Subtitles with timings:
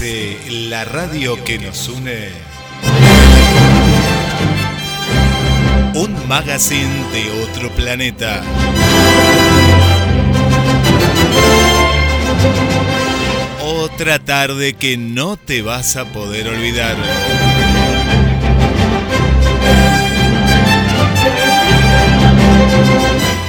[0.00, 2.28] la radio que nos une.
[5.94, 8.42] Un magazine de otro planeta.
[13.64, 16.96] Otra tarde que no te vas a poder olvidar.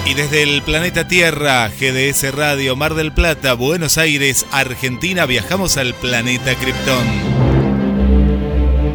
[0.09, 5.93] Y desde el planeta Tierra, GDS Radio, Mar del Plata, Buenos Aires, Argentina, viajamos al
[5.93, 7.05] planeta Krypton.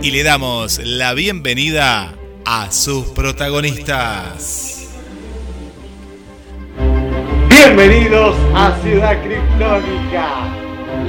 [0.03, 4.89] Y le damos la bienvenida a sus protagonistas.
[7.49, 10.49] Bienvenidos a Ciudad Kryptónica.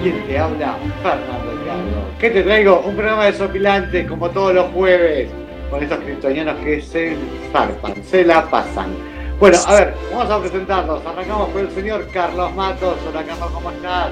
[0.03, 0.78] ¿Quién te habla?
[1.02, 2.11] Fernando Ricardo.
[2.20, 2.81] ¿Qué te traigo?
[2.81, 5.31] Un programa desopilante como todos los jueves.
[5.72, 7.17] Con estos kryptonianos que se
[7.52, 9.14] zarpan, se la pasan.
[9.39, 11.05] Bueno, a ver, vamos a presentarnos.
[11.05, 12.97] Arrancamos con el señor Carlos Matos.
[13.09, 14.09] Hola Carlos, ¿cómo estás?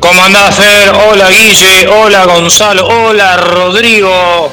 [0.00, 0.90] ¿Cómo andás, Fer?
[0.90, 4.50] Hola Guille, hola Gonzalo, hola Rodrigo,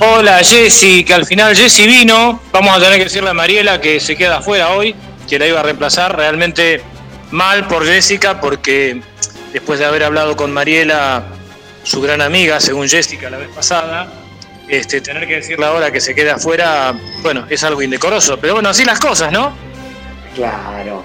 [0.00, 2.40] hola Jessy, que al final Jessy vino.
[2.50, 4.96] Vamos a tener que decirle a Mariela que se queda afuera hoy,
[5.28, 6.16] que la iba a reemplazar.
[6.16, 6.82] Realmente
[7.30, 9.02] mal por Jessica, porque
[9.52, 11.24] después de haber hablado con Mariela,
[11.82, 14.08] su gran amiga, según Jessica la vez pasada,
[14.70, 18.38] este, tener que decirle ahora que se quede afuera, bueno, es algo indecoroso.
[18.38, 19.52] Pero bueno, así las cosas, ¿no?
[20.34, 21.02] Claro.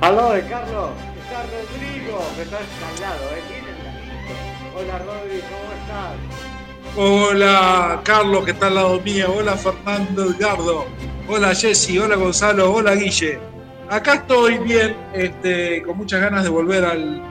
[0.00, 0.90] Al lado de Carlos
[1.22, 3.50] está Rodrigo, que está al lado, ¿eh?
[4.76, 6.40] Hola Rodrigo, ¿cómo estás?
[6.96, 9.34] Hola Carlos, que está al lado mío.
[9.36, 10.86] Hola Fernando Edgardo.
[11.28, 13.38] Hola Jessy, hola Gonzalo, hola Guille.
[13.88, 17.22] Acá estoy bien, este, con muchas ganas de volver al,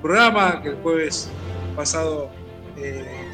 [0.00, 1.30] programa, que el jueves
[1.74, 2.30] pasado
[2.76, 3.25] eh,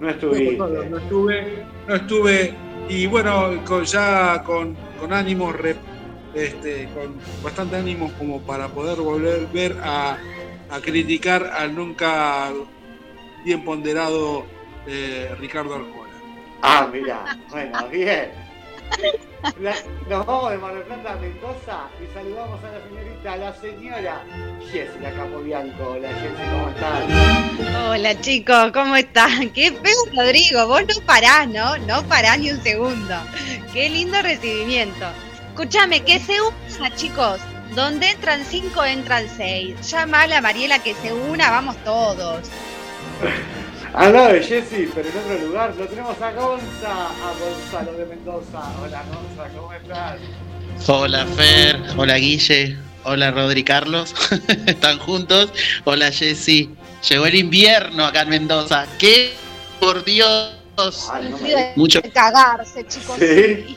[0.00, 0.56] no estuve.
[0.56, 2.54] No, estuve, no estuve.
[2.88, 5.54] Y bueno, ya con, con ánimos,
[6.34, 10.18] este, con bastante ánimos como para poder volver a,
[10.70, 12.50] a criticar al nunca
[13.44, 14.44] bien ponderado
[14.86, 16.10] eh, Ricardo Arjona.
[16.62, 18.30] Ah, mira, bueno, bien
[20.08, 23.54] nos vamos de Mar del Plata a Mendoza y saludamos a la señorita, a la
[23.54, 24.24] señora
[24.70, 25.82] Jessica Capobianco.
[25.90, 27.88] Hola Jessica, ¿cómo estás?
[27.88, 29.50] Hola chicos, ¿cómo están?
[29.50, 31.78] Qué feo Rodrigo, vos no parás, ¿no?
[31.78, 33.14] No parás ni un segundo.
[33.72, 35.06] Qué lindo recibimiento.
[35.48, 37.40] Escúchame, que se una, chicos.
[37.74, 39.80] Donde entran cinco, entran seis.
[39.88, 42.48] Llama a la Mariela que se una, vamos todos.
[43.94, 48.06] Al lado de Jessy, pero en otro lugar, lo tenemos a Gonza, a Gonzalo de
[48.06, 48.62] Mendoza.
[48.80, 50.20] Hola Gonza, ¿cómo estás?
[50.86, 54.14] Hola Fer, hola Guille, hola Rodri Carlos,
[54.66, 55.52] están juntos.
[55.84, 56.70] Hola Jessy,
[57.08, 58.86] llegó el invierno acá en Mendoza.
[58.98, 59.32] ¿Qué?
[59.80, 60.54] Por Dios.
[61.74, 62.00] Mucho.
[62.14, 63.16] Cagarse, chicos.
[63.18, 63.76] ¿Sí?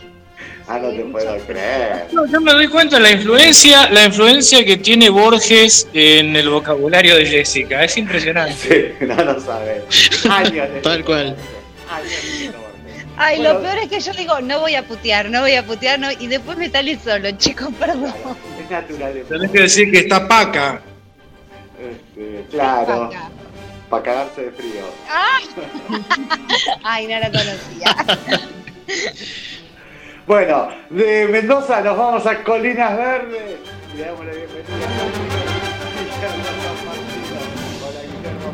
[0.67, 2.07] Ah, no te puedo creer.
[2.11, 7.17] yo me doy cuenta de la influencia, la influencia que tiene Borges en el vocabulario
[7.17, 7.83] de Jessica.
[7.83, 8.95] Es impresionante.
[8.97, 9.83] Sí, no lo sabes.
[10.81, 11.35] Tal cual.
[13.17, 15.99] Ay, lo peor es que yo digo, no voy a putear, no voy a putear,
[15.99, 18.13] no, y después me sale solo, chicos, perdón.
[18.63, 19.23] Es natural.
[19.27, 20.81] Tenés que decir que está paca.
[21.77, 23.11] Este, claro.
[23.89, 24.85] Para cagarse de frío.
[25.09, 25.39] Ah.
[26.83, 27.95] Ay, no la conocía.
[30.25, 33.59] Bueno, de Mendoza nos vamos a Colinas Verdes
[33.93, 35.03] y le damos la bienvenida a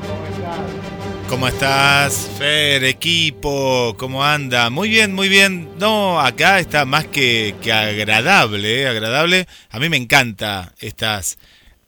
[0.10, 1.30] ¿cómo estás?
[1.30, 3.96] ¿Cómo estás, Fer, equipo?
[4.00, 4.72] ¿Cómo anda?
[4.72, 5.70] Muy bien, muy bien.
[5.78, 8.88] No, acá está más que, agradable, ¿eh?
[8.88, 9.46] agradable.
[9.70, 11.38] A mí me encanta estas,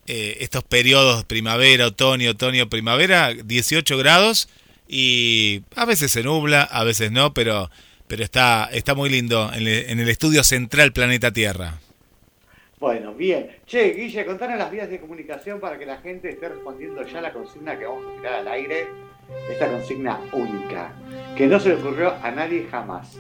[0.06, 4.48] eh, estos periodos primavera, otoño, otoño, primavera, 18 grados
[4.88, 7.72] y a veces se nubla, a veces no, pero
[8.12, 11.76] pero está, está muy lindo en el, estudio central Planeta Tierra.
[12.78, 13.50] Bueno, bien.
[13.66, 17.32] Che, Guille, contanos las vías de comunicación para que la gente esté respondiendo ya la
[17.32, 18.88] consigna que vamos a tirar al aire.
[19.50, 20.92] Esta consigna única,
[21.38, 23.16] que no se le ocurrió a nadie jamás.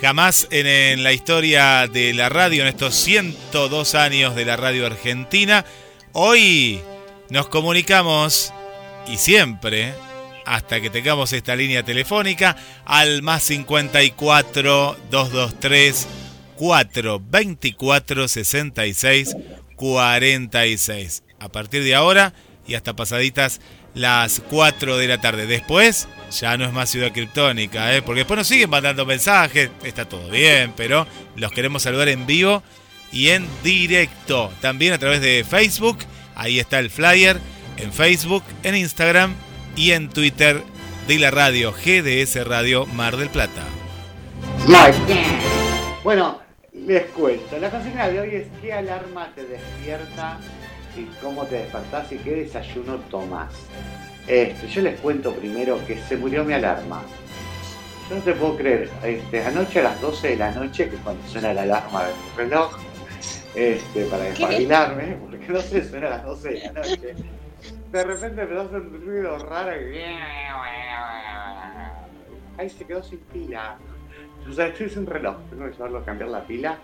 [0.00, 4.86] Jamás en, en la historia de la radio, en estos 102 años de la radio
[4.86, 5.64] argentina.
[6.12, 6.80] Hoy
[7.28, 8.54] nos comunicamos,
[9.08, 9.94] y siempre,
[10.48, 12.56] hasta que tengamos esta línea telefónica
[12.86, 16.08] al más 54 223
[16.56, 19.36] 424 66
[19.76, 21.22] 46.
[21.38, 22.32] A partir de ahora
[22.66, 23.60] y hasta pasaditas
[23.94, 25.46] las 4 de la tarde.
[25.46, 26.08] Después
[26.40, 28.02] ya no es más ciudad criptónica, ¿eh?
[28.02, 31.06] porque después nos siguen mandando mensajes, está todo bien, pero
[31.36, 32.62] los queremos saludar en vivo
[33.12, 34.50] y en directo.
[34.60, 35.98] También a través de Facebook,
[36.34, 37.38] ahí está el flyer,
[37.76, 39.34] en Facebook, en Instagram
[39.78, 40.60] y en Twitter
[41.06, 43.62] de la radio GDS Radio Mar del Plata.
[46.02, 46.40] Bueno,
[46.72, 47.58] les cuento.
[47.60, 50.40] La consigna de hoy es ¿qué alarma te despierta
[50.96, 53.52] y cómo te despertás y qué desayuno tomás.
[54.26, 57.02] Este, yo les cuento primero que se murió mi alarma.
[58.10, 61.02] Yo no te puedo creer, este, anoche a las 12 de la noche, que es
[61.02, 62.76] cuando suena la alarma de mi reloj,
[63.54, 67.14] este, para despabilarme, porque no sé, suena a las 12 de la noche.
[67.92, 69.98] De repente empezó a un ruido raro y...
[72.58, 73.78] Ahí se quedó sin pila.
[74.48, 76.78] O sea, estoy sin reloj, tengo que llevarlo a cambiar la pila.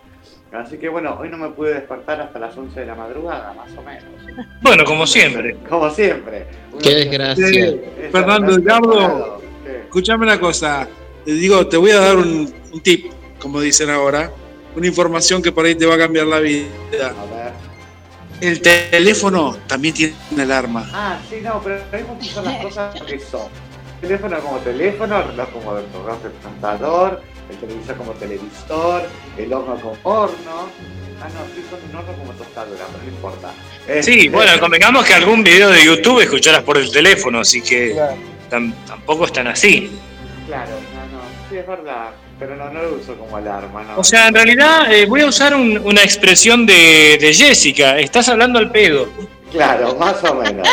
[0.52, 3.70] Así que bueno, hoy no me pude despertar hasta las 11 de la madrugada, más
[3.76, 4.04] o menos.
[4.62, 5.56] Bueno, como siempre.
[5.68, 6.46] Como siempre.
[6.82, 7.46] Qué desgracia.
[7.48, 9.42] Eh, Fernando Edgardo,
[9.84, 10.88] escúchame una cosa.
[11.24, 14.30] Te digo, te voy a dar un, un tip, como dicen ahora.
[14.76, 16.68] Una información que por ahí te va a cambiar la vida.
[17.02, 17.63] A ver.
[18.40, 20.88] El teléfono también tiene una alarma.
[20.92, 23.48] Ah, sí, no, pero tenemos que usar las cosas que son.
[24.00, 25.80] Teléfono como teléfono, el reloj como
[26.42, 29.02] contador, el televisor como televisor,
[29.38, 30.68] el horno como horno.
[31.22, 33.50] Ah, no, sí, son un horno como tostadora, pero no importa.
[33.86, 37.96] Sí, Este, bueno, convengamos que algún video de YouTube escucharás por el teléfono, así que
[38.50, 39.90] tam- tampoco es tan así.
[40.46, 43.98] Claro, no, no, sí, es verdad, pero no, no lo uso como alarma, no.
[43.98, 47.98] O sea, en realidad eh, voy a usar un- una expresión de, de Jessica.
[47.98, 49.08] Estás hablando al pedo.
[49.50, 50.68] Claro, más o menos.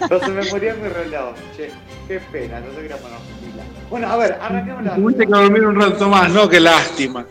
[0.00, 1.70] Entonces me murió mi reloj, che,
[2.08, 3.62] qué pena, no sé qué era poner pila.
[3.88, 4.94] Bueno, a ver, arranquemos la.
[4.96, 6.48] Tuviste que dormir un rato más, ¿no?
[6.48, 7.24] Qué lástima.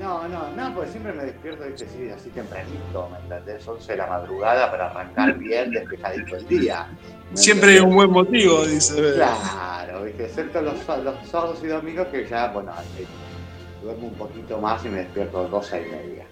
[0.00, 3.66] No, no, no, porque siempre me despierto, viste, sí, así tempranito, ¿me entendés?
[3.66, 6.86] 11 de la madrugada para arrancar bien, despejadito el día.
[7.30, 9.14] ¿Me Siempre hay un buen motivo, dice.
[9.14, 12.72] Claro, viste, excepto los, los sábados y domingos que ya, bueno,
[13.82, 16.26] duermo un poquito más y me despierto a 12 y media.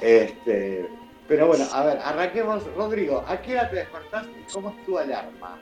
[0.00, 0.88] Este,
[1.28, 2.64] pero bueno, a ver, arranquemos.
[2.76, 5.58] Rodrigo, ¿a qué hora te despertás y cómo es tu alarma?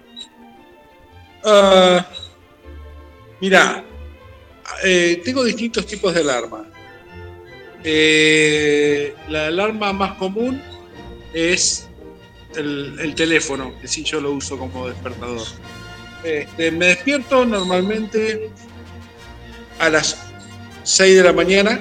[1.44, 2.06] Ah,
[3.40, 3.84] mira,
[4.84, 6.67] eh, tengo distintos tipos de alarma.
[7.84, 10.61] Eh, la alarma más común
[11.32, 11.88] es
[12.56, 15.47] el, el teléfono, que sí yo lo uso como despertador.
[16.25, 18.50] Este, me despierto normalmente
[19.79, 20.19] a las
[20.82, 21.81] 6 de la mañana,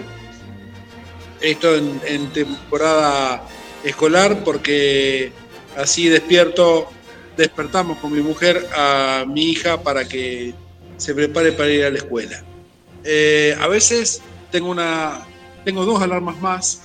[1.42, 3.46] esto en, en temporada
[3.84, 5.32] escolar, porque
[5.78, 6.90] así despierto
[7.38, 10.54] despertamos con mi mujer a mi hija para que
[10.98, 12.44] se prepare para ir a la escuela.
[13.04, 15.26] Eh, a veces tengo una
[15.64, 16.82] tengo dos alarmas más,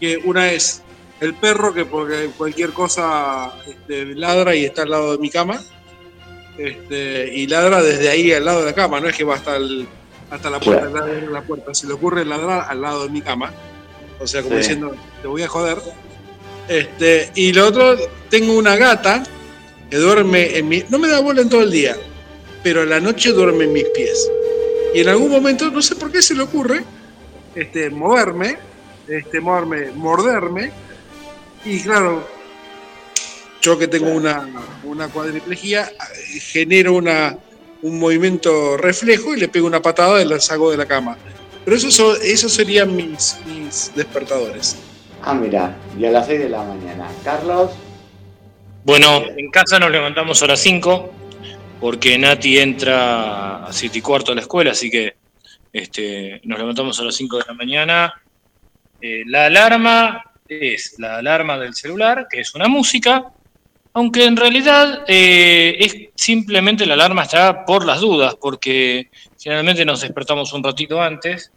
[0.00, 0.82] que una es
[1.20, 5.60] el perro que porque cualquier cosa este, ladra y está al lado de mi cama.
[6.58, 9.56] Este, y ladra desde ahí al lado de la cama, no es que va hasta,
[9.56, 9.88] el-
[10.30, 11.06] hasta la puerta, Claro.
[11.06, 11.74] ladra en la puerta.
[11.74, 13.52] Se le ocurre ladrar al lado de mi cama.
[14.20, 14.58] O sea, como Sí.
[14.60, 15.78] diciendo, te voy a joder.
[16.68, 17.96] Este, y lo otro,
[18.30, 19.22] tengo una gata
[19.90, 20.84] que duerme en mi.
[20.88, 21.96] No me da bola en todo el día,
[22.62, 24.30] pero a la noche duerme en mis pies.
[24.94, 26.84] Y en algún momento, no sé por qué se le ocurre,
[27.56, 28.56] este, moverme,
[29.08, 30.70] este, moverme, morderme.
[31.64, 32.26] Y claro,
[33.62, 34.48] yo que tengo una,
[34.84, 37.36] una cuadriplejía, eh, genero una,
[37.82, 41.16] un movimiento reflejo y le pego una patada y la saco de la cama.
[41.64, 44.76] Pero esos, son- esos serían mis, mis despertadores.
[45.22, 47.08] Ah, mira, y a las 6 de la mañana.
[47.24, 47.70] Carlos,
[48.84, 51.10] Bueno, en casa nos levantamos a las 5
[51.80, 55.14] porque Nati entra a 7 y cuarto a la escuela, así que
[55.72, 58.12] este, nos levantamos a las 5 de la mañana.
[59.00, 63.24] Eh, la alarma es la alarma del celular, que es una música,
[63.94, 69.08] aunque en realidad eh, es simplemente la alarma está por las dudas, porque
[69.40, 71.50] generalmente nos despertamos un ratito antes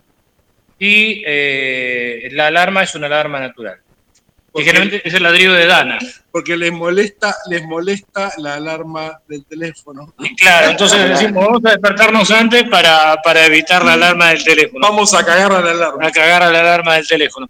[0.79, 3.77] y eh, la alarma es una alarma natural.
[3.77, 5.99] Que Porque, generalmente es el ladrido de Dana.
[6.31, 10.13] porque les molesta, les molesta la alarma del teléfono.
[10.19, 14.79] Y Claro, entonces decimos, vamos a despertarnos antes para, para evitar la alarma del teléfono,
[14.87, 16.07] Vamos a cagar a la alarma.
[16.07, 17.47] a cagar a la alarma del teléfono.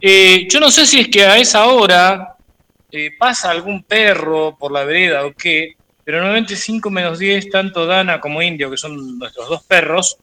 [0.00, 2.36] Eh, yo no sé si es que a esa hora
[2.90, 5.72] eh, pasa algún perro por la vereda o qué,
[6.04, 10.16] pero normalmente 5 menos 10, tanto Dana como Indio, que son nuestros dos perros,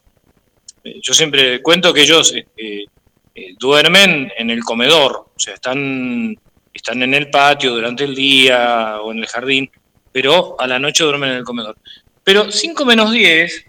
[0.83, 2.45] eh, yo siempre cuento que ellos eh,
[3.35, 6.35] eh, duermen en el comedor, o sea, están,
[6.73, 9.69] están en el patio durante el día o en el jardín,
[10.11, 11.75] pero a la noche duermen en el comedor.
[12.23, 13.65] Pero 5 menos 10,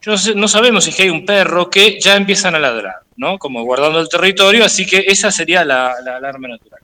[0.00, 2.58] yo no, sé- no sabemos si es que hay un perro que ya empiezan a
[2.58, 3.38] ladrar, ¿no?
[3.38, 6.80] Como guardando el territorio, así que esa sería la, la alarma natural.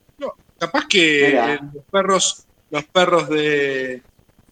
[0.59, 1.53] Capaz que Mira.
[1.55, 4.01] eh, los perros, los perros de,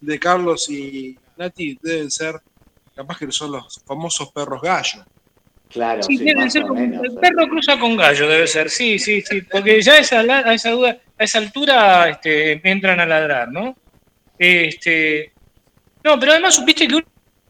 [0.02, 2.36] de Carlos y Nati deben ser,
[2.96, 5.04] capaz que son los famosos perros gallo.
[5.70, 7.04] claro, Sí, sí, debe ser o como- menos.
[7.04, 10.54] el perro cruza con gallo, debe ser, sí, sí, sí, porque ya a esa, a
[10.54, 13.76] esa, duda- a esa altura este, entran a ladrar, ¿no?
[14.38, 15.32] Este,
[16.04, 16.96] no, pero además supiste que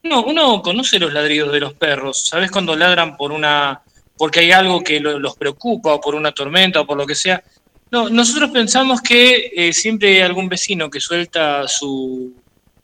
[0.03, 3.81] uno, uno conoce los ladridos de los perros, ¿sabes cuando ladran por una,
[4.17, 7.15] porque hay algo que lo- los preocupa o por una tormenta o por lo que
[7.15, 7.43] sea?
[7.91, 12.33] No, nosotros pensamos que eh, siempre hay algún vecino que suelta su,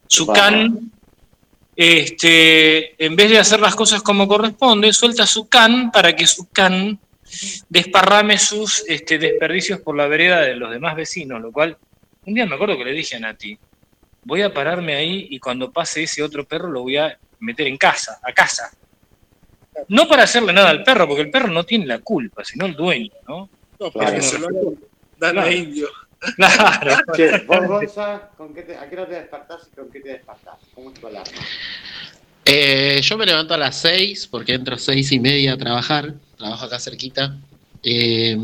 [0.08, 0.92] su can,
[1.76, 6.48] este, en vez de hacer las cosas como corresponde, suelta su can para que su
[6.50, 7.00] can
[7.70, 11.78] desparrame sus este, desperdicios por la vereda de los demás vecinos, lo cual,
[12.26, 13.58] un día me acuerdo que le dije a Nati,
[14.24, 17.78] voy a pararme ahí y cuando pase ese otro perro lo voy a meter en
[17.78, 18.70] casa, a casa.
[19.88, 22.76] No para hacerle nada al perro, porque el perro no tiene la culpa, sino el
[22.76, 23.50] dueño, ¿no?
[23.80, 24.08] No, Claro.
[24.10, 24.48] porque se lo
[25.18, 25.88] dan a indio.
[26.36, 26.98] Claro.
[27.16, 30.10] Che, vos, Gonza, ¿con qué te, ¿a qué hora te despertás y con qué te
[30.10, 30.56] despertás?
[30.76, 31.32] ¿Cómo es tu alarma?
[32.46, 36.14] Eh, yo me levanto a las 6 porque entro a seis y media a trabajar.
[36.38, 37.36] Trabajo acá cerquita.
[37.84, 38.38] Eh,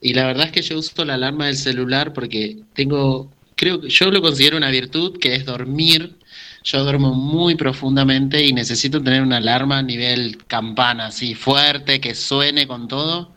[0.00, 3.88] y la verdad es que yo uso la alarma del celular porque tengo, creo que
[3.90, 6.16] yo lo considero una virtud que es dormir.
[6.62, 12.14] Yo duermo muy profundamente y necesito tener una alarma a nivel campana, así fuerte, que
[12.14, 13.32] suene con todo,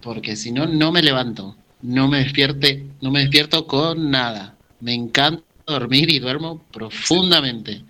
[0.00, 1.56] porque si no, no me levanto.
[1.80, 4.56] No me despierte, no me despierto con nada.
[4.80, 7.82] Me encanta dormir y duermo profundamente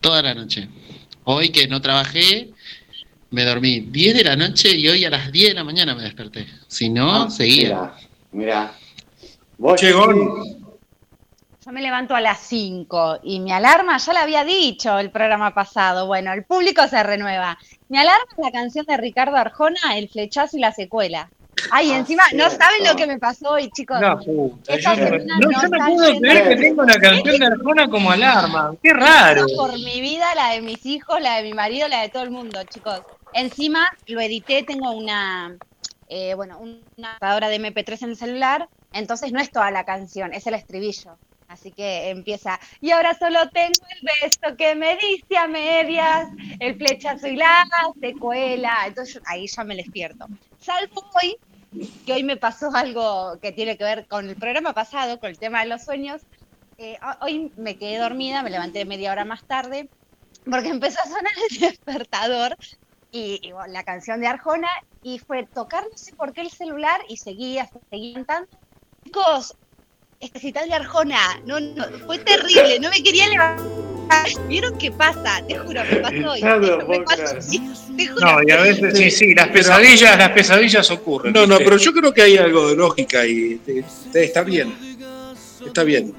[0.00, 0.68] toda la noche.
[1.24, 2.50] Hoy que no trabajé,
[3.30, 6.02] me dormí 10 de la noche y hoy a las 10 de la mañana me
[6.02, 6.46] desperté.
[6.66, 7.68] Si no, Ah, seguía.
[7.68, 7.94] Mira,
[8.32, 8.72] mira.
[9.58, 10.59] Vos, Gon.
[11.70, 15.54] Yo me levanto a las 5 y mi alarma, ya la había dicho el programa
[15.54, 17.56] pasado, bueno, el público se renueva.
[17.88, 21.30] Mi alarma es la canción de Ricardo Arjona, El flechazo y la secuela.
[21.70, 24.00] Ay, Ah, encima, no saben lo que me pasó hoy, chicos.
[24.00, 27.46] La puta, yo no, no, no yo no puedo creer que tengo una canción de
[27.46, 28.74] Arjona como alarma.
[28.82, 29.46] Qué raro.
[29.56, 32.32] Por mi vida, la de mis hijos, la de mi marido, la de todo el
[32.32, 33.00] mundo, chicos.
[33.32, 35.56] Encima lo edité, tengo una,
[36.08, 40.34] eh, bueno, una grabadora de MP3 en el celular, entonces no es toda la canción,
[40.34, 41.16] es el estribillo.
[41.50, 46.28] Así que empieza, y ahora solo tengo el beso que me diste a medias,
[46.60, 47.64] el flechazo y la
[48.00, 48.84] secuela.
[48.86, 50.26] Entonces yo- ahí ya me despierto.
[50.58, 51.36] Salvo hoy,
[52.06, 55.40] que hoy me pasó algo que tiene que ver con el programa pasado, con el
[55.40, 56.22] tema de los sueños.
[56.78, 59.90] Eh, ho- hoy me quedé dormida, me levanté media hora más tarde,
[60.44, 62.56] porque empezó a sonar el despertador
[63.10, 64.68] y, la canción de Arjona,
[65.02, 68.48] y fue tocar no sé por qué el celular y seguía, seguía cantando.
[69.04, 69.56] Chicos,
[70.20, 73.66] este cital de Arjona, no, no, fue terrible, no me quería levantar.
[74.48, 75.42] ¿Vieron qué pasa?
[75.48, 76.40] Te juro, me pasó hoy.
[76.42, 77.38] No lo me puedo pasó creer.
[77.48, 77.96] hoy.
[77.96, 78.26] Te juro.
[78.26, 81.32] No, y a veces sí, sí, las pesadillas, las pesadillas ocurren.
[81.32, 83.58] No, no, pero yo creo que hay algo de lógica y
[84.12, 84.74] está bien.
[85.64, 86.14] Está bien.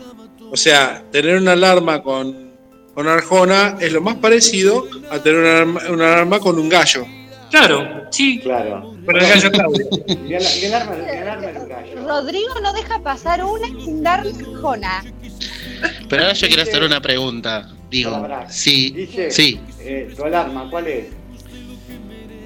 [0.49, 2.51] O sea, tener una alarma con,
[2.95, 7.05] con Arjona es lo más parecido a tener una una alarma con un gallo.
[7.51, 8.95] Claro, sí, Claro.
[9.05, 9.85] pero el gallo Claudio.
[12.07, 15.03] Rodrigo no deja pasar una sin darle Arjona.
[16.09, 17.69] Pero ahora yo quiero hacer una pregunta.
[17.89, 19.59] Digo, sí, sí.
[19.81, 21.05] eh, tu alarma, ¿cuál es?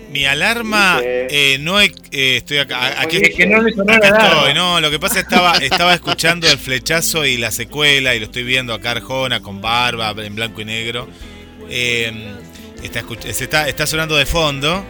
[0.09, 4.07] Mi alarma, eh, no eh, estoy acá, aquí, Es que no le sonó la acá
[4.07, 4.37] alarma.
[4.37, 8.25] estoy, no, lo que pasa estaba, estaba escuchando el flechazo y la secuela y lo
[8.25, 11.07] estoy viendo acá Arjona con barba en blanco y negro.
[11.69, 12.33] Eh,
[12.85, 14.83] está, se está, está sonando de fondo.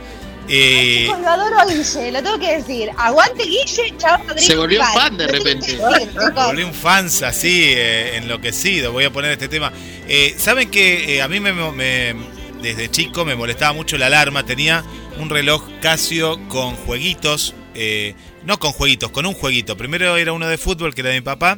[0.47, 2.89] eh, Chicos, lo adoro a Guille, lo tengo que decir.
[2.97, 4.39] Aguante Guille, chao Rodrigo.
[4.47, 4.93] Se volvió Iván.
[4.93, 5.67] fan de repente.
[5.67, 5.79] decir,
[6.11, 6.33] chicos.
[6.45, 8.91] Volví un fans así, eh, enloquecido.
[8.91, 9.71] Voy a poner este tema.
[10.07, 12.15] Eh, Saben que eh, a mí me, me-
[12.61, 14.45] desde chico me molestaba mucho la alarma.
[14.45, 14.83] Tenía
[15.19, 17.53] un reloj Casio con jueguitos.
[17.73, 19.75] eh, no con jueguitos, con un jueguito.
[19.75, 21.57] Primero era uno de fútbol que era de mi papá.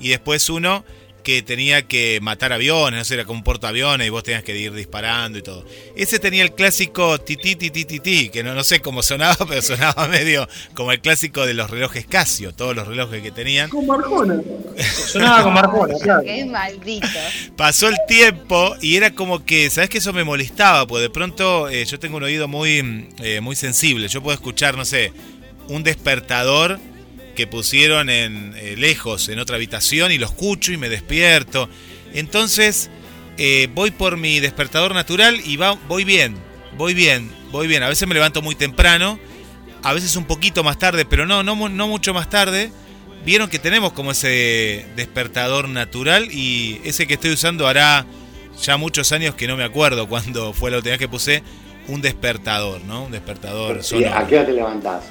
[0.00, 0.84] Y después uno
[1.28, 4.56] que tenía que matar aviones, no sé, era como un portaaviones y vos tenías que
[4.56, 5.62] ir disparando y todo.
[5.94, 10.08] Ese tenía el clásico tití, tití, tití, que no, no sé cómo sonaba, pero sonaba
[10.08, 13.68] medio como el clásico de los relojes Casio, todos los relojes que tenían.
[13.68, 14.40] Como Arjona.
[15.06, 16.22] Sonaba como Arjona, claro.
[16.22, 17.06] Qué maldito.
[17.58, 21.68] Pasó el tiempo y era como que, ¿sabes que Eso me molestaba, pues de pronto
[21.68, 24.08] eh, yo tengo un oído muy, mm, eh, muy sensible.
[24.08, 25.12] Yo puedo escuchar, no sé,
[25.68, 26.80] un despertador
[27.38, 31.68] que pusieron en eh, lejos, en otra habitación, y lo escucho y me despierto.
[32.12, 32.90] Entonces
[33.36, 36.34] eh, voy por mi despertador natural y va, voy bien,
[36.76, 37.84] voy bien, voy bien.
[37.84, 39.20] A veces me levanto muy temprano,
[39.84, 42.72] a veces un poquito más tarde, pero no, no, mu- no mucho más tarde.
[43.24, 48.04] Vieron que tenemos como ese despertador natural y ese que estoy usando hará
[48.60, 51.44] ya muchos años que no me acuerdo cuando fue la última vez que puse
[51.86, 53.04] un despertador, ¿no?
[53.04, 54.12] Un despertador ¿Y sonoro.
[54.16, 55.04] ¿A qué hora te levantás?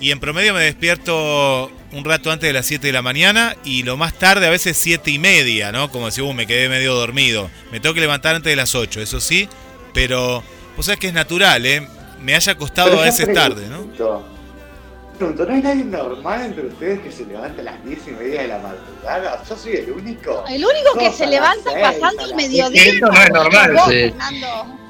[0.00, 3.82] Y en promedio me despierto un rato antes de las 7 de la mañana y
[3.82, 5.90] lo más tarde a veces 7 y media, ¿no?
[5.90, 7.50] Como si uh, me quedé medio dormido.
[7.70, 9.46] Me tengo que levantar antes de las 8, eso sí,
[9.92, 10.42] pero
[10.74, 11.86] vos sabés que es natural, ¿eh?
[12.22, 14.30] Me haya costado Pero a veces tarde, ¿no?
[15.18, 18.40] pregunto, ¿no hay nadie normal entre ustedes que se levanta a las 10 y media
[18.40, 19.42] de la madrugada?
[19.46, 20.44] ¿Yo soy el único?
[20.48, 22.82] El único que se levanta seis, pasando el mediodía.
[22.84, 23.92] Esto no es normal, sí.
[23.92, 24.80] Fernando.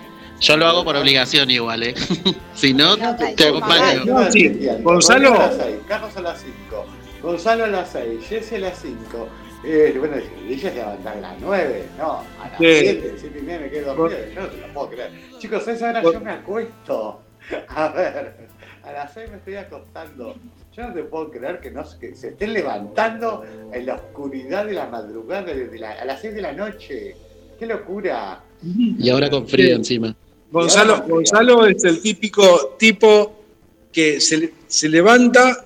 [0.41, 1.95] Yo lo hago por obligación igual, ¿eh?
[2.55, 2.97] si no,
[3.37, 4.05] te acompaño.
[4.07, 4.49] No, sí.
[4.83, 6.87] Gonzalo- a las 6, Carlos a las 5,
[7.23, 9.29] Gonzalo a las 6, Jesse a las 5.
[9.63, 10.17] Eh, bueno,
[10.49, 12.65] ella se levantar a las 9, no, a las Sí.
[12.81, 15.11] 7, 7 y media me quedo dormido, yo no te lo puedo creer.
[15.39, 17.21] Chicos, a esa hora yo me acuesto.
[17.69, 18.37] A ver,
[18.85, 20.35] a las 6 me estoy acostando.
[20.75, 24.73] Yo no te puedo creer que, no, que se estén levantando en la oscuridad de
[24.73, 27.17] la madrugada, desde la- a las 6 de la noche.
[27.59, 28.41] ¡Qué locura!
[28.63, 30.15] Y ahora con frío encima.
[30.51, 33.45] Gonzalo, Gonzalo es el típico tipo
[33.93, 35.65] que se, le- se levanta,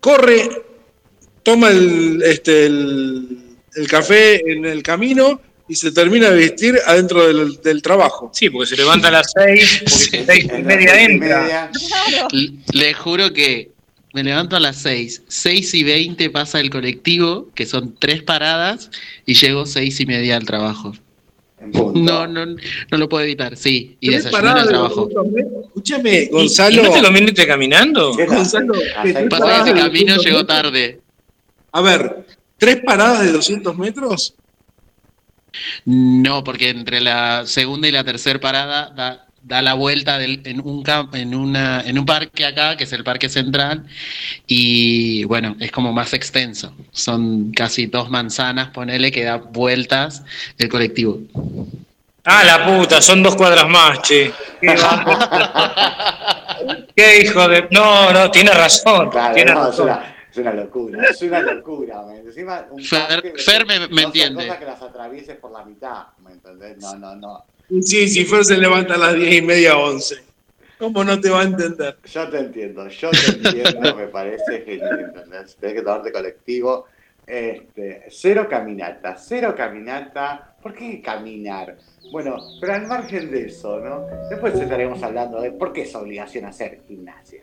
[0.00, 0.62] corre,
[1.42, 3.38] toma el, este, el,
[3.74, 8.30] el café en el camino y se termina de vestir adentro del, del trabajo.
[8.32, 10.24] Sí, porque se levanta a las seis, porque Sí.
[10.26, 11.70] seis y media seis entra.
[12.72, 13.70] Le juro que
[14.14, 15.24] me levanto a las 6.
[15.28, 18.90] 6 y 20 pasa el colectivo, que son tres paradas,
[19.26, 20.94] y llego 6 y media al trabajo.
[21.60, 21.98] En punto.
[22.00, 23.96] No, no, no lo puedo evitar, sí.
[24.00, 24.94] Y ¿Tenés desayuno en parada el de trabajo.
[25.06, 25.64] 200 metros?
[25.66, 26.72] Escúchame, ¿Y- Gonzalo.
[26.74, 28.12] ¿Y no te conviene caminando?
[28.14, 31.00] Gonzalo, Pasa que de ese camino 200 llegó tarde.
[31.72, 32.26] A ver,
[32.58, 34.34] ¿tres paradas de 200 metros?
[35.84, 40.60] No, porque entre la segunda y la tercera parada da, da la vuelta del- en,
[40.60, 43.84] un cam- en, una, en un parque acá, que es el Parque Central,
[44.46, 46.72] y bueno, es como más extenso.
[46.90, 50.24] Son casi dos manzanas, ponele, que da vueltas
[50.58, 51.20] el colectivo.
[52.24, 54.32] Ah, la puta, son dos cuadras más, che.
[54.60, 54.74] Qué,
[56.96, 57.68] Qué hijo de.
[57.70, 59.10] No, no, tiene razón.
[59.10, 59.86] Claro, tiene no, es, razón.
[59.86, 62.02] una, es una locura, es una locura.
[62.06, 62.18] ¿me?
[62.18, 64.44] Encima, un Fer- parque, Fer me- me entiende.
[64.46, 66.78] cosas que las atravieses por la mitad, ¿me entendés?
[66.78, 67.44] No, no, no.
[67.68, 70.26] Sí, si Fer se levanta a las 10 y media, 11.
[70.78, 71.96] ¿Cómo no te va a entender?
[72.04, 75.12] Yo te entiendo, yo te entiendo, me parece genial.
[75.58, 76.86] Tenés que tomarte colectivo.
[77.26, 80.54] Este, cero caminata, cero caminata.
[80.62, 81.76] ¿Por qué caminar?
[82.12, 84.06] Bueno, pero al margen de eso, ¿no?
[84.28, 87.42] Después estaremos hablando de por qué es obligación hacer gimnasia.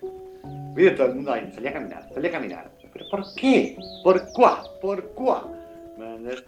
[0.75, 2.71] Viste todo el mundo ahí, salí a caminar, salí a caminar.
[2.93, 3.75] ¿Pero por qué?
[4.03, 4.63] ¿Por cuá?
[4.81, 5.49] ¿Por cuá?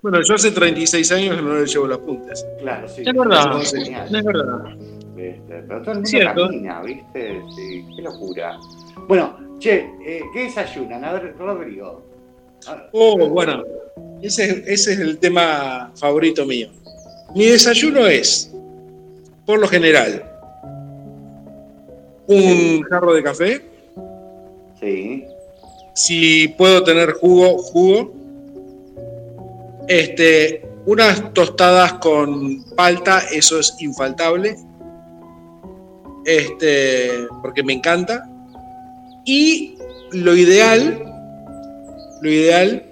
[0.01, 2.45] Bueno, yo hace 36 años que no le llevo las puntas.
[2.59, 3.03] Claro, sí.
[3.05, 4.65] Es verdad, es es verdad.
[5.17, 6.45] Este, pero todo el mundo Cierto.
[6.47, 7.41] camina, ¿viste?
[7.55, 8.57] Sí, qué locura.
[9.07, 11.03] Bueno, che, eh, ¿qué desayunan?
[11.03, 12.03] A ver, Rodrigo.
[12.93, 13.63] Oh, bueno,
[14.21, 16.69] ese, ese es el tema favorito mío.
[17.35, 18.51] Mi desayuno es,
[19.45, 20.23] por lo general,
[22.27, 23.61] un jarro de café.
[24.79, 25.23] Sí,
[25.93, 28.13] Si puedo tener jugo, jugo.
[29.87, 34.55] Este, unas tostadas con palta, eso es infaltable.
[36.25, 38.27] Este, porque me encanta.
[39.25, 39.77] Y
[40.11, 41.03] lo ideal,
[42.21, 42.83] lo ideal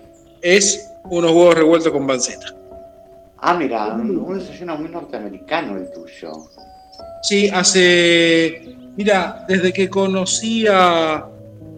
[0.42, 2.48] es unos huevos revueltos con panceta.
[3.40, 6.32] Ah, mira, un, un desayuno muy norteamericano el tuyo.
[7.24, 8.76] Sí, hace.
[8.96, 11.26] Mira, desde que conocí a,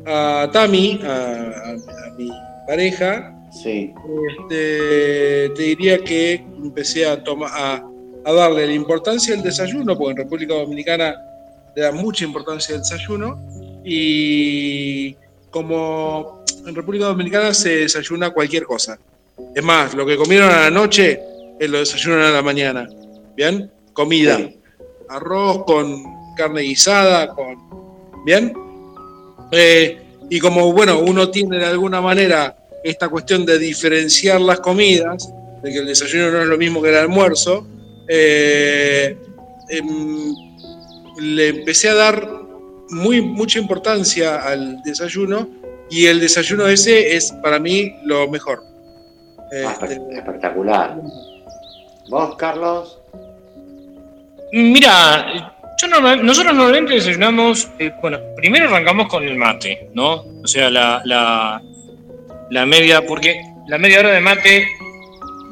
[0.06, 2.30] a Tami, a, a- a mi
[2.68, 3.94] pareja, Sí,
[4.40, 7.84] este, te diría que empecé a, toma- a,
[8.26, 11.16] a darle la importancia al desayuno, porque en República Dominicana
[11.76, 13.40] le da mucha importancia al desayuno.
[13.84, 15.16] Y
[15.52, 19.00] como en República Dominicana se desayuna cualquier cosa.
[19.54, 21.20] Es más, lo que comieron a la noche,
[21.60, 22.90] eh, lo desayunan a la mañana.
[23.36, 23.72] ¿Bien?
[23.94, 24.60] Comida Sí.
[25.10, 26.04] arroz con
[26.36, 27.56] carne guisada, con.
[28.26, 28.54] ¿Bien?
[29.52, 35.32] Eh, y como, bueno, uno tiene de alguna manera esta cuestión de diferenciar las comidas,
[35.64, 37.68] de que el desayuno no es lo mismo que el almuerzo,
[38.08, 39.18] eh,
[39.70, 40.34] em,
[41.20, 42.30] le empecé a dar
[42.90, 45.50] muy, mucha importancia al desayuno
[45.90, 48.62] y el desayuno ese es para mí lo mejor.
[49.66, 50.98] Ah, Este, espe- espectacular.
[52.10, 53.00] ¿Vos, Carlos?
[54.52, 60.24] Mira, yo normal- nosotros normalmente desayunamos, eh, bueno, primero arrancamos con el mate, ¿no?
[60.44, 61.62] O sea, la, la,
[62.50, 64.68] la media, porque la media hora de mate,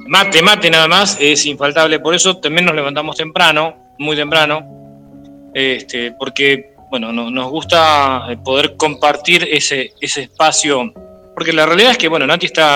[0.07, 6.11] mate, mate nada más, es infaltable, por eso también nos levantamos temprano, muy temprano, este,
[6.13, 10.93] porque, bueno, no- nos gusta eh, poder compartir ese, ese espacio,
[11.35, 12.75] porque la realidad es que, bueno, Nati está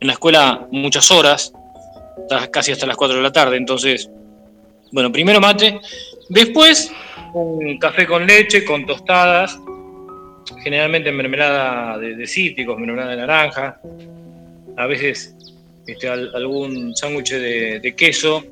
[0.00, 1.52] en la escuela muchas horas,
[2.50, 4.08] casi hasta las 4 de la tarde, entonces
[4.92, 5.80] bueno, primero mate,
[6.28, 6.92] después
[7.32, 9.58] un café con leche, con tostadas,
[10.64, 13.80] generalmente mermelada de, de cítricos, mermelada de naranja,
[14.76, 15.36] a veces
[15.86, 18.42] este, al- algún sándwich de, de queso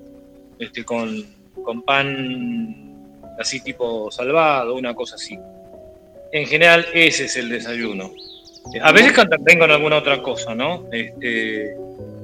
[0.59, 1.25] este, con,
[1.65, 2.95] con pan
[3.41, 5.37] así tipo salvado, una cosa así.
[6.33, 8.11] En general ese es el desayuno.
[8.83, 10.85] A veces también con alguna otra cosa, ¿no?
[10.93, 11.75] Este,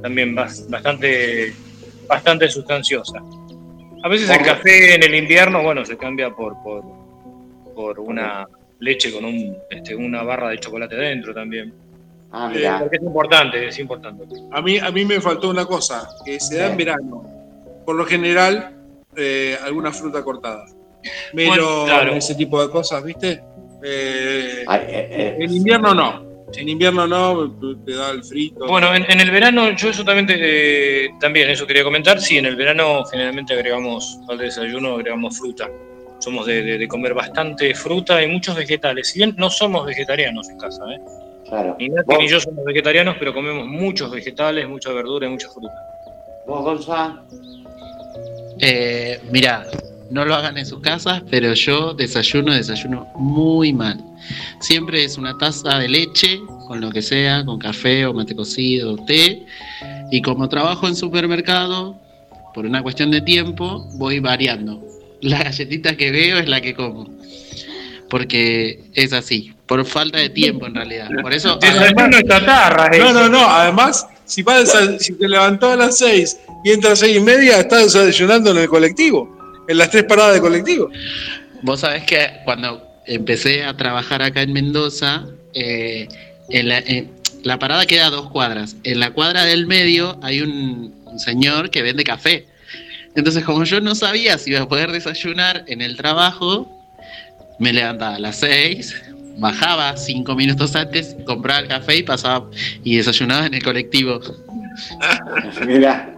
[0.02, 1.52] también bas- bastante,
[2.06, 3.18] bastante sustanciosa.
[4.04, 6.84] A veces el café en el invierno, bueno, se cambia por, por,
[7.74, 8.46] por una
[8.80, 11.72] leche con un, este, una barra de chocolate dentro también.
[12.30, 14.24] Ah, Eh, porque es importante, es importante.
[14.52, 17.24] A mí, a mí me faltó una cosa, que se da en verano.
[17.86, 18.76] Por lo general,
[19.16, 20.66] eh, alguna fruta cortada.
[21.32, 22.12] Bueno, claro.
[22.14, 23.40] ese tipo de cosas, ¿viste?
[23.82, 26.26] Eh, Ay, eh, eh, en invierno no.
[26.54, 27.50] En invierno no,
[27.84, 28.66] te da el frito.
[28.66, 32.20] Bueno, en, en el verano, yo eso también, te- eh, también eso quería comentar.
[32.20, 35.70] Sí, en el verano generalmente agregamos al desayuno, agregamos fruta.
[36.20, 39.08] Somos de, de- de comer bastante fruta y muchos vegetales.
[39.08, 41.00] Si bien no somos vegetarianos en casa, ¿eh?
[41.48, 41.76] claro.
[41.78, 45.48] ni Nati ¿Vos, ni yo somos vegetarianos, pero comemos muchos vegetales, mucha verdura y mucha
[45.48, 45.72] fruta.
[46.46, 47.16] vos, Gonza?
[48.60, 49.64] Eh, mira,
[50.10, 53.98] no lo hagan en sus casas, pero yo desayuno, desayuno muy mal.
[54.60, 58.96] Siempre es una taza de leche, con lo que sea, con café o mate cocido,
[59.06, 59.44] té.
[60.10, 61.96] Y como trabajo en supermercado,
[62.54, 64.82] por una cuestión de tiempo, voy variando.
[65.20, 67.08] La galletita que veo es la que como.
[68.08, 71.08] Porque es así, por falta de tiempo en realidad.
[71.20, 73.12] Por eso, chatarra, No, ese.
[73.14, 73.46] no, no.
[73.46, 77.16] Además, si, vas a- si te levantó a las 6 y entras a las 6
[77.16, 79.36] y media, estás desayunando en el colectivo.
[79.68, 80.90] En las tres paradas de colectivo.
[81.62, 86.08] Vos sabés que cuando empecé a trabajar acá en Mendoza, eh,
[86.48, 87.10] en la, en-
[87.42, 88.76] la parada queda a dos cuadras.
[88.84, 92.46] En la cuadra del medio hay un, un señor que vende café.
[93.18, 96.68] Entonces, como yo no sabía si iba a poder desayunar en el trabajo,
[97.58, 98.94] me levantaba a las seis,
[99.38, 102.48] bajaba cinco minutos antes, compraba el café y pasaba
[102.84, 104.20] y desayunaba en el colectivo.
[105.66, 106.14] Mira,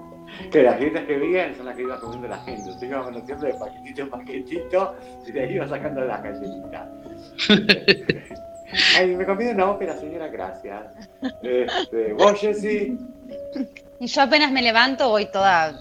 [0.53, 2.71] que las galletas que veían son las que iba comiendo la gente.
[2.71, 6.89] Usted iba conociendo de paquetito en paquetito y de ahí iba sacando las galletitas.
[8.99, 10.83] Ay, me comí una ópera, señora, gracias.
[11.43, 12.99] Este, vos, Jessy,
[14.01, 15.79] Y yo apenas me levanto voy toda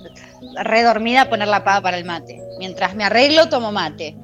[0.62, 2.44] redormida a poner la pava para el mate.
[2.60, 4.18] Mientras me arreglo, tomo mate.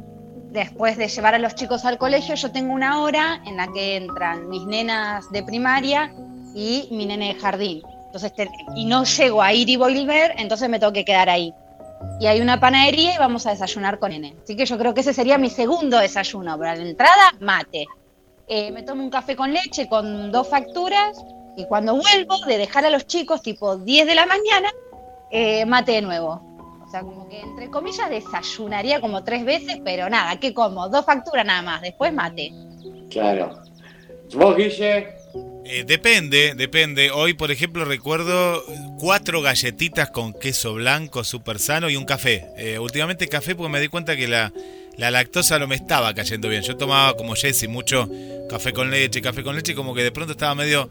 [0.51, 3.95] Después de llevar a los chicos al colegio, yo tengo una hora en la que
[3.95, 6.13] entran mis nenas de primaria
[6.53, 7.83] y mi nene de jardín.
[8.07, 8.33] Entonces,
[8.75, 11.53] y no llego a ir y volver, entonces me tengo que quedar ahí.
[12.19, 14.35] Y hay una panadería y vamos a desayunar con nene.
[14.43, 16.57] Así que yo creo que ese sería mi segundo desayuno.
[16.57, 17.85] Para la entrada, mate.
[18.47, 21.17] Eh, me tomo un café con leche con dos facturas
[21.57, 24.69] y cuando vuelvo de dejar a los chicos, tipo 10 de la mañana,
[25.31, 26.41] eh, mate de nuevo.
[26.85, 30.87] O sea, como que entre comillas desayunaría como tres veces, pero nada, ¿qué como?
[30.89, 32.51] Dos facturas nada más, después mate.
[33.11, 33.61] claro.
[34.33, 35.07] Vos, Guille,
[35.65, 37.11] Eh, depende, depende.
[37.11, 38.63] Hoy, por ejemplo, recuerdo
[38.99, 42.47] cuatro galletitas con queso blanco súper sano y un café.
[42.57, 44.51] Eh, últimamente café porque me di cuenta que la,
[44.97, 46.63] la lactosa no me estaba cayendo bien.
[46.63, 48.09] Yo tomaba como Jesse mucho
[48.49, 50.89] café con leche, café con leche, y como que de pronto estaba medio,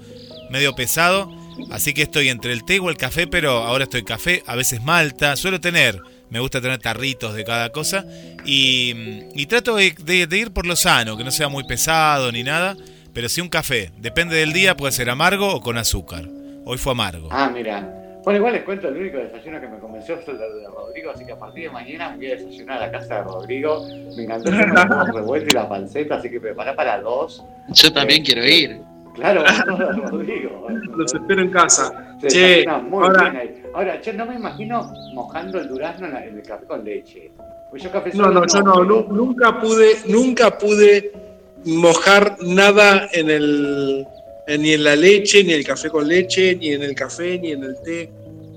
[0.51, 1.31] medio pesado.
[1.71, 4.83] Así que estoy entre el té o el café, pero ahora estoy café, a veces
[4.83, 5.37] malta.
[5.37, 8.05] Suelo tener, me gusta tener tarritos de cada cosa.
[8.45, 8.95] Y,
[9.35, 12.43] y trato de, de- de ir por lo sano, que no sea muy pesado ni
[12.43, 12.77] nada.
[13.13, 13.93] Pero sí un café.
[13.99, 16.25] Depende del día, puede ser amargo o con azúcar.
[16.65, 17.29] Hoy fue amargo.
[17.31, 18.01] Ah, mira.
[18.25, 21.27] Bueno, igual les cuento, el único desayuno que me convenció fue el de Rodrigo, así
[21.27, 23.87] que a partir de mañana me voy a desayunar a la casa de Rodrigo.
[24.17, 27.45] Me encantó el huevo revuelto y la panceta, así que prepará para dos.
[27.69, 28.81] Yo también quiero ir.
[29.15, 29.43] Claro,
[30.11, 30.67] Rodrigo.
[30.97, 32.17] Los espero en casa.
[32.21, 33.63] Se Che, desayuna muy ahora- bien ahí.
[33.75, 37.31] Ahora, yo no me imagino mojando el durazno en, la- en el café con leche.
[37.71, 41.13] Pues yo café No, solo no, yo no, pero- nunca pude, nunca pude
[41.65, 44.07] mojar nada en el,
[44.59, 47.53] ni en la leche, ni en el café con leche, ni en el café, ni
[47.53, 48.11] en el té.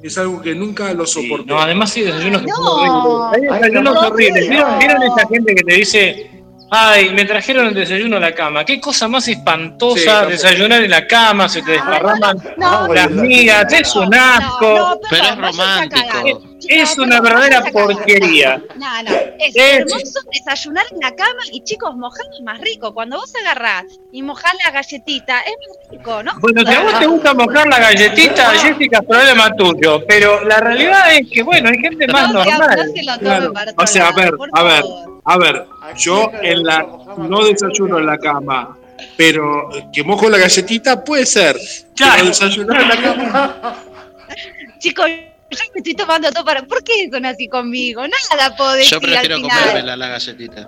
[0.03, 1.47] Es algo que nunca lo soporté.
[1.47, 2.71] No, además sí, desayunos que son No.
[2.73, 3.33] horribles.
[3.33, 4.49] Hay Ay, desayunos no, horribles.
[4.49, 4.77] ¿Vieron, no.
[4.79, 6.29] vieron esa gente que te dice,
[6.69, 8.65] ay, me trajeron el desayuno a la cama?
[8.65, 13.71] Qué cosa más espantosa Sí, desayunar en la cama, se te desparraman No, las migas,
[13.73, 14.99] es un asco.
[15.09, 16.41] Pero es romántico.
[16.67, 18.61] Es una verdadera porquería.
[18.75, 22.93] No, no, es Es- hermoso desayunar en la cama y chicos, mojar es más rico.
[22.93, 26.31] Cuando vos agarrás y mojás la galletita, es más rico, ¿no?
[26.39, 30.03] Bueno, si a vos te gusta mojar la galletita, Jessica, es problema tuyo.
[30.07, 32.91] Pero la realidad es que, bueno, hay gente más no, no normal.
[32.95, 33.53] se lo tome Claro.
[33.53, 34.83] para otro O sea, a ver, a ver,
[35.25, 35.65] a ver,
[35.97, 36.85] yo en la
[37.17, 38.77] no desayuno en la cama,
[39.15, 41.55] pero que mojo la galletita puede ser.
[41.95, 42.25] Claro.
[42.25, 43.83] Desayunar en la cama.
[44.79, 45.09] Chicos,
[45.57, 46.63] yo me estoy tomando todo para.
[46.63, 48.01] ¿Por qué son así conmigo?
[48.01, 49.59] Nada puedo decir Yo prefiero al final.
[49.59, 50.67] comérmela la galletita.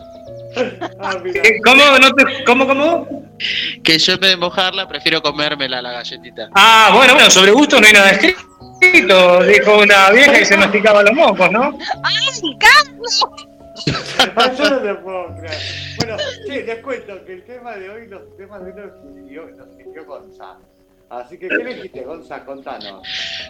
[1.00, 1.16] Ah.
[1.26, 1.84] Eh, ¿Cómo?
[2.00, 3.30] No te- ¿Cómo, cómo?
[3.84, 6.50] Que yo en vez de mojarla, prefiero comérmela la galletita.
[6.56, 11.04] Ah, bueno, bueno, sobre gusto no hay nada escrito, dijo una vieja y se masticaba
[11.04, 11.78] los mocos, ¿no?
[12.04, 13.26] ¡Ay, Carlos!
[13.86, 15.58] Yo no te puedo creer.
[15.98, 18.78] Bueno, sí, les cuento que el tema de hoy, los temas de hoy
[19.56, 20.60] los eligió Gonzalo.
[21.10, 22.46] Así que, ¿qué elegiste, Gonza?
[22.46, 23.02] Contanos.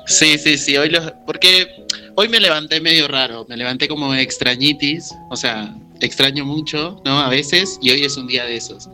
[0.06, 5.14] Sí, sí, sí, hoy los, porque hoy me levanté medio raro, me levanté como extrañitis,
[5.30, 7.20] o sea, extraño mucho, ¿no?
[7.20, 8.90] A veces, y hoy es un día de esos.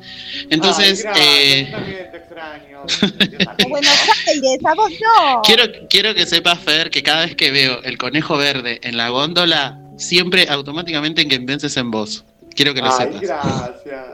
[0.50, 2.84] Entonces, Ay, gracias, eh, yo también te extraño.
[3.70, 5.42] Buenos Aires, a vos no.
[5.44, 9.10] quiero, quiero que sepas, Fer, que cada vez que veo el conejo verde en la
[9.10, 12.26] góndola, siempre automáticamente en que pienses en vos.
[12.56, 13.22] Quiero que lo Ay, sepas.
[13.22, 14.06] gracias.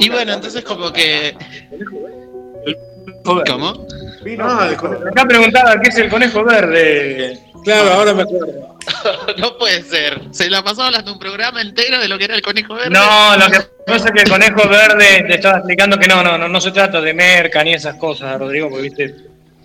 [0.00, 1.36] Y bueno, entonces como que...
[3.26, 3.86] ¿Cómo?
[4.22, 5.02] Vino Ah, conejo.
[5.02, 7.38] el Acá preguntaba qué es el conejo verde.
[7.64, 8.76] Claro, ahora me acuerdo.
[9.38, 10.20] no puede ser.
[10.30, 12.90] Se la pasó hablando un programa entero de lo que era el conejo verde.
[12.90, 16.38] No, lo que pasa es que el conejo verde te estaba explicando que no, no,
[16.38, 19.14] no, no se trata de merca ni esas cosas, Rodrigo, porque viste.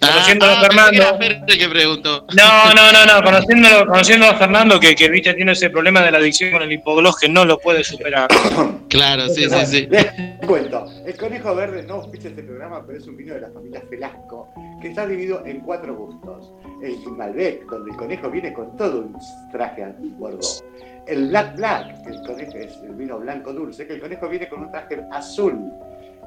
[0.04, 1.46] Ah, Conociéndolo a ah, era Fernando.
[1.46, 2.26] Que preguntó.
[2.36, 6.12] No, no, no, no, conociéndolo, conociéndolo a Fernando, que, que viste, tiene ese problema de
[6.12, 8.28] la adicción con el hipoglós que no lo puede superar.
[8.90, 9.88] Claro, sí, sí, sí.
[9.90, 10.06] Les
[10.46, 13.82] cuento, el conejo verde no auspicia este programa, pero es un vino de la familia
[13.90, 14.50] Felasco,
[14.82, 16.52] que está dividido en cuatro gustos.
[16.84, 19.18] El Malbec, donde el conejo viene con todo un
[19.50, 19.86] traje
[20.18, 20.62] bordeaux.
[21.08, 24.50] El Black Black, que el conejo es el vino blanco dulce, que el conejo viene
[24.50, 25.72] con un traje azul.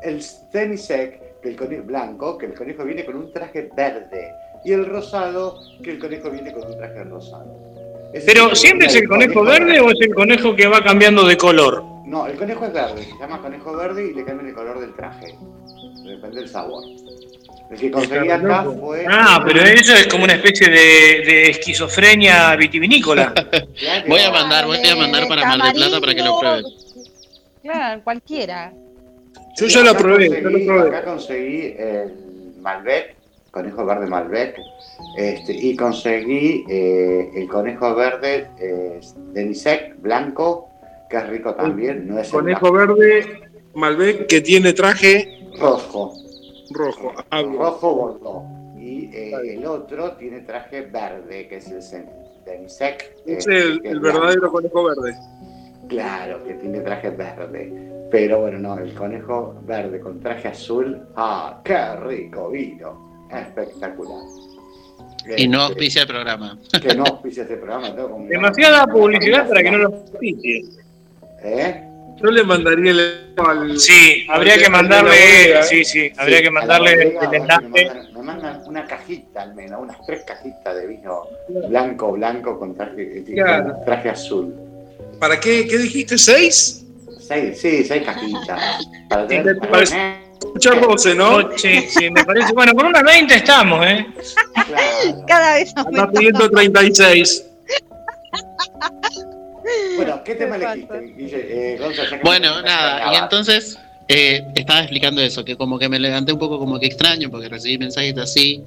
[0.03, 4.33] El Sec, que el conejo blanco, que el conejo viene con un traje verde.
[4.65, 7.55] Y el rosado, que el conejo viene con un traje rosado.
[8.25, 11.85] Pero, ¿siempre es el conejo verde o es el conejo que va cambiando de color?
[12.07, 14.95] no, el conejo es verde, se llama conejo verde y le cambian el color del
[14.95, 15.35] traje.
[16.05, 16.85] Depende del sabor.
[17.71, 19.05] El que conseguí acá fue.
[19.11, 23.35] Ah, pero eso es como una especie de, de esquizofrenia vitivinícola.
[24.07, 26.65] Voy a mandar, voy a mandar para Mar del Plata para que lo prueben.
[27.63, 28.73] Claro, cualquiera.
[29.57, 30.81] Yo ya lo probé, lo.
[30.81, 33.15] Acá conseguí el Malbec,
[33.51, 34.57] conejo verde Malbec,
[35.17, 39.01] este, y conseguí eh, el conejo verde eh,
[39.33, 40.69] Denisec blanco,
[41.09, 43.43] que es rico también, no es el Conejo verde,
[43.75, 46.13] Malbec, que tiene traje rojo,
[46.73, 47.13] rojo.
[47.31, 47.59] Hablo.
[47.59, 48.45] rojo bordeaux.
[48.77, 52.05] Y eh, el otro tiene traje verde, que es el
[52.45, 53.15] Denisec.
[53.25, 54.19] Es eh, el, el es blanco.
[54.21, 55.17] verdadero conejo verde.
[55.95, 57.73] Claro, que tiene traje verde.
[58.11, 61.01] Pero bueno, no, el conejo verde con traje azul.
[61.17, 63.27] ¡Ah, qué rico vino!
[63.31, 64.23] Espectacular.
[65.37, 66.59] Y no Este, auspicia el programa.
[66.83, 67.95] Que no auspicia este programa.
[67.95, 70.65] tengo como- Demasiada publicidad para que no lo auspicie.
[71.43, 71.81] ¿Eh?
[72.23, 73.79] Yo le mandaría el al.
[73.79, 77.69] Sí, habría al- que mandarle, sí, sí, habría Sí, que mandarle el enlace.
[78.15, 81.23] Me mandan, una cajita al menos, unas tres cajitas de vino
[81.69, 83.25] blanco, blanco con traje,
[83.85, 84.55] traje azul.
[85.19, 85.67] ¿Para qué?
[85.67, 86.19] ¿Qué dijiste?
[86.19, 86.85] ¿Seis?
[87.27, 88.87] Seis, sí, seis cajitas.
[89.09, 90.21] Para tener, me parece- eh,
[90.53, 91.37] Mucha roce, ¿no?
[91.37, 92.53] Oh, Sí, sí, me parece.
[92.53, 94.07] Bueno, con unas 20 estamos, ¿eh?
[94.53, 95.25] claro.
[95.27, 96.13] Cada vez Anda aumenta.
[96.13, 97.45] pidiendo 36.
[99.97, 101.75] Bueno, ¿qué tema elegiste, Guille?
[101.75, 101.79] Eh,
[102.23, 106.59] Bueno, nada, y entonces eh, estaba explicando eso, que como que me levanté un poco
[106.59, 108.63] como que extraño porque recibí mensajes así.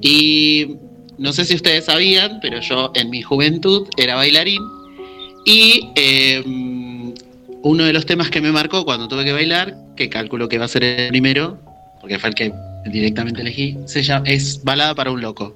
[0.00, 0.76] Y
[1.16, 4.62] no sé si ustedes sabían, pero yo en mi juventud era bailarín.
[5.44, 6.42] Y eh,
[7.62, 10.64] uno de los temas que me marcó cuando tuve que bailar, que calculo que va
[10.64, 11.58] a ser el primero,
[12.00, 12.52] porque fue el que
[12.86, 15.54] directamente elegí, se llama, es Balada para un Loco.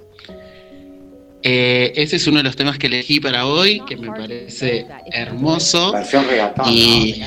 [1.42, 5.92] Eh, ese es uno de los temas que elegí para hoy, que me parece hermoso.
[5.92, 7.22] Versión reggaetón, Y-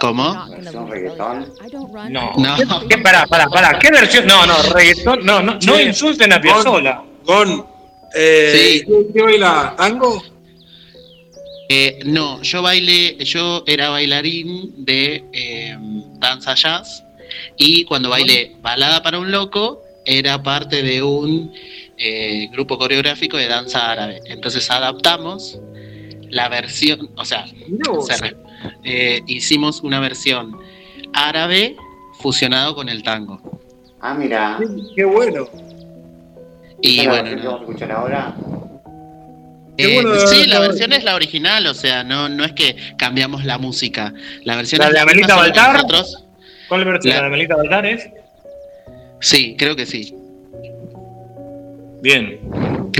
[0.00, 0.46] ¿Cómo?
[0.50, 1.46] ¿Versión reggaetón?
[2.10, 2.32] No.
[2.36, 2.88] No.
[2.88, 3.78] ¿Qué, pará, pará, pará.
[3.78, 4.26] ¿Qué versión?
[4.26, 5.24] No, no, reggaetón.
[5.24, 7.02] No, no, no insulten a Piazzolla.
[7.24, 7.64] Con.
[8.14, 8.84] Eh, Sí.
[8.86, 9.74] ¿qué, qué baila?
[9.76, 10.22] ¿Tango?
[11.74, 15.74] Eh, no, yo bailé, yo era bailarín de eh,
[16.18, 17.02] danza jazz
[17.56, 21.50] y cuando bailé Balada para un Loco era parte de un
[21.96, 24.20] eh, grupo coreográfico de danza árabe.
[24.26, 25.58] Entonces adaptamos
[26.28, 28.36] la versión, o sea, se
[28.84, 30.54] eh, hicimos una versión
[31.14, 31.76] árabe
[32.20, 33.40] fusionado con el tango.
[33.98, 34.58] Ah, mira.
[34.94, 35.48] Qué, bueno.
[36.82, 38.36] Y ¿Esa es la bueno, que vamos a escuchar ahora?
[39.90, 42.76] Eh, bueno, sí, la- la versión es la original, o sea, no, no es que
[42.96, 44.12] cambiamos la música.
[44.44, 45.74] La versión ¿La es de Amelita Baltar?
[45.74, 46.24] nosotros-
[46.68, 47.14] ¿Cuál versión?
[47.14, 48.08] La- ¿La de Melita Baltares?
[49.20, 50.14] Sí, creo que sí.
[52.02, 52.38] Bien.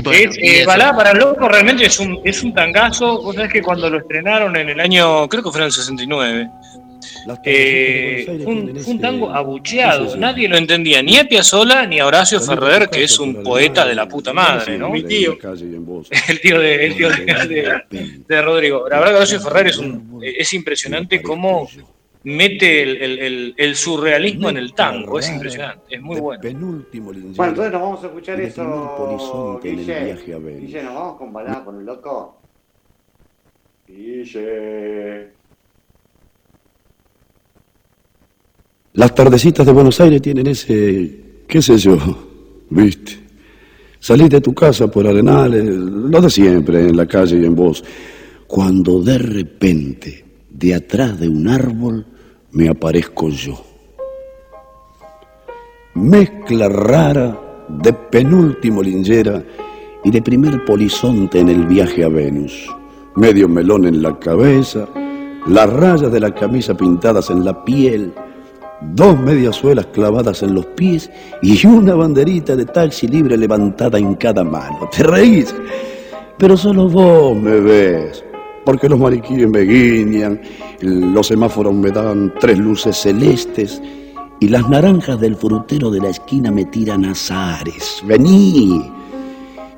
[0.03, 3.21] Bueno, Es, eh, para el Loco realmente es un, es un tangazo.
[3.21, 6.49] Vos sabés que cuando lo estrenaron en el año, creo que fue en el 69,
[7.45, 10.15] eh, fue un, tango abucheado.
[10.17, 13.95] Nadie lo entendía, ni a Piazzolla ni a Horacio Ferrer, que es un poeta de
[13.95, 14.89] la puta madre, ¿no?
[14.89, 15.37] Mi tío.
[16.29, 17.25] El tío de, el tío de,
[17.89, 18.87] de- de Rodrigo.
[18.89, 21.67] La verdad que Horacio Ferrer es, un, es impresionante cómo
[22.25, 25.19] mete el, el- el- el surrealismo en el tango.
[25.19, 26.41] Es impresionante, es muy bueno.
[26.41, 30.11] Penúltimo Bueno, entonces nos vamos a escuchar eso, Guille.
[30.13, 30.15] a.
[30.15, 32.39] Guille, ¿nos vamos con balada con el loco?
[33.87, 35.27] Guille.
[38.95, 41.97] Las tardecitas de Buenos Aires tienen ese qué sé yo,
[42.69, 43.23] viste.
[43.99, 47.83] Salí de tu casa por arenales, lo de siempre, en la calle y en vos.
[48.45, 52.05] Cuando de repente, de atrás de un árbol,
[52.51, 53.63] me aparezco yo.
[55.95, 59.43] Mezcla rara de penúltimo lingera
[60.03, 62.67] y de primer polizonte en el viaje a Venus.
[63.15, 64.87] Medio melón en la cabeza,
[65.47, 68.13] las rayas de la camisa pintadas en la piel,
[68.93, 71.09] dos mediasuelas clavadas en los pies
[71.41, 74.89] y una banderita de taxi libre levantada en cada mano.
[74.95, 75.53] ¿Te reís?
[76.37, 78.23] Pero solo vos me ves,
[78.65, 80.41] porque los mariquíes me guiñan,
[80.81, 83.81] los semáforos me dan tres luces celestes
[84.39, 88.03] y las naranjas del frutero de la esquina me tiran azares.
[88.05, 88.83] Vení,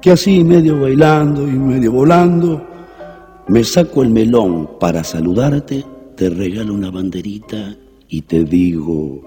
[0.02, 2.66] que así medio bailando y medio volando,
[3.48, 7.76] me saco el melón para saludarte, te regalo una banderita
[8.16, 9.20] y te digo,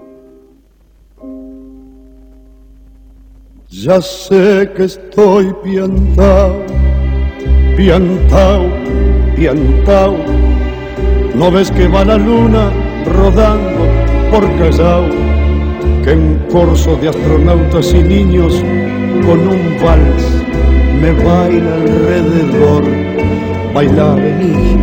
[3.69, 6.55] ya sé que estoy piantao,
[7.77, 8.65] piantao,
[9.35, 10.17] piantao,
[11.35, 12.71] no ves que va la luna
[13.05, 13.85] rodando
[14.31, 15.07] por Callao,
[16.03, 18.55] que en corso de astronautas y niños
[19.23, 20.25] con un vals
[20.99, 22.83] me baila alrededor,
[23.71, 24.77] baila, vení,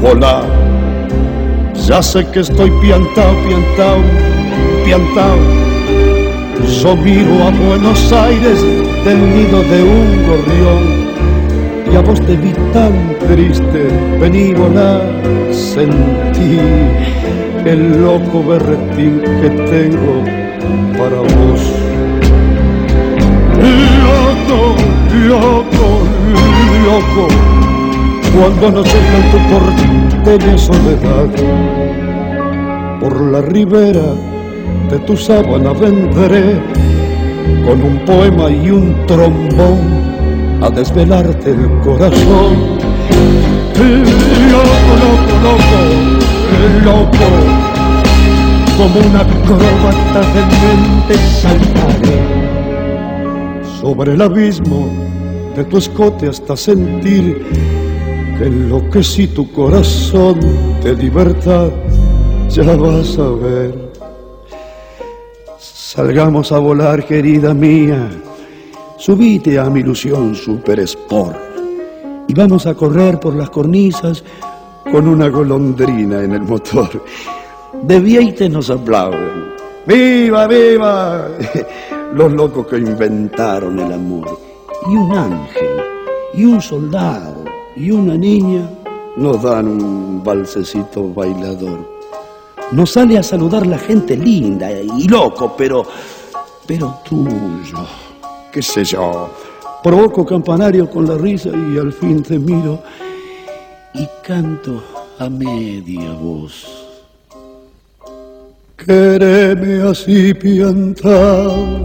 [0.00, 0.61] volar.
[1.86, 3.98] Ya sé que estoy piantao, piantao,
[4.84, 5.36] piantao.
[6.80, 8.62] Yo miro a Buenos Aires
[9.04, 11.12] del nido de un gorrión
[11.92, 12.92] y a vos te vi tan
[13.26, 13.88] triste,
[14.20, 15.02] vení volar,
[15.50, 16.60] sentí
[17.64, 20.24] el loco berretín que tengo
[20.96, 21.60] para vos.
[24.04, 24.76] Loco,
[25.26, 25.88] loco,
[26.86, 27.28] loco,
[28.34, 31.28] cuando no en tu porteña soledad,
[33.00, 34.14] por la ribera
[34.90, 36.60] de tu sábana vendré
[37.64, 39.80] con un poema y un trombón
[40.62, 42.78] a desvelarte el corazón.
[44.52, 45.80] Loco, loco, loco,
[46.84, 47.72] loco,
[48.76, 52.18] como una acróbata de mente saltaré
[53.80, 54.88] sobre el abismo
[55.56, 57.44] de tu escote hasta sentir
[58.38, 60.40] que enloquecí tu corazón
[60.82, 61.70] de libertad.
[62.48, 63.92] Ya vas a ver.
[65.58, 68.08] Salgamos a volar, querida mía
[69.02, 71.36] Subite a mi ilusión Super Sport
[72.28, 74.22] y vamos a correr por las cornisas
[74.92, 77.02] con una golondrina en el motor.
[77.82, 79.54] De Vieite nos aplauden.
[79.88, 81.26] ¡Viva, viva!
[82.14, 84.38] Los locos que inventaron el amor.
[84.88, 85.80] Y un ángel,
[86.34, 87.41] y un soldado,
[87.76, 88.68] y una niña
[89.16, 91.86] nos dan un balsecito bailador.
[92.72, 95.84] Nos sale a saludar la gente linda y loco, pero,
[96.66, 97.86] pero tuyo
[98.52, 99.30] qué sé yo,
[99.82, 102.82] provoco campanario con la risa y al fin te miro
[103.94, 104.82] y canto
[105.18, 106.66] a media voz.
[108.76, 111.80] Quereme así piantao,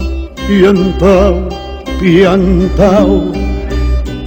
[0.46, 1.48] piantao,
[1.98, 3.32] piantao,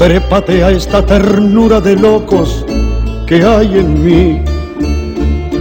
[0.01, 2.65] trépate a esta ternura de locos
[3.27, 4.41] que hay en mí.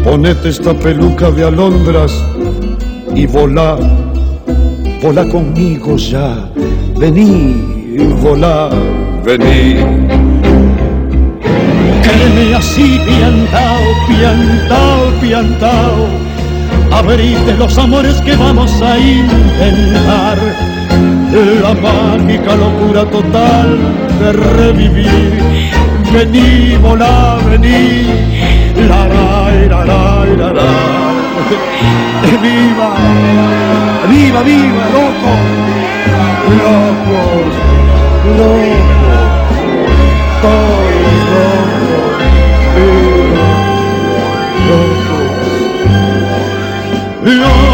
[0.02, 2.10] Ponete esta peluca de alondras
[3.14, 3.76] y volá,
[5.02, 6.48] volá conmigo ya
[6.96, 7.54] vení,
[8.22, 8.70] volá,
[9.22, 9.76] vení.
[12.02, 16.06] Créeme así, piantao, piantao, piantao,
[16.90, 20.79] abrite los amores que vamos a intentar.
[21.32, 23.78] La mágica locura total
[24.18, 25.32] de revivir.
[26.12, 28.04] Vení, volá, vení,
[28.88, 30.70] la la la la la
[32.42, 32.90] Viva,
[34.08, 35.32] viva, viva, loco.
[36.58, 37.52] Locos,
[38.38, 39.30] locos,
[40.42, 41.00] todos
[41.30, 41.80] locos,
[44.68, 45.30] locos,
[47.22, 47.69] loca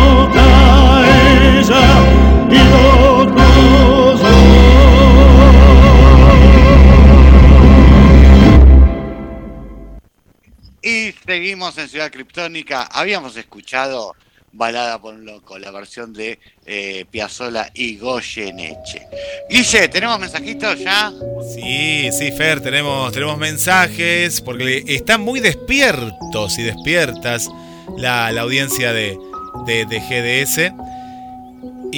[11.37, 12.85] seguimos en Ciudad Criptónica.
[12.85, 14.17] Habíamos escuchado
[14.53, 19.07] Balada por un Loco, la versión de eh, Piazzola y Goyeneche.
[19.51, 21.13] Guille, ¿tenemos mensajitos ya?
[21.55, 27.51] Sí, sí, Fer, tenemos, tenemos mensajes, porque están muy despiertos y despiertas
[27.99, 29.19] la, audiencia de,
[29.67, 30.73] de, de GDS.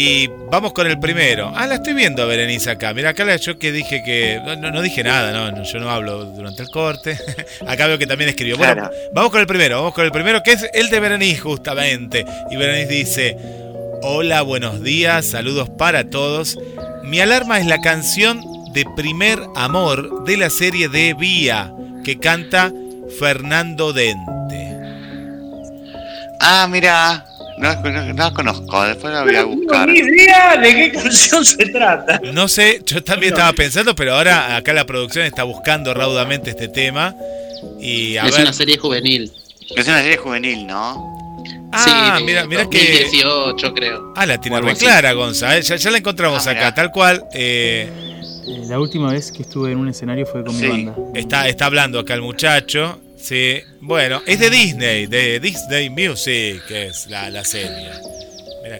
[0.01, 1.53] Y vamos con el primero.
[1.57, 2.95] Ah, la estoy viendo a Berenice acá.
[2.95, 4.41] Mira, acá yo que dije que.
[4.61, 7.19] No, dije nada, no, yo no hablo durante el corte.
[7.67, 8.57] acá veo que también escribió.
[8.57, 12.25] Bueno, vamos con el primero, vamos con el primero, que es el de Berenice, justamente.
[12.49, 13.37] Y Berenice dice:
[14.03, 16.61] Hola, buenos días, saludos para todos.
[17.03, 18.41] Mi alarma es la canción
[18.73, 21.73] de Primer Amor de la serie de Vía,
[22.05, 22.71] que canta
[23.19, 24.79] Fernando Dente.
[26.39, 27.28] Ah, mira,
[27.59, 29.89] no, no, no la conozco, después la voy a No tengo buscar.
[29.89, 32.21] ni idea de qué canción se trata.
[32.33, 36.69] No sé, yo también estaba pensando, pero ahora acá la producción está buscando raudamente este
[36.69, 37.15] tema.
[37.81, 38.43] Y a es ver.
[38.43, 39.33] una serie juvenil.
[39.77, 41.17] Es una serie juvenil, ¿no?
[41.73, 42.79] Ah, sí, mira, mira que.
[43.03, 44.13] 2018, creo.
[44.17, 44.85] Ah, la tiene así.
[44.85, 45.57] clara, Gonza.
[45.59, 45.63] ¿eh?
[45.63, 46.75] Ya, ya la encontramos Ah, acá, mirá.
[46.75, 47.25] tal cual.
[47.35, 47.91] eh,
[48.47, 50.63] Eh, La última vez que estuve en un escenario fue con Sí.
[50.67, 50.95] mi banda.
[51.15, 52.99] está, está hablando acá el muchacho.
[53.21, 57.91] Sí, bueno, es de Disney, de Disney Music, que es la, la serie.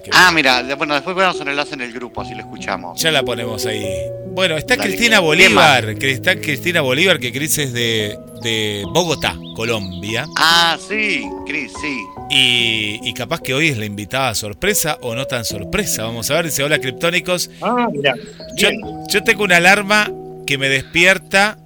[0.05, 3.01] Que Ah, mira, bueno, después ponemos un enlace en el grupo, así lo escuchamos.
[3.01, 3.87] Ya la ponemos ahí.
[4.27, 8.85] Bueno, está Dale, Cristina ¿qué Bolívar, que está Cristina Bolívar, que Cris es de, de
[8.93, 10.27] Bogotá, Colombia.
[10.37, 11.97] Ah, sí, Cris, sí.
[12.31, 16.03] Y, y capaz que hoy es la invitada sorpresa o no tan sorpresa.
[16.05, 17.51] Vamos a ver, dice, hola Criptónicos.
[17.63, 18.15] Ah, mira.
[18.57, 18.69] Yo,
[19.09, 20.13] yo tengo una alarma
[20.47, 21.57] que me despierta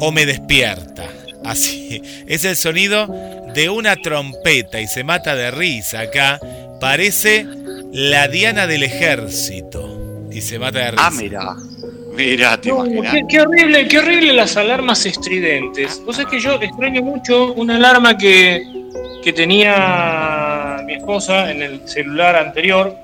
[0.00, 1.04] o me despierta.
[1.46, 2.02] Así.
[2.26, 3.06] Es el sonido
[3.54, 6.40] de una trompeta y se mata de risa acá.
[6.80, 7.46] Parece
[7.92, 9.92] la Diana del ejército.
[10.30, 11.06] Y se mata de risa.
[11.06, 11.54] Ah, mira.
[12.14, 13.12] Mira, te No, imaginas.
[13.14, 16.00] qué, qué horrible, qué horrible las alarmas estridentes.
[16.04, 18.62] Vos sabés que yo extraño mucho una alarma que,
[19.22, 22.96] que tenía mi esposa en el celular anterior,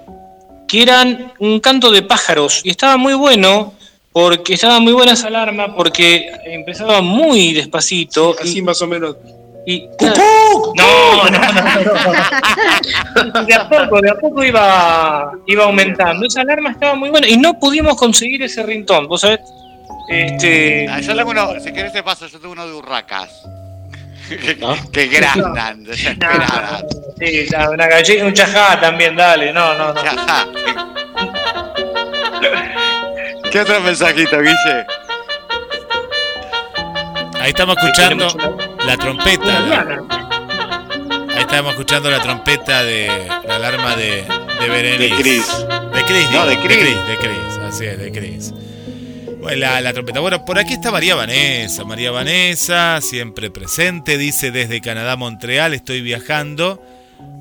[0.66, 2.62] que eran un canto de pájaros.
[2.64, 3.74] Y estaba muy bueno,
[4.12, 8.36] porque estaba muy buena esa alarma, porque empezaba muy despacito.
[8.44, 9.16] y- Así más o menos.
[9.64, 13.42] Y, No, no, no, no.
[13.46, 16.26] De a poco, de a poco iba, iba aumentando.
[16.26, 19.06] Esa alarma estaba muy buena y no pudimos conseguir ese rintón.
[19.06, 19.38] ¿Vos sabés?
[20.08, 23.30] Este, Ah, yo tengo uno, si querés te paso, yo tengo uno de Urracas.
[24.28, 24.74] que, ¿No?
[24.92, 26.84] que grandan, desesperadas.
[27.20, 29.52] sí, una gallina, un chajá también, dale.
[29.52, 30.02] No, no, no.
[30.02, 30.46] Ya.
[33.52, 34.86] ¿Qué otro mensajito, Guille?
[37.40, 38.26] Ahí estamos escuchando
[38.86, 39.60] la trompeta.
[39.60, 40.04] la-
[41.34, 43.08] ahí estamos escuchando la trompeta de
[43.46, 44.24] la alarma de,
[44.60, 45.14] de Berenice.
[45.16, 45.46] De Cris.
[45.94, 46.78] De Cris, No, digo, de Cris.
[47.06, 48.54] de Cris, así es, de Cris.
[49.40, 50.20] Bueno, la, la trompeta.
[50.20, 51.84] Bueno, por aquí está María Vanessa.
[51.84, 56.80] María Vanessa, siempre presente, dice desde Canadá, Montreal, estoy viajando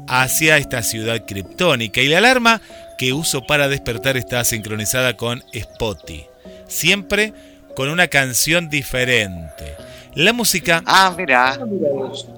[0.09, 2.01] hacia esta ciudad criptónica.
[2.01, 2.59] Y la alarma
[3.01, 6.27] que uso para despertar está sincronizada con Spotify.
[6.67, 7.33] Siempre
[7.75, 9.73] con una canción diferente.
[10.13, 11.57] La música Ah, mira.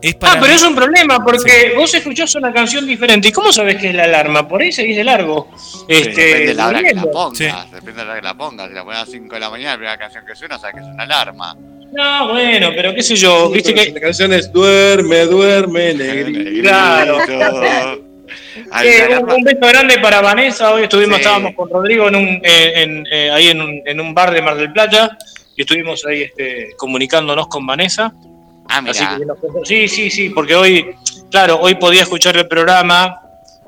[0.01, 3.27] es para Ah, pero mí- es un problema porque vos escuchás una canción diferente.
[3.27, 4.47] ¿Y cómo sabés que es la alarma?
[4.47, 5.49] Por ahí seguís de largo.
[5.89, 7.37] Este, depende de la hora que la pongas.
[7.37, 7.47] Sí.
[7.73, 8.67] Depende de la hora que la pongas.
[8.69, 10.75] Si la pones a las 5 de la mañana, la primera canción que suena, sabes
[10.75, 11.57] que es una alarma.
[11.91, 13.49] No, bueno, pero qué sé yo.
[13.49, 16.61] Viste que La canción es Duerme, duerme, negrito.
[16.61, 18.12] Claro.
[18.23, 20.71] Un, un beso grande para Vanessa.
[20.73, 21.21] Hoy estuvimos, Sí.
[21.21, 24.41] estábamos con Rodrigo en un, eh, en, eh, ahí en un, en un bar de
[24.41, 25.17] Mar del Plata
[25.55, 28.13] y estuvimos ahí este, comunicándonos con Vanessa.
[28.69, 29.33] Ah, Así mira.
[29.41, 30.95] que sí, sí, sí, porque hoy,
[31.29, 33.19] claro, hoy podía escuchar el programa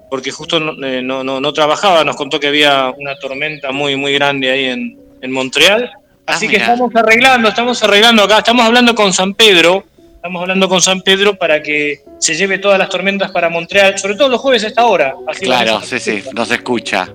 [0.10, 2.04] porque justo no, eh, no, no- no trabajaba.
[2.04, 5.92] Nos contó que había una tormenta muy, muy grande ahí en, Montreal.
[6.28, 9.84] Ah, Así que estamos arreglando, estamos arreglando acá, estamos hablando con San Pedro,
[10.26, 14.16] estamos hablando con San Pedro para que se lleve todas las tormentas para Montreal, sobre
[14.16, 15.14] todo los jueves a esta hora.
[15.28, 17.14] Así Claro, sí, sí, no se escucha.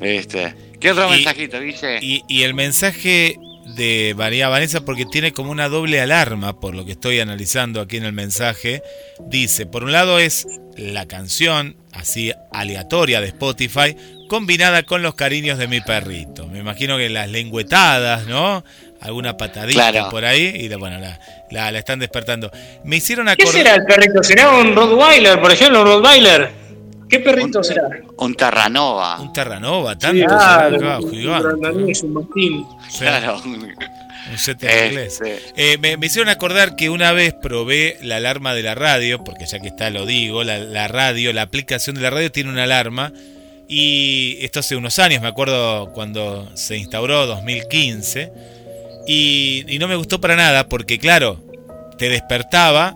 [0.00, 0.54] Este.
[0.78, 1.98] ¿Qué otro Y- mensajito, Guille?
[2.00, 3.36] Y, y el mensaje
[3.74, 7.96] de María Vanessa, porque tiene como una doble alarma, por lo que estoy analizando aquí
[7.96, 8.82] en el mensaje,
[9.26, 13.96] dice, por un lado es la canción, así aleatoria de Spotify,
[14.28, 16.46] combinada con los cariños de mi perrito.
[16.46, 18.64] Me imagino que las lengüetadas, ¿no?
[19.00, 20.10] Alguna patadita Claro.
[20.10, 21.18] por ahí, y la- bueno, la,
[21.50, 22.50] la, la están despertando.
[22.84, 23.52] Me hicieron ¿Qué acordar...
[23.52, 24.22] será el perrito?
[24.22, 26.50] ¿Será un Rottweiler, por ejemplo, un Rottweiler?
[27.08, 27.82] ¿Qué perrito Un- será?
[28.18, 29.20] Un Terranova.
[29.20, 32.28] Un Terranova, tanto, Claro, será, un danés, un.
[32.34, 33.40] Sí, Claro.
[33.44, 35.20] un set en inglés.
[35.22, 35.40] Este,
[35.72, 39.46] Eh, me, me hicieron acordar que una vez probé la alarma de la radio, porque
[39.46, 42.64] ya que está lo digo, la, la radio, la aplicación de la radio tiene una
[42.64, 43.12] alarma.
[43.70, 48.32] Y esto hace unos años, me acuerdo cuando se instauró, 2015.
[49.08, 51.42] Y, y no me gustó para nada, porque claro,
[51.98, 52.94] te despertaba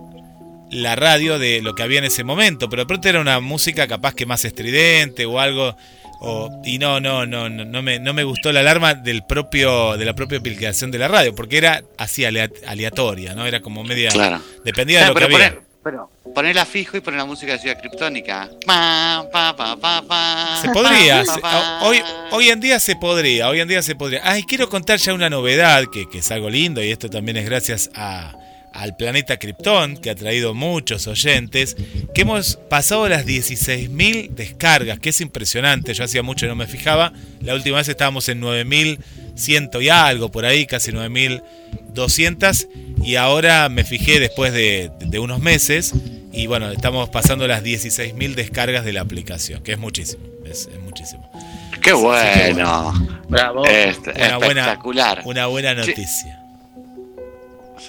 [0.70, 3.86] la radio de lo que había en ese momento, pero de pronto era una música
[3.88, 5.76] capaz que más estridente o algo.
[6.24, 9.96] O, y no, no, no, no, no me, no me gustó la alarma del propio,
[9.96, 13.44] de la propia aplicación de la radio, porque era así alea- aleatoria, ¿no?
[13.44, 14.10] Era como media.
[14.10, 14.40] Claro.
[14.64, 15.38] Dependía de lo que había.
[15.82, 18.48] Poner, pero ponerla fijo y poner la música de Ciudad Criptónica.
[18.66, 21.80] Pa, pa, pa, pa, pa, Se podría, pa, se- pa.
[21.82, 24.20] hoy, hoy en día se podría, hoy en día se podría.
[24.24, 27.44] Ay, quiero contar ya una novedad, que, que es algo lindo, y esto también es
[27.44, 28.32] gracias a,
[28.72, 31.76] al planeta Krypton, que ha traído muchos oyentes,
[32.14, 36.66] que hemos pasado las 16.000 descargas, que es impresionante, yo hacía mucho y no me
[36.66, 42.68] fijaba, la última vez estábamos en 9.100 y algo, por ahí, casi 9.200,
[43.04, 45.92] y ahora me fijé después de, de unos meses,
[46.32, 50.80] y bueno, estamos pasando las 16.000 descargas de la aplicación, que es muchísimo, es, es
[50.80, 51.30] muchísimo.
[51.82, 52.92] Qué bueno.
[53.28, 53.66] Bravo.
[53.66, 55.22] Este, Una buena, espectacular.
[55.24, 56.06] una buena noticia.
[56.06, 56.28] Sí,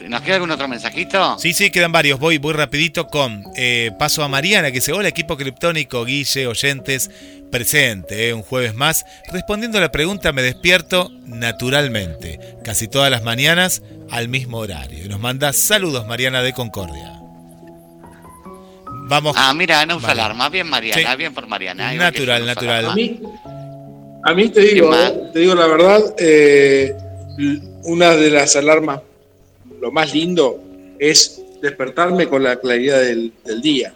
[0.07, 1.37] ¿Nos queda algún otro mensajito?
[1.39, 2.19] Sí, sí, quedan varios.
[2.19, 7.09] Voy, voy rapidito con eh, paso a Mariana, que se hola equipo criptónico, Guille, oyentes,
[7.51, 9.05] presente, eh, un jueves más.
[9.31, 15.05] Respondiendo a la pregunta, me despierto naturalmente, casi todas las mañanas al mismo horario.
[15.05, 17.19] Y nos manda saludos, Mariana de Concordia.
[19.05, 19.35] Vamos.
[19.37, 20.21] Ah, mira, no usa Vale.
[20.21, 20.49] alarma.
[20.49, 21.17] Bien, Mariana, Sí.
[21.17, 21.93] bien por Mariana.
[21.93, 22.85] Natural, natural.
[22.89, 23.19] A mí,
[24.23, 24.91] a mí te digo,
[25.33, 26.95] te digo la verdad, eh,
[27.83, 29.01] una de las alarmas,
[29.83, 30.63] lo más lindo
[30.97, 33.93] es despertarme con la claridad del, del día.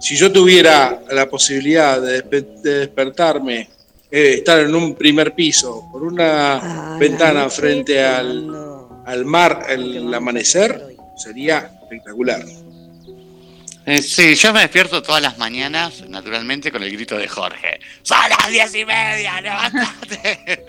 [0.00, 3.68] Si yo tuviera la posibilidad de, despe- de despertarme,
[4.10, 8.50] eh, estar en un primer piso, por una ventana frente al,
[9.04, 12.42] al mar, el amanecer, sería espectacular.
[13.84, 17.80] Eh, sí, yo me despierto todas las mañanas, naturalmente, con el grito de Jorge.
[18.02, 19.40] ¡Son las diez y media!
[19.42, 20.64] ¡Levántate!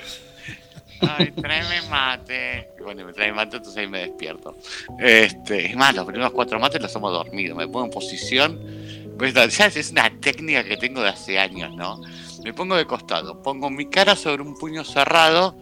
[1.02, 2.69] Ay, tráeme mate.
[2.80, 4.56] Y bueno, me trae mate, entonces ahí me despierto.
[5.00, 7.56] Este, es más, los primeros cuatro mates los hemos dormido.
[7.56, 8.60] Me pongo en posición.
[9.18, 12.02] Pues, ya es- es una técnica que tengo de hace años, ¿no?
[12.44, 15.58] Me pongo de costado, pongo mi cara sobre un puño cerrado,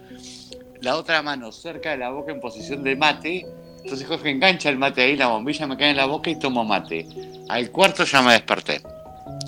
[0.82, 3.46] la otra mano cerca de la boca en posición de mate.
[3.84, 6.64] Entonces Jorge engancha el mate ahí, la bombilla me cae en la boca y tomo
[6.66, 7.08] mate.
[7.50, 8.82] Al cuarto ya me desperté.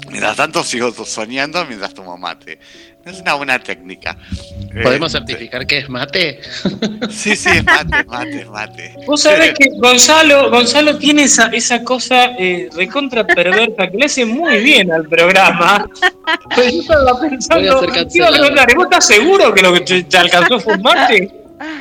[0.10, 2.60] Mientras tanto sigo soñando mientras tomo mate.
[3.06, 4.18] Es una buena técnica.
[4.84, 6.42] ¿Podemos Eh, certificar que es mate?
[7.10, 8.96] Sí, sí, es mate, es mate, es mate.
[9.06, 14.26] Vos sabés que Gonzalo, Gonzalo tiene esa, esa cosa eh, recontra perversa que le hace
[14.26, 15.90] muy bien al programa.
[16.56, 20.60] Pero yo estaba Voy a pensando, preguntar, ¿vos estás seguro que lo que te, alcanzó
[20.60, 21.32] fue un mate?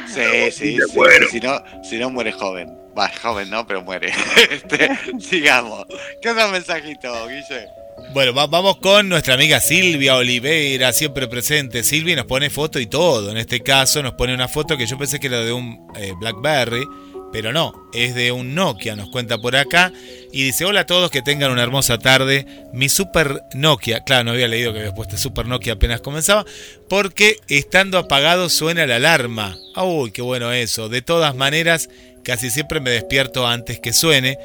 [0.06, 0.98] Sí, sí, sí.
[1.30, 2.76] Si no, si no muere joven.
[2.98, 4.12] Va, joven no, pero muere.
[4.50, 4.90] Este,
[5.20, 5.86] sigamos.
[6.20, 7.77] ¿Qué otro mensajito, Guille?
[8.12, 11.84] Bueno, va- vamos con nuestra amiga Silvia Oliveira, siempre presente.
[11.84, 13.30] Silvia nos pone foto y todo.
[13.30, 16.12] En este caso nos pone una foto que yo pensé que era de un eh,
[16.18, 16.84] BlackBerry,
[17.32, 19.92] pero no, es de un Nokia, nos cuenta por acá.
[20.32, 22.46] Y dice, hola a todos, que tengan una hermosa tarde.
[22.72, 26.46] Mi Super Nokia, claro, no había leído que había puesto Super Nokia apenas comenzaba,
[26.88, 29.54] porque estando apagado suena la alarma.
[29.76, 30.88] Uy, qué bueno eso.
[30.88, 31.90] De todas maneras,
[32.24, 34.38] casi siempre me despierto antes que suene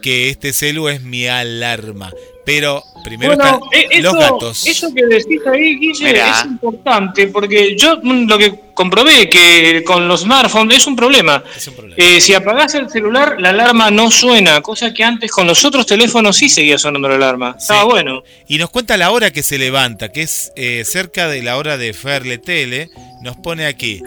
[0.00, 2.10] que este celu es mi alarma.
[2.44, 4.66] Pero primero Bueno, eh, están eso, los gatos.
[4.66, 6.40] eso que decís ahí, Guille, Mirá.
[6.40, 11.42] es importante, porque yo mm, lo que comprobé que con los smartphones es un problema.
[11.56, 11.96] Es un problema.
[11.96, 15.86] Eh, si apagás el celular, la alarma no suena, cosa que antes con los otros
[15.86, 17.56] teléfonos sí seguía sonando la alarma.
[17.58, 18.22] Estaba bueno.
[18.46, 21.78] Y nos cuenta la hora que se levanta, que es eh, cerca de la hora
[21.78, 22.90] de Ferle Tele.
[23.22, 24.02] Nos pone aquí.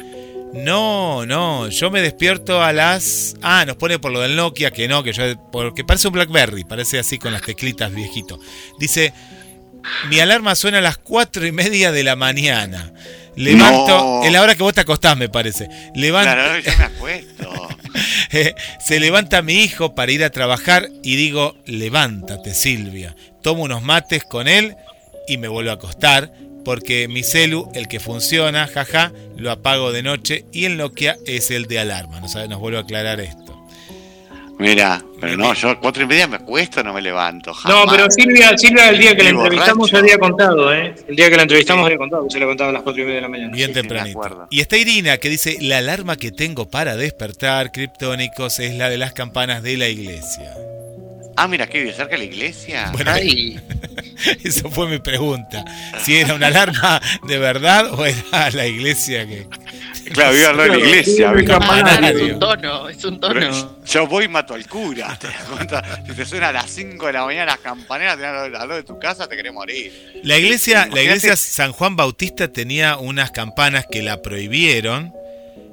[0.53, 3.35] No, no, yo me despierto a las...
[3.41, 5.23] Ah, nos pone por lo del Nokia, que no, que yo...
[5.51, 8.39] Porque parece un Blackberry, parece así con las teclitas viejito.
[8.79, 9.13] Dice,
[10.09, 12.91] mi alarma suena a las cuatro y media de la mañana.
[13.35, 13.87] Levanto,
[14.19, 14.23] No.
[14.23, 15.67] es la hora que vos te acostás, me parece.
[15.93, 17.67] Levanto, Claro, yo me acuesto.
[18.31, 18.53] Eh,
[18.85, 23.15] se levanta mi hijo para ir a trabajar y digo, levántate Silvia.
[23.41, 24.75] Tomo unos mates con él
[25.29, 26.31] y me vuelvo a acostar
[26.67, 31.49] porque mi celu, el que funciona, jaja, lo apago de noche y el Nokia es
[31.49, 32.19] el de alarma.
[32.19, 33.57] Nos, nos vuelve a aclarar esto.
[34.59, 37.53] Mira, pero no, yo a cuatro y media me acuesto, no me levanto.
[37.69, 39.97] No, pero Silvia, Silvia el día que la entrevistamos borracho.
[39.97, 40.93] había contado, ¿eh?
[41.07, 43.15] El día que la entrevistamos había contado, se le contaba a las cuatro y media
[43.15, 43.53] de la mañana.
[43.53, 44.47] Bien sí, tempranito.
[44.49, 48.97] y está Irina que dice, la alarma que tengo para despertar, criptónicos, es la de
[48.97, 50.53] las campanas de la iglesia.
[51.37, 52.89] Ah, mira, que vive cerca de la iglesia.
[52.91, 53.57] Bueno, Ay,
[54.43, 55.63] Eso fue mi pregunta.
[56.03, 59.47] Si era una alarma de verdad o era la iglesia que...
[60.13, 61.33] Claro, vive al lado de la iglesia.
[61.35, 63.85] Es un tono, es un tono.
[63.85, 66.03] yo voy y mato al cura, ¿te das cuenta?
[66.05, 68.75] Si te suena a las 5 de la mañana las campaneras, te dan al lado
[68.75, 70.21] de tu casa, te querés morir.
[70.23, 75.13] La iglesia, la iglesia San Juan Bautista tenía unas campanas que la prohibieron,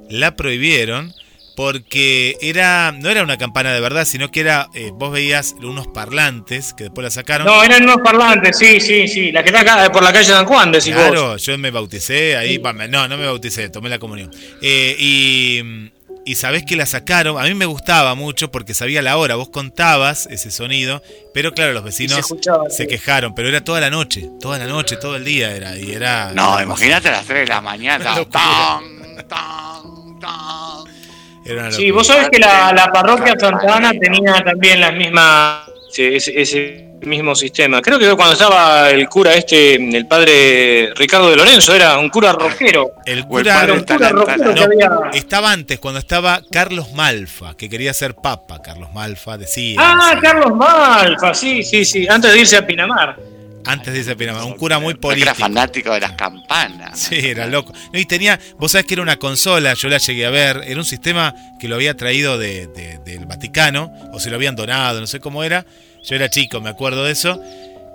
[0.09, 1.13] la prohibieron
[1.55, 5.87] porque era no era una campana de verdad, sino que era eh, vos veías unos
[5.87, 7.47] parlantes que después la sacaron.
[7.47, 9.31] No, eran unos parlantes, sí, sí, sí.
[9.31, 11.03] La que está acá por la calle San Juan, decís vos.
[11.03, 14.31] claro, yo me bauticé ahí, no, no me bauticé, tomé la comunión.
[14.61, 15.91] Eh, y
[16.27, 19.49] y sabés que la sacaron, a mí me gustaba mucho porque sabía la hora, vos
[19.49, 21.03] contabas ese sonido,
[21.35, 22.33] pero claro, los se vecinos
[22.69, 25.91] se quejaron, pero era toda la noche, toda la noche, todo el día era y
[25.91, 28.15] era No, imagínate a las 3 de la mañana.
[28.31, 30.94] Tan, tan, tan.
[31.45, 35.61] Era una Sí, vos sabés que la, la parroquia Santa Ana tenía también las mismas,
[35.89, 37.81] ese, ese- ese mismo sistema.
[37.81, 42.31] Creo que cuando estaba el cura este, el padre Ricardo de Lorenzo, era un cura
[42.33, 42.93] rockero.
[43.05, 44.91] El el cura padre un cura rockero que No, había...
[45.13, 48.59] estaba antes, cuando estaba Carlos Malfa, que quería ser papa.
[48.63, 49.79] Carlos Malfa decía.
[49.79, 53.17] Ah, Carlos Malfa, sí, sí, sí, antes de irse a Pinamar.
[53.67, 55.23] Antes de ese Pinamar, un cura muy político.
[55.29, 56.99] era fanático de las campanas.
[56.99, 57.73] Sí, era loco.
[57.93, 60.77] No, y tenía, vos sabés que era una consola, yo la llegué a ver, era
[60.79, 64.99] un sistema que lo había traído de- de- del Vaticano, o se lo habían donado,
[64.99, 65.65] no sé cómo era.
[66.03, 67.41] Yo era chico, me acuerdo de eso.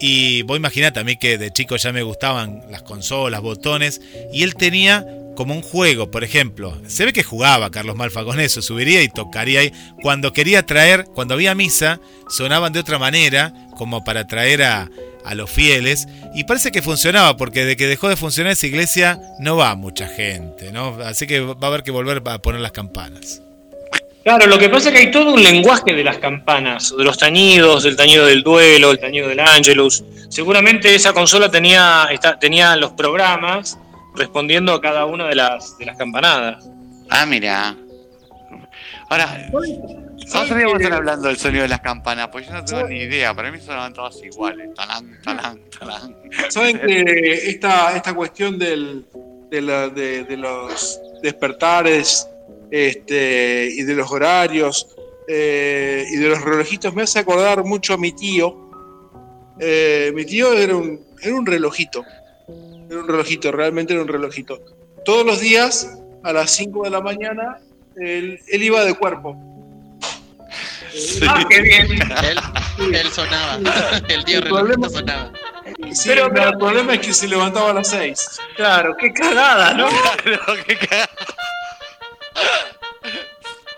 [0.01, 4.01] Y vos imaginate a mí que de chico ya me gustaban las consolas, botones,
[4.33, 5.05] y él tenía
[5.41, 6.77] como un juego, por ejemplo.
[6.87, 9.73] Se ve que jugaba Carlos Malfa con eso, subiría y tocaría ahí.
[10.03, 14.91] Cuando quería traer, cuando había misa, sonaban de otra manera, como para traer a,
[15.33, 16.07] los fieles.
[16.35, 20.09] Y parece que funcionaba, porque de que dejó de funcionar esa iglesia no va mucha
[20.09, 20.99] gente, ¿no?
[21.03, 23.41] Así que va a haber que volver a poner las campanas.
[24.23, 27.17] Claro, lo que pasa es que hay todo un lenguaje de las campanas, de los
[27.17, 30.05] tañidos, del tañido del duelo, el tañido del ángelus.
[30.29, 32.07] Seguramente esa consola tenía,
[32.39, 33.79] tenía los programas
[34.15, 36.69] respondiendo a cada una de las, de las campanadas.
[37.11, 37.77] Ah, mira.
[39.09, 42.87] Ahora, nosotros íbamos a estar hablando del sonido de las campanas, pues yo no tengo
[42.87, 43.35] ni idea.
[43.35, 44.73] Para mí sonaban todas iguales.
[44.75, 46.17] Talán, talán, talán.
[46.49, 49.07] Saben que esta, esta cuestión del,
[49.51, 52.29] de, la- de- de los despertares
[52.71, 54.95] este, y de los horarios
[55.27, 58.71] eh, y de los relojitos me hace acordar mucho a mi tío.
[59.59, 62.05] Eh, mi tío era un, era un relojito.
[62.91, 64.61] Era un relojito, realmente era un relojito.
[65.05, 67.59] Todos los días, a las 5 de la mañana,
[67.97, 69.37] él, él iba de cuerpo.
[71.29, 71.87] Ah, qué bien.
[71.93, 73.59] Él, él sonaba.
[74.09, 75.33] El tío El relojito sonaba.
[75.93, 78.41] Sí, Pero- pero, el problema es que se levantaba a las 6.
[78.57, 79.89] Claro, qué cagada, ¿no?
[80.23, 81.09] Claro, qué cagada.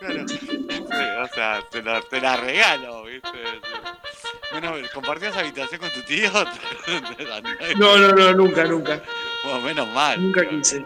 [0.00, 0.28] Claro.
[0.28, 0.38] Sí,
[1.22, 3.28] o sea, te la, te la regalo, ¿viste?
[4.51, 6.30] Bueno, ¿compartías habitación con tu tío?
[7.78, 9.03] No, no, no, nunca, nunca.
[9.45, 10.22] Bueno, menos mal.
[10.22, 10.85] Nunca quise.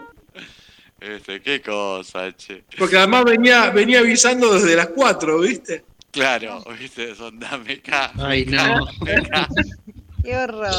[0.99, 2.63] Este, qué cosa, che.
[2.77, 5.85] Porque además venía, venía avisando desde las 4, ¿viste?
[6.11, 8.11] Claro, viste, son dame acá.
[8.17, 8.87] Ay, no.
[10.23, 10.71] Qué horror.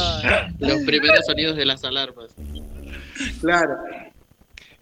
[0.59, 2.35] Los primeros sonidos de las alarmas.
[3.39, 3.77] Claro.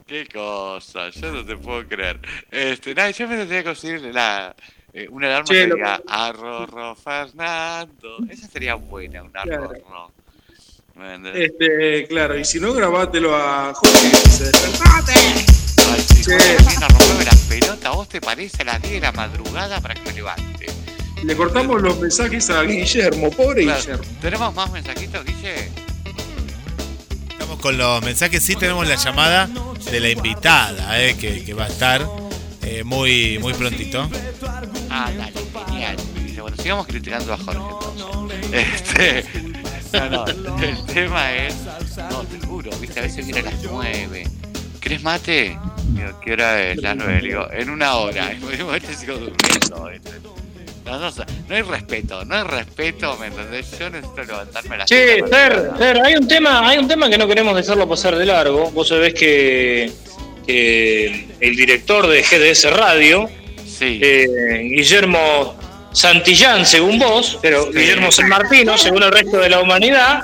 [0.08, 2.20] Qué cosa, yo no te puedo creer.
[2.50, 4.56] Este, nada, yo me tendría que conseguir la,
[5.00, 8.18] eh, una alarma Che, que lo- Arrorro Fernando.
[8.30, 9.72] Esa sería buena, un Claro.
[11.36, 15.14] Este, claro, y si no, grabátelo a Jorge que dice, ¡Despertate!
[15.14, 16.36] Ay, sí, che.
[16.38, 19.80] viene a romperme la pelota, ¿a vos te parece a las 10 de la madrugada
[19.80, 20.66] para que me levante?
[21.24, 23.80] Le cortamos los mensajes a Guillermo, pobre Claro.
[23.80, 24.04] Guillermo.
[24.22, 25.70] ¿Tenemos más mensajitos, Guille?
[27.30, 29.48] Estamos con los mensajes, sí tenemos la llamada
[29.92, 32.02] de la invitada, eh, que, que va a estar
[32.68, 34.10] eh, muy, muy prontito.
[34.90, 35.34] Ah, dale,
[35.68, 35.96] genial.
[36.26, 38.54] Dice, bueno, sigamos criticando a Jorge entonces.
[38.54, 39.26] Este.
[39.94, 40.26] No, no,
[40.62, 41.56] el tema es.
[42.10, 44.28] No, te juro, viste, a veces viene a las 9.
[44.82, 45.58] ¿Querés mate?
[45.94, 46.82] Digo, ¿qué hora es?
[46.82, 47.22] Las 9.
[47.22, 48.34] Digo, en una hora.
[48.34, 49.90] Y me digo, este sigo durmiendo.
[49.90, 50.12] ¿viste?
[50.86, 53.78] No, no, no hay respeto, no hay respeto, ¿me entendés?
[53.78, 55.72] Yo necesito levantarme a las Che, Fer.
[55.78, 58.72] Fer, hay un tema, hay un tema que no queremos dejarlo pasar de largo.
[58.72, 59.92] Vos sabés que,
[60.48, 63.30] el director de GDS Radio,
[63.66, 64.00] Sí.
[64.02, 65.56] eh, Guillermo
[65.94, 67.80] Santillán, según vos, pero Sí.
[67.80, 70.24] Guillermo San Martino, según el resto de la humanidad,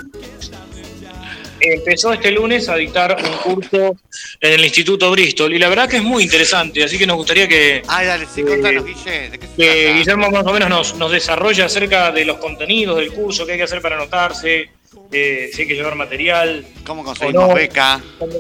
[1.60, 3.96] empezó este lunes a dictar un curso
[4.42, 5.54] en el Instituto Bristol.
[5.54, 8.42] Y la verdad que es muy interesante, así que nos gustaría que, Ay, dale, sí,
[8.42, 9.98] Eh, contanos, Guille, ¿de qué se que trata?
[9.98, 13.58] Guillermo más o menos nos, nos desarrolle acerca de los contenidos del curso, qué hay
[13.60, 14.70] que hacer para anotarse,
[15.12, 17.56] eh, si hay que llevar material, ¿Cómo conseguimos no.
[17.56, 18.02] beca?
[18.20, 18.34] cómo,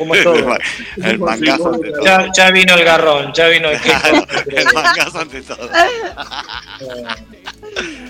[0.00, 0.56] cómo es todo.
[1.04, 2.04] El mangazo ante todo.
[2.04, 3.76] Ya, ya vino el garrón, ya vino el
[4.56, 5.70] el mangazo ante todo.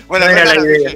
[0.07, 0.91] Bueno, No era la idea.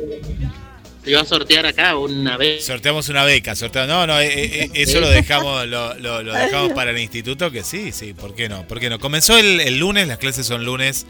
[1.03, 2.65] Se iba a sortear acá una vez.
[2.65, 3.87] Sorteamos una beca, sorteamos.
[3.89, 7.63] No, no, eh, eh, eso lo dejamos, lo, lo- lo dejamos para el instituto, que
[7.63, 8.67] sí, sí, ¿por qué no?
[8.67, 8.99] ¿Por qué no?
[8.99, 11.05] Comenzó el, el lunes, las clases son lunes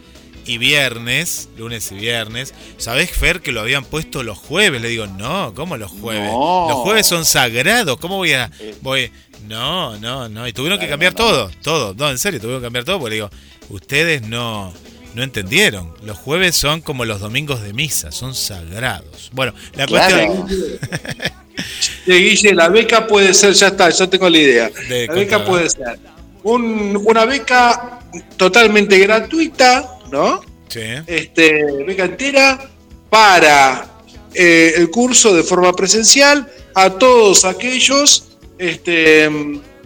[0.45, 2.53] y viernes, lunes y viernes.
[2.77, 4.81] ¿Sabés, Fer, que lo habían puesto los jueves?
[4.81, 6.29] Le digo, no, ¿cómo los jueves?
[6.29, 6.67] No.
[6.69, 8.51] Los jueves son sagrados, ¿cómo voy a...?
[8.81, 9.11] Voy...
[9.47, 12.85] No, no, no, y tuvieron que cambiar todo, todo, no, en serio, tuvieron que cambiar
[12.85, 13.29] todo, porque digo,
[13.69, 14.73] ustedes no...
[15.13, 15.93] No entendieron.
[16.03, 19.29] Los jueves son como los domingos de misa, son sagrados.
[19.31, 20.45] Bueno, la cuestión.
[22.05, 24.69] De Guille, la beca puede ser, ya está, yo tengo la idea.
[24.89, 25.99] De La beca contra- puede ser
[26.43, 27.99] un- una beca
[28.35, 30.41] totalmente gratuita, ¿no?
[30.67, 30.81] Sí.
[31.07, 32.69] Este, beca entera
[33.09, 33.87] para
[34.33, 39.29] eh, el curso de forma presencial a todos aquellos este,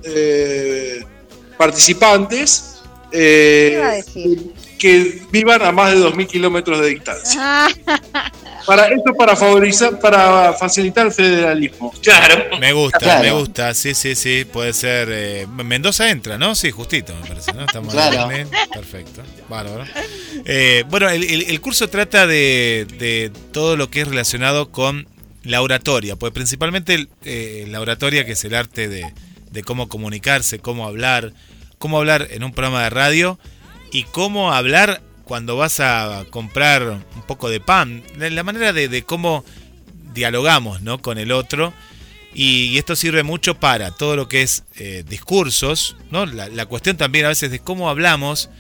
[0.03, 1.03] eh,
[1.57, 4.03] participantes eh,
[4.77, 7.39] que vivan a más de 2.000 kilómetros de distancia.
[7.41, 7.67] Ah,
[8.65, 11.91] Para esto para favorizar, para facilitar el federalismo.
[12.03, 12.55] Claro.
[12.59, 13.23] Me gusta, Claro.
[13.23, 15.07] me gusta, sí, sí, sí, puede ser.
[15.11, 16.53] eh, Mendoza entra, ¿no?
[16.53, 17.61] Sí, justito, me parece, ¿no?
[17.65, 18.27] Estamos Claro.
[18.27, 19.85] bien, perfecto, bárbaro.
[20.45, 25.07] Eh, bueno, el, el- el curso trata de, de todo lo que es relacionado con
[25.43, 29.13] la oratoria, pues principalmente eh, la oratoria, que es el arte de,
[29.63, 31.33] cómo comunicarse, cómo hablar,
[31.77, 33.39] cómo hablar en un programa de radio
[33.91, 36.83] y cómo hablar cuando vas a comprar
[37.15, 39.45] un poco de pan, la la manera de, cómo
[40.13, 41.01] dialogamos ¿no?
[41.01, 41.73] con el otro.
[42.31, 46.27] Y, y esto sirve mucho para todo lo que es eh, discursos, ¿no?
[46.27, 48.51] La, la cuestión también a veces de cómo hablamos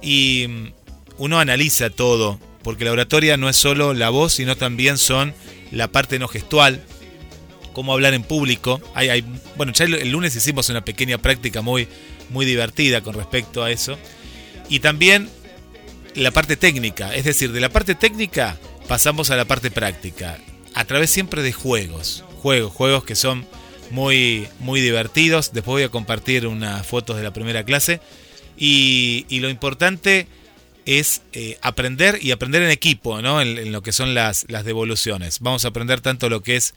[0.00, 0.72] y mm,
[1.18, 5.34] uno analiza todo, porque la oratoria no es solo la voz, sino también son
[5.70, 6.82] la parte no gestual,
[7.72, 8.80] cómo hablar en público.
[8.94, 9.24] Hay,
[9.56, 11.88] bueno, ya el, el lunes hicimos una pequeña práctica muy,
[12.28, 13.98] muy divertida con respecto a eso.
[14.68, 15.28] Y también
[16.14, 18.58] la parte técnica, es decir, de la parte técnica
[18.88, 20.38] pasamos a la parte práctica,
[20.74, 23.46] a través siempre de juegos, juegos, juegos que son
[23.90, 25.52] muy, muy divertidos.
[25.52, 28.00] Después voy a compartir unas fotos de la primera clase.
[28.56, 30.26] Y, y lo importante
[30.86, 33.40] es eh, aprender y aprender en equipo, ¿no?
[33.40, 35.40] En, lo que son las, las devoluciones.
[35.40, 36.74] Vamos a aprender tanto lo que es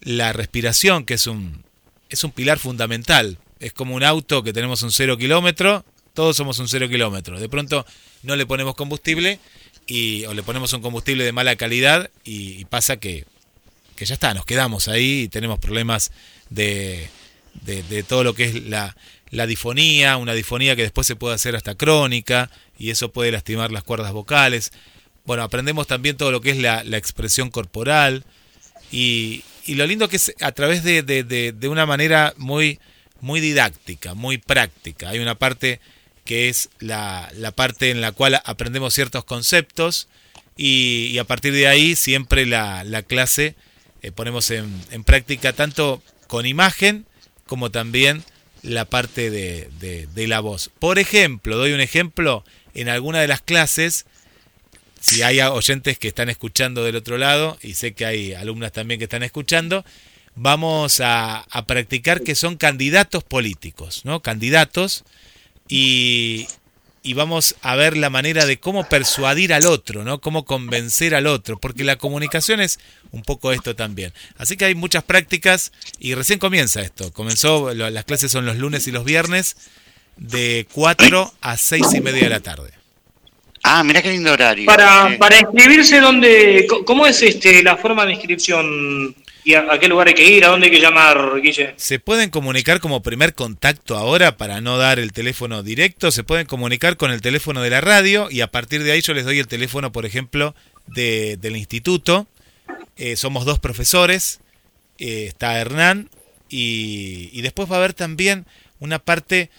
[0.00, 1.64] la respiración, que es un,
[2.08, 3.38] es un pilar fundamental.
[3.60, 7.40] Es como un auto que tenemos un cero kilómetro, todos somos un cero kilómetro.
[7.40, 7.86] De pronto
[8.22, 9.38] no le ponemos combustible
[9.86, 13.24] y, o le ponemos un combustible de mala calidad y, pasa que,
[13.96, 16.12] que ya está, nos quedamos ahí y tenemos problemas
[16.50, 17.08] de,
[17.64, 18.94] de todo lo que es la,
[19.34, 23.72] la difonía, una difonía que después se puede hacer hasta crónica y eso puede lastimar
[23.72, 24.72] las cuerdas vocales.
[25.24, 28.24] Bueno, aprendemos también todo lo que es la, la expresión corporal
[28.92, 32.78] y, y lo lindo que es a través de, de, de, de una manera muy,
[33.20, 35.08] muy didáctica, muy práctica.
[35.08, 35.80] Hay una parte
[36.24, 40.08] que es la, la parte en la cual aprendemos ciertos conceptos
[40.56, 43.56] y, a partir de ahí siempre la, la clase
[44.02, 47.06] eh, ponemos en, en práctica tanto con imagen
[47.46, 48.22] como también
[48.64, 50.70] la parte de, de, la voz.
[50.78, 52.44] Por ejemplo, doy un ejemplo,
[52.74, 54.06] en alguna de las clases,
[55.00, 58.98] si hay oyentes que están escuchando del otro lado, y sé que hay alumnas también
[58.98, 59.84] que están escuchando,
[60.34, 64.20] vamos a, a practicar que son candidatos políticos, ¿no?
[64.20, 65.04] Candidatos,
[65.68, 66.46] y,
[67.04, 70.22] y vamos a ver la manera de cómo persuadir al otro, ¿no?
[70.22, 72.80] Cómo convencer al otro, porque la comunicación es
[73.12, 74.12] un poco esto también.
[74.38, 77.12] Así que hay muchas prácticas y recién comienza esto.
[77.12, 79.56] Comenzó, las clases son los lunes y los viernes
[80.16, 82.70] de 4 a 6 y media de la tarde.
[83.62, 84.64] Ah, mira qué lindo horario.
[84.64, 89.14] Para, para inscribirse, ¿dónde, ¿cómo es este la forma de inscripción?
[89.44, 90.44] ¿Y a, qué lugar hay que ir?
[90.44, 91.18] ¿A dónde hay que llamar?
[91.76, 96.46] Se pueden comunicar como primer contacto ahora para no dar el teléfono directo, se pueden
[96.46, 99.38] comunicar con el teléfono de la radio y a partir de ahí yo les doy
[99.38, 100.54] el teléfono, por ejemplo,
[100.86, 102.26] de- del instituto.
[102.96, 104.40] Eh, somos dos profesores,
[104.98, 106.08] eh, está Hernán
[106.48, 108.46] y, después va a haber también
[108.78, 109.50] una parte,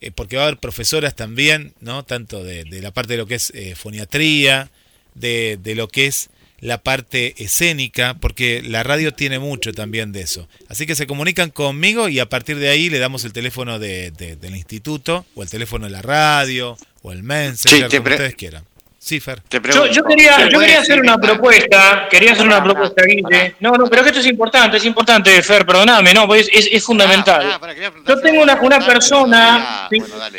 [0.00, 2.04] eh, porque va a haber profesoras también, ¿no?
[2.04, 4.70] Tanto de, de la parte de lo que es foniatría,
[5.14, 6.30] de, de lo que es
[6.60, 10.48] la parte escénica, porque la radio tiene mucho también de eso.
[10.68, 14.10] Así que se comunican conmigo y a partir de ahí le damos el teléfono de,
[14.12, 18.34] de- del instituto, o el teléfono de la radio, o el Messenger, Sí, como ustedes
[18.34, 18.64] quieran.
[18.98, 19.40] Sí, Fer.
[19.42, 23.02] Te Yo, pregunto, yo quería, ¿se yo quería hacer una propuesta, quería hacer una propuesta,
[23.04, 23.54] Guille.
[23.60, 26.82] No, no, pero que esto es importante, es importante, Fer, perdóname, no, pues es, es
[26.82, 27.58] fundamental.
[27.60, 27.74] Ah,
[28.08, 29.88] Yo tengo una, una persona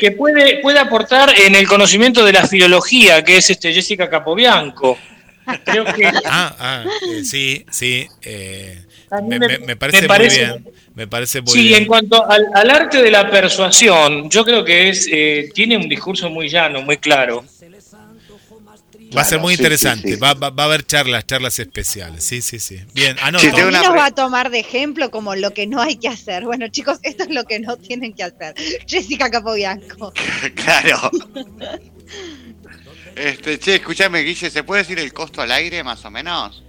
[0.00, 4.98] que puede, puede aportar en el conocimiento de la filología, que es este Jessica Capobianco.
[5.64, 8.06] Creo que Ah, ah, eh, sí, sí.
[8.22, 8.82] eh,
[9.22, 10.74] me, me- me- parece me parece- muy bien.
[10.94, 11.82] Me parece muy sí, bien.
[11.82, 15.88] en cuanto al, al arte de la persuasión, yo creo que es eh, tiene un
[15.88, 17.44] discurso muy llano, muy claro.
[19.16, 20.08] Va a ser muy sí, interesante.
[20.08, 20.20] sí, sí.
[20.20, 22.24] Va, va- va a haber charlas, charlas especiales.
[22.24, 22.80] Sí, sí, sí.
[22.92, 23.44] Bien, anoto.
[23.44, 26.08] Sí, ¿Quién una nos va a tomar de ejemplo como lo que no hay que
[26.08, 26.44] hacer?
[26.44, 28.54] Bueno, chicos, esto es lo que no tienen que hacer.
[28.86, 30.12] Jessica Capobianco.
[30.56, 31.10] claro.
[33.16, 36.62] Este, che, escúchame, Guille, ¿se puede decir el costo al aire más o menos?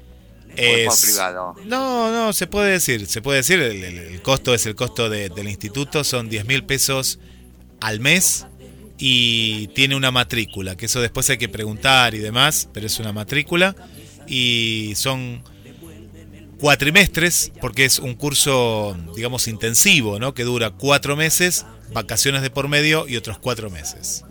[0.50, 1.56] ¿O es por privado?
[1.66, 3.06] No, no, se puede decir.
[3.06, 3.60] Se puede decir.
[3.60, 6.04] El, el- el costo es el costo de- del instituto.
[6.04, 7.20] Son 10 mil pesos
[7.82, 8.46] al mes.
[8.98, 10.76] Y tiene una matrícula.
[10.78, 12.70] Que eso después hay que preguntar y demás.
[12.74, 13.76] Pero es una matrícula.
[14.26, 15.44] Y son
[16.60, 17.52] cuatrimestres.
[17.62, 20.34] Porque es un curso, digamos, intensivo, ¿no?
[20.34, 21.66] Que dura cuatro meses.
[21.94, 24.24] Vacaciones de por medio y otros cuatro meses.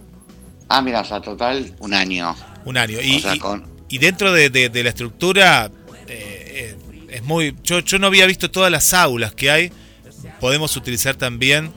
[0.69, 2.35] Ah, mira, o sea, total, un año.
[2.65, 2.99] Un año.
[3.01, 3.65] Y, o sea, y- con...
[3.89, 5.71] y dentro de, de- de la estructura
[6.09, 9.73] eh, eh, es muy yo, yo no había visto todas las aulas que hay
[10.41, 11.73] podemos utilizar también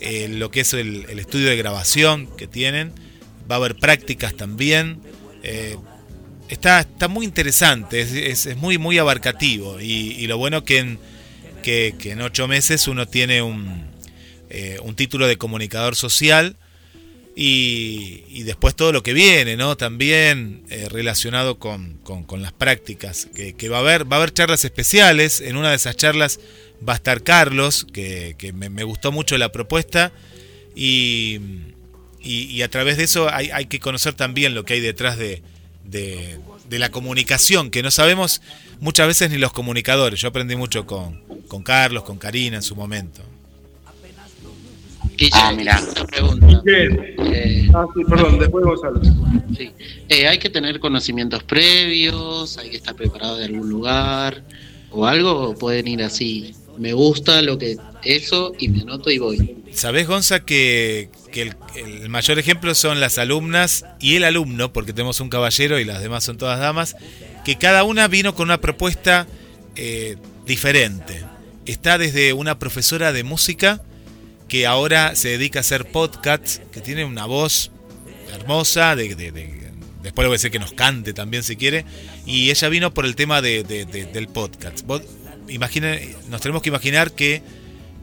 [0.00, 2.92] eh, lo que es el, el estudio de grabación que tienen.
[3.50, 5.00] Va a haber prácticas también.
[6.48, 9.80] Está, está muy interesante, es, es- es muy, muy abarcativo.
[9.80, 10.98] Y, y lo bueno que en,
[11.62, 13.86] que, que en ocho meses uno tiene un,
[14.50, 16.56] eh, un título de comunicador social
[17.34, 19.76] y, y después todo lo que viene, ¿no?
[19.76, 24.10] También eh, relacionado con, con- las prácticas que, que va a haber.
[24.10, 25.40] Va a haber charlas especiales.
[25.40, 26.40] En una de esas charlas
[26.86, 30.12] va a estar Carlos, que, que me, gustó mucho la propuesta.
[30.74, 31.40] Y,
[32.20, 35.16] y- y a través de eso hay, hay que conocer también lo que hay detrás
[35.16, 35.42] de,
[35.84, 38.40] de- de la comunicación, que no sabemos
[38.80, 40.20] muchas veces ni los comunicadores.
[40.20, 43.22] Yo aprendí mucho con, con Carlos, con Karina en su momento.
[45.16, 45.80] Guille, Ah, mirá.
[45.80, 46.62] una pregunta.
[46.66, 49.00] Eh, Ah, sí, perdón, después Gonzalo.
[49.56, 49.70] sí.
[50.08, 52.58] Eh, ¿Hay que tener conocimientos previos?
[52.58, 54.42] ¿Hay que estar preparado de algún lugar?
[54.90, 55.50] ¿O algo?
[55.50, 56.54] ¿O pueden ir así?
[56.78, 59.56] Me gusta lo que eso y me anoto y voy.
[59.72, 64.92] ¿Sabés, Gonza, que, que el, el mayor ejemplo son las alumnas y el alumno, porque
[64.92, 66.96] tenemos un caballero y las demás son todas damas,
[67.44, 69.26] que cada una vino con una propuesta
[69.76, 71.22] eh, diferente.
[71.64, 73.80] Está desde una profesora de música
[74.52, 77.70] que ahora se dedica a hacer podcasts, que tiene una voz
[78.34, 79.70] hermosa, de, de- de-
[80.02, 81.86] después le voy a decir que nos cante también si quiere,
[82.26, 84.82] y ella vino por el tema de- de- de- del podcast.
[84.84, 85.00] Vos
[86.28, 87.40] nos tenemos que imaginar que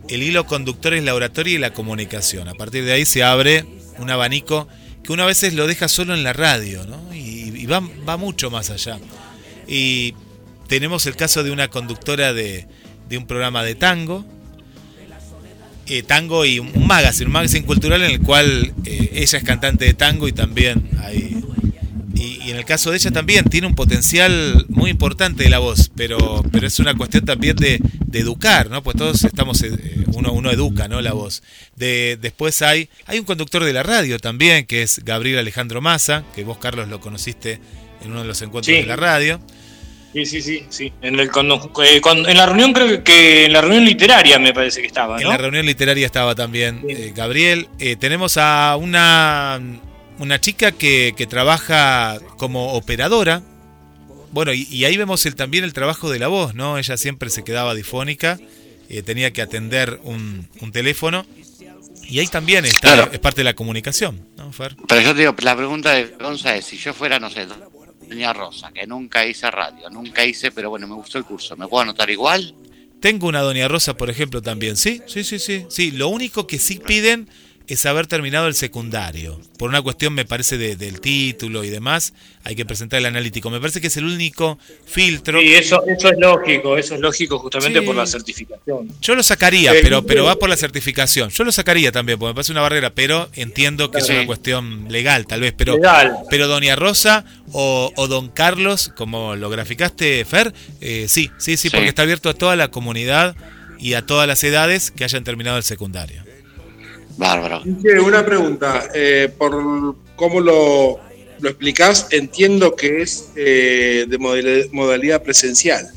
[0.07, 2.47] el hilo conductor es la oratoria y la comunicación.
[2.47, 3.65] A partir de ahí se abre
[3.99, 4.67] un abanico
[5.03, 7.13] que uno a veces lo deja solo en la radio, ¿no?
[7.13, 7.79] Y, y va,
[8.09, 8.97] va mucho más allá.
[9.67, 10.15] Y
[10.67, 12.65] tenemos el caso de una conductora de,
[13.07, 14.25] de un programa de tango,
[15.89, 19.85] eh, tango y un, magazine, un magazine cultural en el cual eh, ella es cantante
[19.85, 21.35] de tango y también hay...
[22.15, 25.59] Y, y en el caso de ella también tiene un potencial muy importante de la
[25.59, 28.83] voz, pero, pero es una cuestión también de, de educar, ¿no?
[28.83, 29.71] Pues todos estamos, eh,
[30.13, 30.99] uno, uno educa, ¿no?
[31.01, 31.43] La voz.
[31.77, 36.25] De, después hay, hay un conductor de la radio también, que es Gabriel Alejandro Massa,
[36.35, 37.61] que vos, Carlos, lo conociste
[38.03, 38.81] en uno de los encuentros Sí.
[38.81, 39.39] de la radio.
[40.13, 40.91] Sí, sí, sí, sí.
[41.01, 44.39] En, el, cuando- eh, cuando- en la reunión, creo que, que en la reunión literaria
[44.39, 47.67] me parece que estaba, En la reunión literaria estaba también eh, Gabriel.
[47.79, 49.59] Eh, tenemos a una,
[50.17, 53.43] una chica que, que trabaja como operadora.
[54.31, 56.77] Bueno, y, y ahí vemos el, también el trabajo de la voz, ¿no?
[56.77, 58.39] Ella siempre se quedaba difónica,
[58.89, 61.25] eh, tenía que atender un, un teléfono.
[62.07, 63.09] Y ahí también está, Claro.
[63.11, 64.75] es parte de la comunicación, ¿no, Fer?
[64.87, 67.45] Pero yo te digo, la pregunta de Gonza es, si yo fuera, no sé,
[68.09, 71.67] Doña Rosa, que nunca hice radio, nunca hice, pero bueno, me gustó el curso, ¿me
[71.67, 72.55] puedo anotar igual?
[72.99, 74.75] Tengo una Doña Rosa, por ejemplo, también.
[74.75, 75.65] Sí, sí, sí, sí.
[75.69, 77.29] Sí, lo único que sí piden
[77.69, 79.39] es haber terminado el secundario.
[79.57, 82.13] Por una cuestión, me parece, de- del título y demás,
[82.43, 83.49] hay que presentar el analítico.
[83.49, 85.39] Me parece que es el único filtro.
[85.39, 87.85] Sí, eso, eso es lógico, eso es lógico justamente Sí.
[87.85, 88.89] por la certificación.
[89.01, 91.29] Yo lo sacaría, pero, pero va por la certificación.
[91.29, 94.87] Yo lo sacaría también, porque me parece una barrera, pero entiendo que es una cuestión
[94.89, 95.53] legal, tal vez.
[95.55, 96.13] Pero, Legal.
[96.29, 101.57] pero Doña Rosa o, o Don Carlos, como lo graficaste, Fer, eh, sí, sí, sí,
[101.57, 101.69] Sí.
[101.69, 103.35] porque está abierto a toda la comunidad
[103.77, 106.23] y a todas las edades que hayan terminado el secundario.
[107.19, 107.61] Bárbaro.
[108.03, 108.89] Una pregunta.
[108.95, 110.99] eh, por cómo lo,
[111.39, 114.17] lo explicás, entiendo que es eh, de
[114.71, 115.87] modalidad presencial.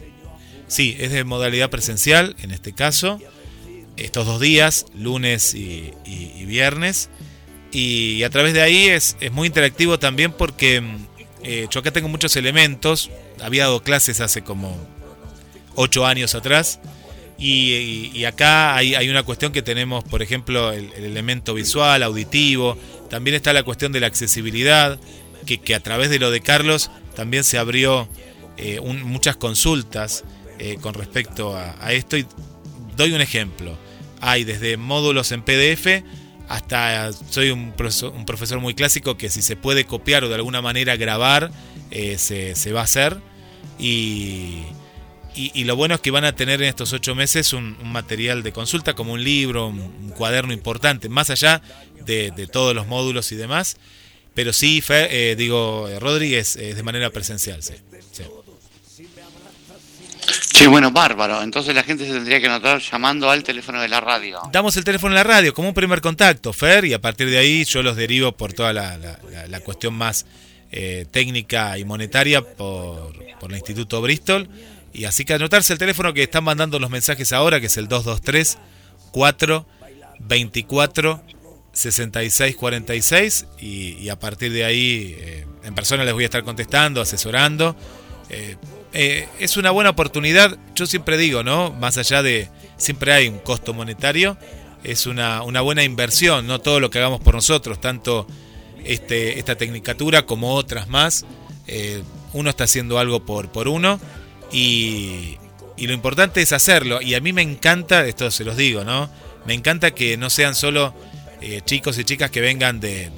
[0.67, 3.21] Sí, es de modalidad presencial, en este caso,
[3.97, 7.09] estos dos días, lunes y, y- y viernes.
[7.71, 11.07] Y a través de ahí es, es muy interactivo también porque mm,
[11.45, 13.11] eh, yo acá tengo muchos elementos.
[13.41, 14.77] Había dado clases hace como
[15.77, 16.81] ocho años atrás.
[17.45, 22.79] Y, acá hay, una cuestión que tenemos, por ejemplo, el, el elemento visual, auditivo.
[23.11, 25.01] También está la cuestión de la accesibilidad,
[25.45, 28.09] que, a través de lo de Carlos también se abrió
[28.57, 30.25] eh, muchas consultas
[30.59, 32.17] eh, con respecto a, esto.
[32.17, 32.27] Y
[32.97, 33.77] doy un ejemplo.
[34.21, 36.05] Hay desde módulos en PDF
[36.49, 40.35] hasta soy un profesor, un profesor muy clásico que si se puede copiar o de
[40.35, 41.51] alguna manera grabar,
[41.91, 43.19] eh, se, se va a hacer.
[43.79, 44.63] Y,
[45.35, 47.93] y, y lo bueno es que van a tener en estos ocho meses un, un
[47.93, 51.63] material de consulta como un libro, un, un cuaderno importante, más allá
[52.05, 53.77] de, de todos los módulos y demás.
[54.35, 57.75] Pero sí, Fe- eh, digo, eh, Rodríguez es de manera presencial, sí.
[58.13, 58.23] sí.
[60.55, 61.43] Sí, bueno, bárbaro.
[61.43, 64.41] Entonces la gente se tendría que anotar llamando al teléfono de la radio.
[64.53, 67.39] Damos el teléfono en la radio como un primer contacto, Fer, y a partir de
[67.39, 70.25] ahí yo los derivo por toda la, la- la- la cuestión más
[70.71, 74.49] eh, técnica y monetaria por, por el Instituto Bristol.
[74.93, 77.89] Y así que anotarse el teléfono que están mandando los mensajes ahora, que es el
[77.89, 78.59] 223
[79.13, 79.67] 4
[80.21, 81.23] 24
[81.73, 87.01] 66 46 y, a partir de ahí eh, en persona les voy a estar contestando,
[87.01, 87.75] asesorando.
[88.29, 88.57] Eh,
[88.93, 91.71] eh, es una buena oportunidad, yo siempre digo, ¿no?
[91.73, 94.37] Más allá de, siempre hay un costo monetario,
[94.85, 98.27] es una, una buena inversión, no todo lo que hagamos por nosotros, tanto
[98.85, 101.25] este, esta tecnicatura como otras más.
[102.35, 104.01] Uno está haciendo algo por, por uno
[104.53, 105.39] y,
[105.77, 107.01] y lo importante es hacerlo.
[107.03, 109.11] Y a mí me encanta, esto se los digo, ¿no?
[109.47, 110.95] Me encanta que no sean solo
[111.41, 113.11] eh, chicos y chicas que vengan de,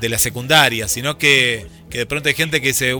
[0.00, 2.98] de, la secundaria, sino que, que, de pronto hay gente que dice,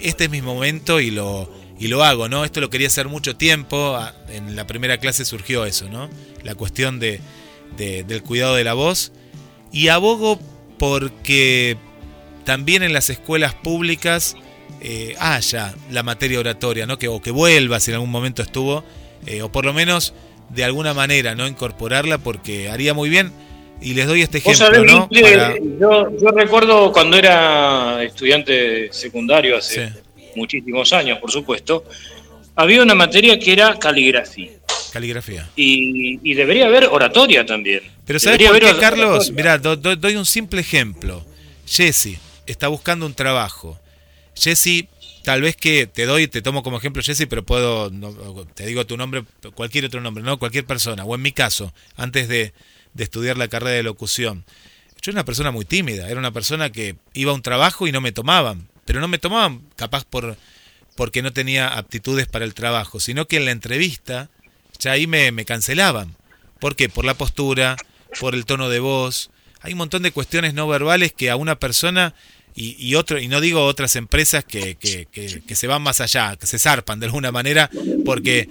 [0.00, 2.44] este es mi momento y lo, y lo hago, ¿no?
[2.44, 3.98] Esto lo quería hacer mucho tiempo,
[4.28, 6.08] en la primera clase surgió eso, ¿no?
[6.42, 7.20] La cuestión de,
[7.76, 9.12] del cuidado de la voz.
[9.70, 10.40] Y abogo
[10.78, 11.76] porque
[12.44, 14.36] también en las escuelas públicas
[14.80, 16.98] eh, haya la materia oratoria, ¿no?
[16.98, 18.84] Que, o que vuelva si en algún momento estuvo,
[19.26, 20.14] eh, o por lo menos
[20.50, 21.46] de alguna manera, ¿no?
[21.46, 23.32] Incorporarla porque haría muy bien.
[23.80, 25.08] Y les doy este ejemplo, ¿no?
[25.10, 29.92] yo, yo, recuerdo cuando era estudiante secundario hace
[30.36, 31.84] muchísimos años, por supuesto,
[32.54, 34.52] había una materia que era caligrafía.
[34.92, 35.48] Caligrafía.
[35.56, 37.82] Y, debería haber oratoria también.
[38.06, 39.32] Pero ¿sabes por qué, Carlos?
[39.32, 41.24] Mira, doy un simple ejemplo.
[41.66, 43.78] Jesse está buscando un trabajo.
[44.34, 44.88] Jesse,
[45.22, 47.90] tal vez que te doy, te tomo como ejemplo Jesse, pero puedo,
[48.54, 49.24] te digo tu nombre,
[49.54, 50.38] cualquier otro nombre, ¿no?
[50.38, 51.04] Cualquier persona.
[51.04, 52.52] O en mi caso, antes de,
[52.94, 54.44] de estudiar la carrera de locución.
[55.02, 57.92] Yo era una persona muy tímida, era una persona que iba a un trabajo y
[57.92, 60.36] no me tomaban, pero no me tomaban capaz por
[60.96, 64.30] porque no tenía aptitudes para el trabajo, sino que en la entrevista
[64.78, 66.16] ya ahí me, me cancelaban.
[66.60, 66.88] ¿Por qué?
[66.88, 67.76] Por la postura,
[68.20, 69.30] por el tono de voz.
[69.60, 72.14] Hay un montón de cuestiones no verbales que a una persona
[72.54, 76.36] y, y, otro, y no digo otras empresas que, que, que, se van más allá,
[76.36, 77.68] que se zarpan de alguna manera,
[78.04, 78.48] porque,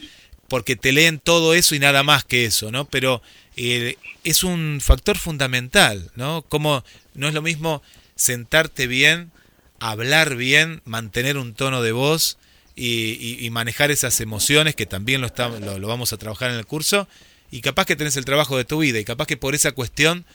[0.50, 2.86] porque te leen todo eso y nada más que eso, ¿no?
[2.86, 3.22] Pero
[3.56, 3.96] eh,
[4.26, 6.42] es un factor fundamental, ¿no?
[6.42, 6.84] Como
[7.14, 7.82] no es lo mismo
[8.16, 9.32] sentarte bien,
[9.80, 12.38] hablar bien, mantener un tono de voz
[12.76, 17.08] y, manejar esas emociones, que también lo, está, lo, vamos a trabajar en el curso,
[17.52, 20.26] y capaz que tenés el trabajo de tu vida, y capaz que por esa cuestión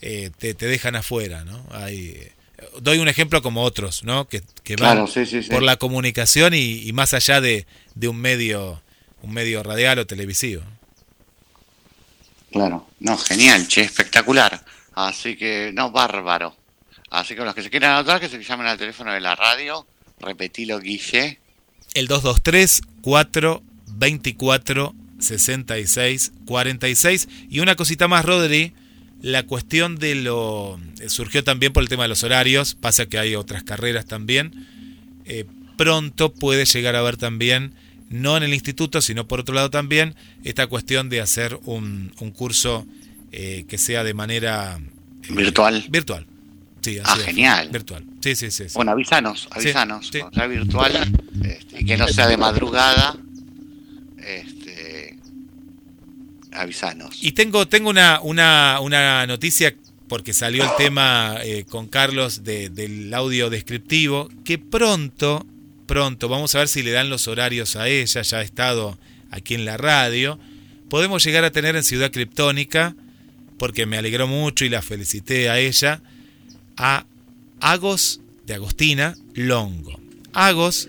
[0.00, 1.66] eh, te, te, dejan afuera, ¿no?
[1.72, 2.30] Hay,
[2.80, 4.28] doy un ejemplo como otros, ¿no?
[4.28, 4.42] Que,
[4.76, 5.06] van
[5.50, 7.66] por la comunicación y, más allá de,
[8.02, 8.82] un medio
[9.22, 10.62] un medio radial o televisivo.
[12.52, 14.64] Claro, no, genial, che, espectacular.
[14.94, 16.56] Así que, no, bárbaro.
[17.10, 19.86] Así que los que se quieran anotar, que se llamen al teléfono de la radio.
[20.20, 21.38] Repetilo, Guille.
[21.94, 27.28] El 223 424 66 46.
[27.50, 28.74] Y una cosita más, Rodri
[29.22, 30.78] la cuestión de lo...
[31.00, 34.66] Eh, surgió también por el tema de los horarios, pasa que hay otras carreras también.
[35.24, 35.44] Eh,
[35.76, 37.72] pronto puede llegar a haber también,
[38.08, 40.14] no en el instituto, sino por otro lado también,
[40.44, 42.86] esta cuestión de hacer un, un curso
[43.32, 44.78] eh, que sea de manera...
[45.28, 45.84] virtual.
[45.88, 46.26] Virtual.
[46.80, 47.68] Sí, ah, genial.
[47.72, 48.04] Virtual.
[48.20, 48.66] Sí, sí, sí.
[48.74, 50.08] Bueno, avísanos, avísanos.
[50.12, 50.92] Sí, sea virtual
[51.42, 53.16] este, y que no sea de madrugada.
[54.18, 54.55] Este,
[56.56, 57.16] avisanos.
[57.22, 59.74] Y tengo, tengo una, una, una noticia
[60.08, 65.46] porque salió el tema eh, con Carlos de, del audio descriptivo, que pronto,
[65.86, 68.98] pronto, vamos a ver si le dan los horarios a ella, ya ha estado
[69.30, 70.38] aquí en la radio,
[70.88, 72.94] podemos llegar a tener en Ciudad Criptónica,
[73.58, 76.02] porque me alegró mucho y la felicité a ella,
[76.76, 77.06] a
[77.60, 79.98] Agos de Agostina Longo.
[80.32, 80.88] Agos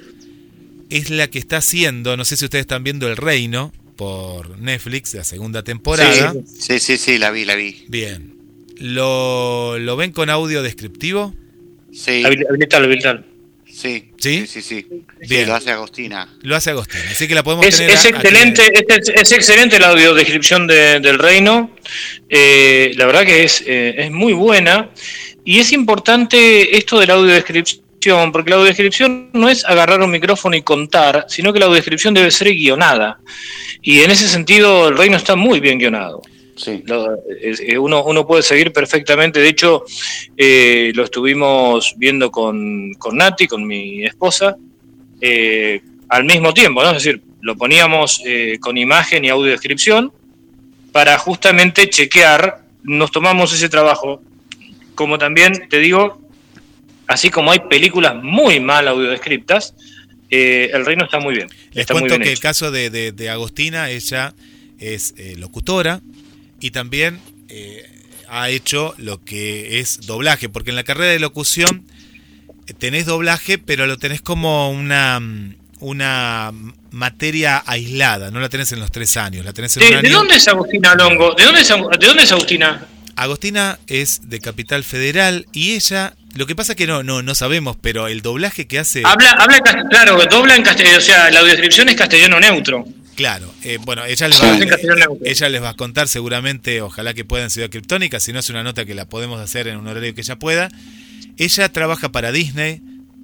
[0.89, 5.13] es la que está haciendo, no sé si ustedes están viendo El Reino, por Netflix,
[5.15, 6.33] la segunda temporada.
[6.45, 7.83] Sí, sí, sí, la vi, la vi.
[7.89, 8.37] Bien.
[8.77, 11.33] ¿Lo, lo ven con audio descriptivo?
[11.91, 12.23] Sí.
[12.23, 13.23] Habilitalo, habilitalo.
[13.69, 14.87] Sí, sí, sí, sí.
[15.27, 15.47] Bien.
[15.47, 16.29] lo hace Agostina.
[16.41, 17.91] Lo hace Agostina, así que la podemos es, tener.
[17.91, 21.75] Es excelente, es, es, excelente la audiodescripción de, del reino.
[22.29, 24.89] Eh, la verdad que es, eh, es muy buena.
[25.43, 27.86] Y es importante esto de la audiodescripción
[28.31, 32.31] porque la audiodescripción no es agarrar un micrófono y contar, sino que la audiodescripción debe
[32.31, 33.19] ser guionada.
[33.81, 36.21] Y en ese sentido el reino está muy bien guionado.
[36.55, 36.83] Sí.
[37.43, 39.83] Eh, uno, uno puede seguir perfectamente, de hecho
[40.35, 44.57] eh, lo estuvimos viendo con, con Nati, con mi esposa,
[45.21, 46.89] eh, al mismo tiempo, ¿no?
[46.89, 48.23] es decir, lo poníamos
[48.59, 50.11] con imagen y audiodescripción
[50.91, 54.21] para justamente chequear, nos tomamos ese trabajo,
[54.95, 56.26] como también te digo,
[57.07, 59.73] así como hay películas muy mal audiodescriptas,
[60.29, 61.47] eh, el reino está muy bien.
[61.71, 64.33] Les cuento que el caso de, Agostina, ella
[64.79, 66.01] es eh, locutora
[66.59, 67.85] y también eh,
[68.29, 71.85] ha hecho lo que es doblaje, porque en la carrera de locución
[72.79, 75.21] tenés doblaje, pero lo tenés como una,
[75.79, 76.51] una
[76.91, 80.47] materia aislada, no la tenés en los tres años, la tenés en ¿De, dónde es
[80.47, 81.33] Agostina Longo?
[81.35, 82.85] ¿De dónde ¿De dónde es Agostina?
[83.15, 87.36] Agostina es de Capital Federal y ella, lo que pasa es que no, no, no
[87.36, 89.01] sabemos, pero el doblaje que hace.
[89.05, 89.59] Habla, habla
[89.89, 92.86] claro, dobla en castellano, o sea, la audiodescripción es castellano neutro.
[93.15, 94.45] Claro, eh, bueno, ella les, Sí.
[94.45, 94.55] va,
[94.95, 95.17] neutro.
[95.25, 98.49] ella les va a contar seguramente, ojalá que pueda en Ciudad Criptónica, si no es
[98.51, 100.69] una nota que la podemos hacer en un horario que ella pueda.
[101.38, 102.82] Ella trabaja para Disney,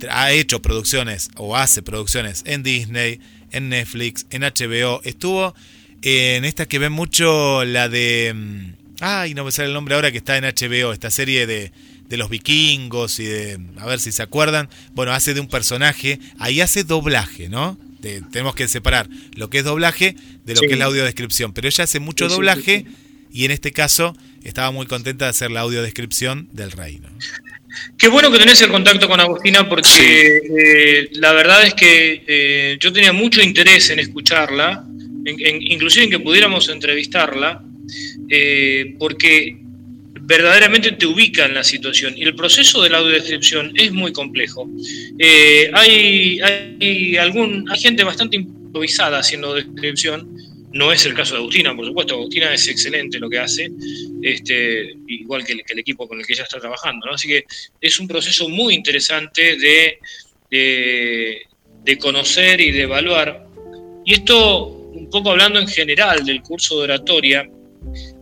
[0.09, 3.19] ha hecho producciones o hace producciones en Disney,
[3.51, 5.01] en Netflix, en HBO.
[5.03, 5.53] Estuvo
[6.01, 8.33] en esta que ven mucho, la de...
[8.35, 11.71] mm, Ay, no me sale el nombre ahora que está en HBO, esta serie de,
[12.09, 13.59] de los vikingos y de...
[13.77, 14.69] A ver si se acuerdan.
[14.93, 17.77] Bueno, hace de un personaje, ahí hace doblaje, ¿no?
[18.01, 20.67] De- tenemos que separar lo que es doblaje de lo Sí.
[20.67, 21.53] que es la audiodescripción.
[21.53, 22.95] Pero ella hace mucho Sí, sí, doblaje sí,
[23.31, 27.07] y en este caso estaba muy contenta de hacer la audiodescripción del reino.
[27.97, 32.77] Qué bueno que tenés el contacto con Agustina porque eh, la verdad es que eh,
[32.79, 34.85] yo tenía mucho interés en escucharla,
[35.25, 37.63] en- en- inclusive en que pudiéramos entrevistarla,
[38.29, 39.57] eh, porque
[40.25, 44.69] verdaderamente te ubica en la situación y el proceso de la audiodescripción es muy complejo.
[45.19, 50.37] Eh, hay, hay, algún, hay gente bastante improvisada haciendo descripción,
[50.71, 53.69] no es el caso de Agustina, por supuesto, Agustina es excelente lo que hace,
[54.21, 57.13] este, igual que el, equipo con el que ella está trabajando, ¿no?
[57.13, 57.45] Así que
[57.79, 59.99] es un proceso muy interesante de,
[60.49, 61.41] de,
[61.83, 63.45] de conocer y de evaluar.
[64.05, 67.47] Y esto, un poco hablando en general del curso de oratoria,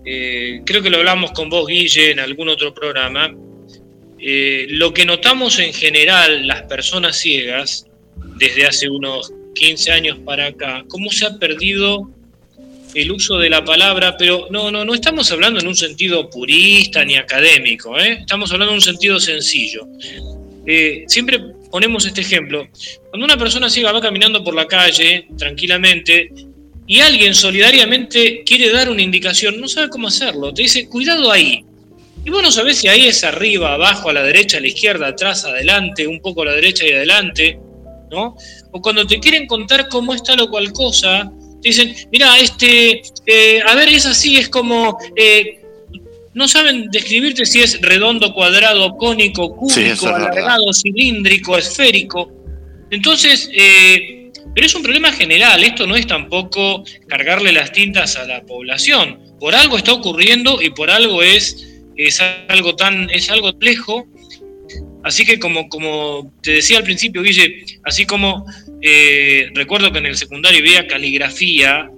[0.06, 3.34] eh, creo que lo hablamos con vos, Guille, en algún otro programa.
[4.24, 7.88] eh, lo que notamos en general las personas ciegas,
[8.38, 12.10] desde hace unos 15 años para acá, cómo se ha perdido
[12.94, 17.04] el uso de la palabra, pero no, no, no estamos hablando en un sentido purista
[17.04, 18.20] ni académico, ¿eh?
[18.20, 19.88] estamos hablando en un sentido sencillo.
[21.08, 21.40] Siempre
[21.72, 22.68] ponemos este ejemplo.
[23.10, 26.30] Cuando una persona ciega va caminando por la calle tranquilamente
[26.88, 31.64] y alguien solidariamente quiere dar una indicación, no sabe cómo hacerlo, te dice, cuidado ahí.
[32.24, 35.08] Y vos no sabés si ahí es arriba, abajo, a la derecha, a la izquierda,
[35.08, 37.60] atrás, adelante, un poco a la derecha y adelante,
[38.12, 38.36] ¿no?
[38.72, 43.62] O cuando te quieren contar cómo está lo cual cosa, te dicen, mira, este, eh,
[43.66, 45.62] a ver, es así, es como, eh,
[46.34, 52.32] no saben describirte si es redondo, cuadrado, cónico, cúbico, alargado, cilíndrico, esférico.
[52.90, 54.21] Entonces, eh,
[54.54, 59.20] pero es un problema general, esto no es tampoco cargarle las tintas a la población.
[59.40, 64.08] Por algo está ocurriendo y por algo es, es algo tan, es algo complejo.
[65.04, 68.46] Así que como, como te decía al principio, Guille, así como
[68.82, 71.90] eh, recuerdo que en el secundario veía caligrafía,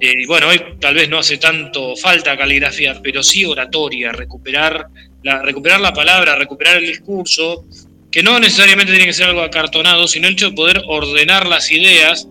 [0.00, 4.86] eh, bueno, hoy tal vez no hace tanto falta caligrafía, pero sí oratoria, recuperar
[5.22, 7.66] la, recuperar la palabra, recuperar el discurso,
[8.10, 11.70] que no necesariamente tiene que ser algo acartonado, sino el hecho de poder ordenar las
[11.70, 12.28] ideas,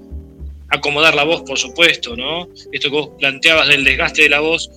[0.69, 2.49] acomodar la voz, por supuesto, ¿no?
[2.71, 4.69] Esto que vos planteabas del desgaste de la voz,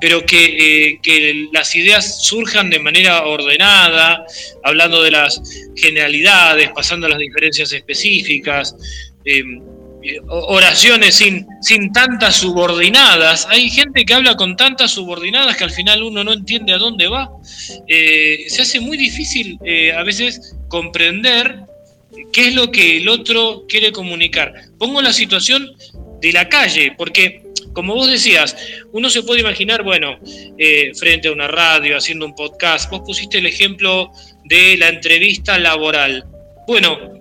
[0.00, 4.24] pero que, eh, que las ideas surjan de manera ordenada,
[4.62, 5.40] hablando de las
[5.76, 8.74] generalidades, pasando a las diferencias específicas,
[9.24, 9.42] eh,
[10.28, 13.46] oraciones sin, sin tantas subordinadas.
[13.50, 17.08] Hay gente que habla con tantas subordinadas que al final uno no entiende a dónde
[17.08, 17.30] va.
[17.86, 21.60] Eh, se hace muy difícil eh, a veces comprender
[22.32, 24.54] qué es lo que el otro quiere comunicar.
[24.78, 25.70] Pongo la situación
[26.20, 27.42] de la calle, porque
[27.72, 28.56] como vos decías,
[28.92, 30.18] uno se puede imaginar, bueno,
[30.58, 34.10] eh, frente a una radio, haciendo un podcast, vos pusiste el ejemplo
[34.44, 36.24] de la entrevista laboral.
[36.66, 37.17] Bueno,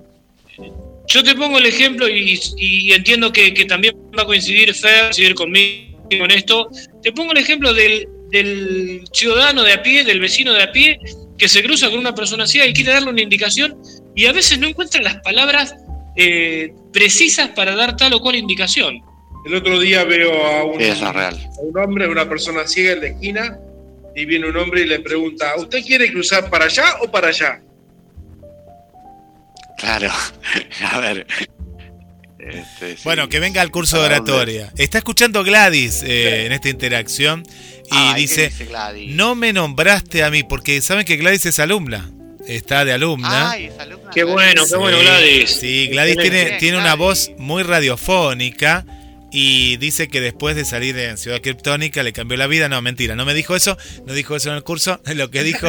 [1.08, 5.04] yo te pongo el ejemplo y, y entiendo que, que también va a coincidir Fer,
[5.04, 6.70] coincidir conmigo en esto.
[7.02, 11.00] Te pongo el ejemplo del, del ciudadano de a pie, del vecino de a pie,
[11.38, 13.78] que se cruza con una persona ciega y quiere darle una indicación
[14.16, 15.76] y a veces no encuentra las palabras
[16.16, 19.00] eh, precisas para dar tal o cual indicación.
[19.46, 21.36] El otro día veo a un, Sí, eso es real.
[21.36, 23.60] a un hombre, a una persona ciega en la esquina,
[24.16, 27.62] y viene un hombre y le pregunta, ¿usted quiere cruzar para allá o para allá?
[29.78, 30.12] Claro.
[30.92, 31.28] A ver.
[32.40, 33.02] Este, sí.
[33.04, 34.72] Bueno, que venga al curso de oratoria.
[34.78, 39.16] Está escuchando Gladys eh, en esta interacción y Ay, ¿qué dice, dice Gladys?
[39.16, 42.12] no me nombraste a mí, porque saben que Gladys es alumna.
[42.48, 43.52] Está de alumna.
[43.52, 45.52] Ay, es alumna Qué bueno, qué bueno, Gladys.
[45.52, 48.86] Sí, Gladys tiene, tiene una voz muy radiofónica
[49.32, 52.70] y dice que después de salir en Ciudad Criptónica le cambió la vida.
[52.70, 55.00] No, mentira, no me dijo eso, no dijo eso en el curso.
[55.16, 55.68] Lo que dijo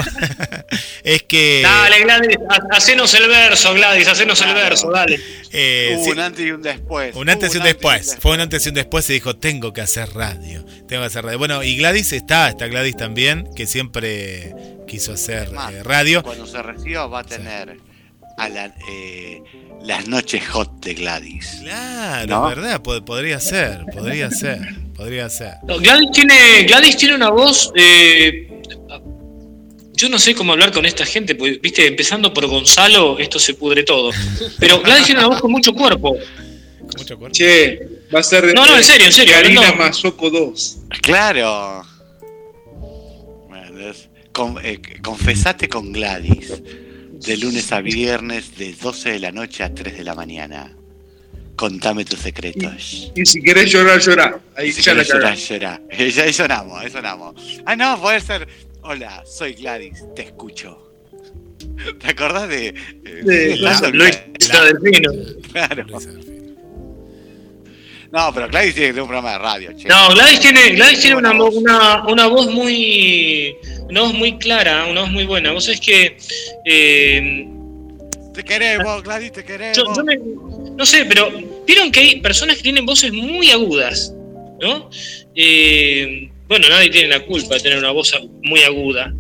[1.05, 1.61] es que...
[1.63, 5.21] Dale, Gladys, ha- hacenos el verso, Gladys, hacenos el verso, dale.
[5.53, 7.15] eh, Hubo sí, un antes y un después.
[7.17, 8.17] un antes y un después.
[8.21, 10.65] Fue un antes y un después y dijo, tengo que hacer radio.
[10.87, 11.39] Tengo que hacer radio.
[11.39, 14.55] Bueno, y Gladys está, está Gladys también, que siempre
[14.87, 16.23] quiso hacer eh, radio.
[16.23, 17.77] Cuando se reciba va a tener
[18.39, 19.43] a la, eh,
[19.83, 21.59] las noches hot de Gladys.
[21.63, 22.49] Claro, ¿No?
[22.49, 22.81] ¿verdad?
[22.83, 24.61] Pod- podría ser, podría ser,
[24.95, 25.55] podría ser.
[25.67, 27.73] No, Gladys tiene, Gladys tiene una voz.
[27.75, 28.45] eh,
[29.95, 33.55] yo no sé cómo hablar con esta gente, porque, viste, empezando por Gonzalo, esto se
[33.55, 34.11] pudre todo.
[34.61, 36.17] Pero Gladys tiene una voz con mucho cuerpo.
[36.97, 37.33] Mucho cuerpo.
[37.35, 37.81] Che,
[38.15, 38.55] Va a ser.
[38.55, 40.77] No, no, en serio, en serio, Karina Mazoco 2.
[41.03, 41.85] Claro.
[43.49, 46.53] Bueno, es- con- eh, confesate con Gladys.
[47.25, 50.75] De lunes a viernes, de 12 de la noche a 3 de la mañana.
[51.57, 53.11] Contame tus secretos.
[53.17, 54.41] Y si querés llorar, llorar.
[54.57, 55.83] Ahí Si ya la querés llorar, llorar.
[56.15, 57.35] Ya ahí sonamos, ahí sonamos.
[57.67, 58.47] Ah, no, puede ser.
[58.83, 60.85] Hola, soy Gladys, te escucho.
[61.99, 62.69] ¿Te acordás de.
[62.69, 62.75] eh,
[63.25, 63.57] De
[63.93, 64.23] Luis?
[64.39, 65.13] Delfino.
[65.53, 65.87] Claro.
[68.11, 69.87] No, pero Gladys tiene que tener un programa de radio, che.
[69.89, 73.55] No, Gladys tiene, Gladys tiene una, una, una voz muy.
[73.91, 75.53] Una voz muy clara, una voz muy buena.
[75.53, 76.17] Vos sabés que.
[76.65, 77.47] eh,
[78.35, 79.77] Te queremos, Gladys, te queremos.
[79.77, 80.19] yo, yo me-
[80.77, 81.31] no sé, pero
[81.67, 84.13] vieron que hay personas que tienen voces muy agudas,
[84.61, 84.89] ¿no?
[85.35, 88.13] Eh, bueno, nadie tiene la culpa de tener una voz
[88.43, 89.13] muy aguda,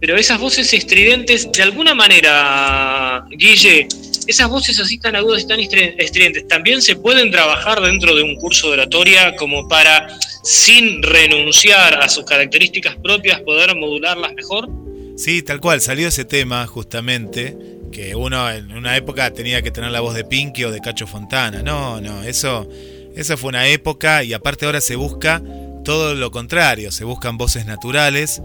[0.00, 3.86] pero esas voces estridentes, de alguna manera, Guille,
[4.28, 8.22] esas voces así tan agudas y tan estri- estridentes, también se pueden trabajar dentro de
[8.22, 10.06] un curso de oratoria como para,
[10.44, 14.68] sin renunciar a sus características propias, poder modularlas mejor.
[15.16, 17.56] Sí, tal cual, salió ese tema justamente,
[17.90, 21.06] que uno en una época tenía que tener la voz de Pinky o de Cacho
[21.06, 21.62] Fontana.
[21.62, 22.68] No, no, eso,
[23.16, 25.42] eso fue una época y aparte ahora se busca
[25.84, 28.42] todo lo contrario, se buscan voces naturales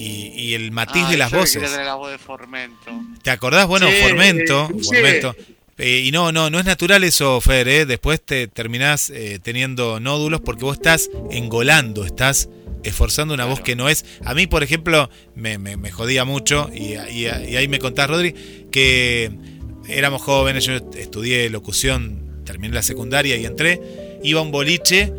[0.00, 1.62] y, y el matiz Ay, de las yo voces.
[1.62, 2.90] tener la voz de Formento.
[3.22, 3.66] ¿Te acordás?
[3.66, 4.84] Bueno, Sí, Formento, eh, sí.
[4.86, 5.36] Formento.
[5.78, 7.86] Eh, y no, no, no es natural eso, Fer, ¿eh?
[7.86, 12.48] Después te terminás eh, teniendo nódulos porque vos estás engolando, estás
[12.82, 14.04] esforzando una voz que no es.
[14.24, 18.08] A mí, por ejemplo, me, me- me jodía mucho, y, y- y ahí me contás,
[18.10, 18.34] Rodri,
[18.70, 19.30] que
[19.88, 23.80] éramos jóvenes, yo estudié locución, terminé la secundaria y entré,
[24.22, 25.12] iba a un boliche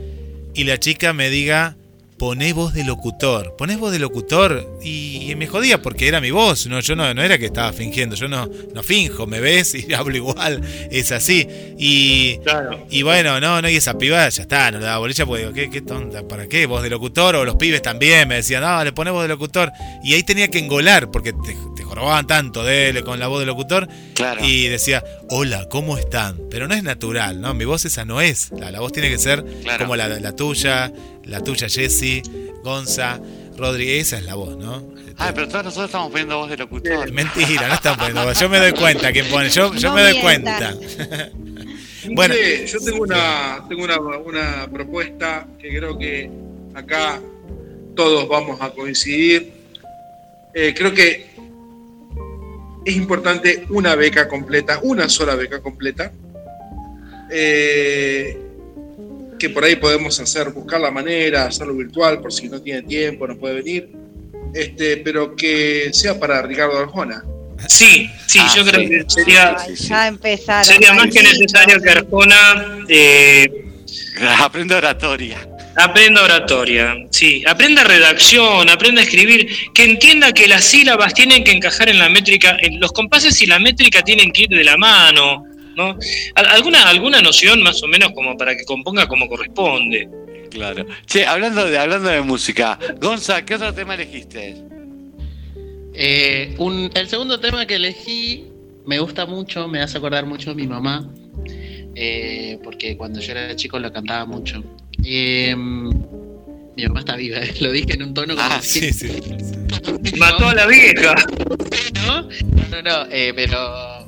[0.54, 1.76] y la chica me diga,
[2.22, 6.30] poné voz de locutor, ponés voz de locutor y, y me jodía porque era mi
[6.30, 9.74] voz, no, yo no, no era que estaba fingiendo, yo no, no finjo, me ves
[9.90, 10.62] y hablo igual,
[10.92, 11.48] es así.
[11.80, 12.86] Y, Claro.
[12.92, 15.54] y bueno, no, no, y esa piba ya está, no le daba bolilla porque digo,
[15.54, 16.22] ¿qué, qué tonta?
[16.28, 16.68] ¿Para qué?
[16.68, 17.36] ¿Voz de locutor?
[17.38, 19.72] O los pibes también me decían, no, le ponés voz de locutor.
[20.04, 23.40] Y ahí tenía que engolar porque te, te jorobaban tanto de él con la voz
[23.40, 23.88] de locutor.
[24.14, 24.46] Claro.
[24.46, 26.38] Y decía, hola, ¿cómo están?
[26.52, 27.56] Pero no es natural, ¿no?
[27.56, 28.52] Mi voz esa no es.
[28.52, 29.86] La, la voz tiene que ser Claro.
[29.86, 30.92] como la, la tuya,
[31.26, 32.22] la tuya Jessy,
[32.64, 33.20] Gonza,
[33.58, 34.84] Rodri, esa es la voz, ¿no?
[35.18, 37.12] Ay, pero todos nosotros estamos poniendo voz de locutor.
[37.12, 38.40] Mentira, no están poniendo voz.
[38.40, 40.76] Yo me doy cuenta quién pone, yo, yo No me doy cuenta.
[42.14, 42.34] Bueno.
[42.66, 46.32] Yo tengo una, tengo una, una propuesta que creo que
[46.74, 47.22] acá
[47.96, 49.54] todos vamos a coincidir.
[50.54, 51.28] Eh, creo que
[52.86, 56.12] es importante una beca completa, una sola beca completa,
[57.30, 58.38] eh,
[59.42, 63.26] que por ahí podemos hacer, buscar la manera, hacerlo virtual por si no tiene tiempo,
[63.28, 63.90] no puede venir,
[64.54, 67.24] este, pero que sea para Ricardo Arjona.
[67.68, 70.66] Sí, sí, Ah, yo creo que sería, Ay, ya empezaron.
[70.66, 73.50] sería más que necesario que Arjona eh,
[74.40, 75.38] Aprende oratoria.
[75.76, 81.52] aprenda oratoria, sí, aprenda redacción, aprenda a escribir, que entienda que las sílabas tienen que
[81.52, 84.78] encajar en la métrica, en los compases y la métrica tienen que ir de la
[84.78, 85.98] mano, ¿no?
[86.36, 90.10] Al- ¿Alguna, alguna noción más o menos como para que componga como corresponde?
[90.50, 90.86] Claro.
[91.06, 94.56] Che, hablando de, hablando de música, Gonza, ¿qué otro tema elegiste?
[95.94, 98.46] Eh, un- el segundo tema que elegí
[98.86, 101.10] me gusta mucho, me hace acordar mucho a mi mamá,
[101.96, 104.64] eh, porque cuando yo era chico lo cantaba mucho.
[105.04, 109.08] Eh, mi mamá está viva, lo dije en un tono como Ah, Sí, sí.
[110.18, 111.16] Mató a la vieja.
[112.08, 112.22] ¿no?
[112.24, 114.08] No, no, eh, pero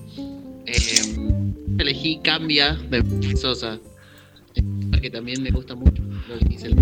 [0.65, 1.01] eh,
[1.79, 3.79] elegí Cambia de Sosa,
[5.01, 6.01] que también me gusta mucho.
[6.27, 6.75] Lo elegí el-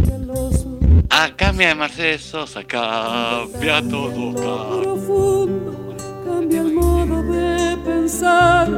[1.09, 4.81] Ah, cambia de Mercedes Sosa, cambia todo, cambia.
[4.81, 5.95] profundo,
[6.25, 8.69] cambia el modo de pensar,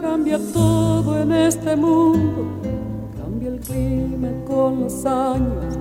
[0.00, 2.60] cambia todo en este mundo,
[3.16, 5.78] cambia el clima con los años,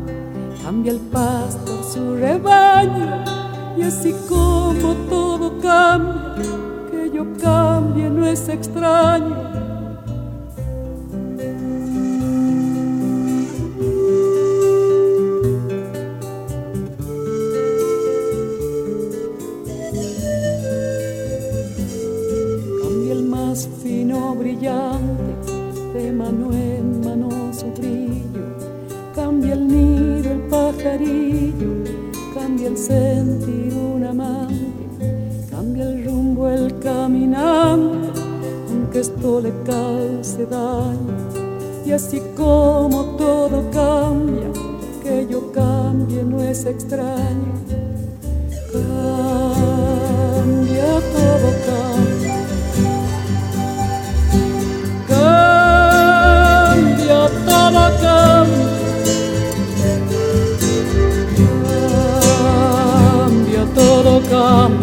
[0.63, 3.23] cambia el pastor su rebaño,
[3.77, 6.45] y así como todo cambia,
[7.13, 9.35] yo cambie no es extraño.
[22.81, 25.33] Cambia el más fino brillante,
[25.93, 28.45] de mano en mano su brillo.
[29.13, 31.73] Cambia el nido, el pajarillo,
[32.33, 34.82] cambia el sentir un amante
[36.41, 38.19] el caminante,
[38.69, 41.13] aunque esto le cause daño.
[41.85, 44.49] Y así como todo cambia,
[45.03, 47.53] que yo cambie no es extraño.
[48.71, 49.93] Cambia
[51.15, 52.35] todo cambia.
[55.07, 56.09] Cambia
[57.45, 58.73] todo cambia.
[63.27, 64.82] Cambia todo cambia.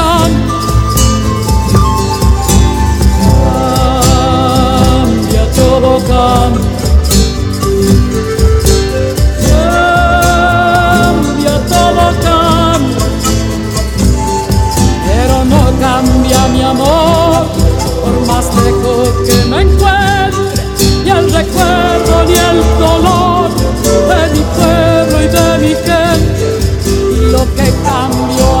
[11.01, 13.05] Cambia todo, cambia,
[15.07, 17.47] pero no cambia mi amor.
[18.03, 20.43] Por más lejos que me encuentre
[21.03, 23.49] ni el recuerdo ni el dolor
[24.09, 28.60] de mi pueblo y de mi querido que cambió.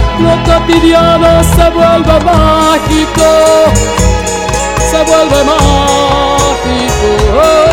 [0.21, 3.23] lo cotidiano se vuelve mágico,
[4.89, 7.70] se vuelve No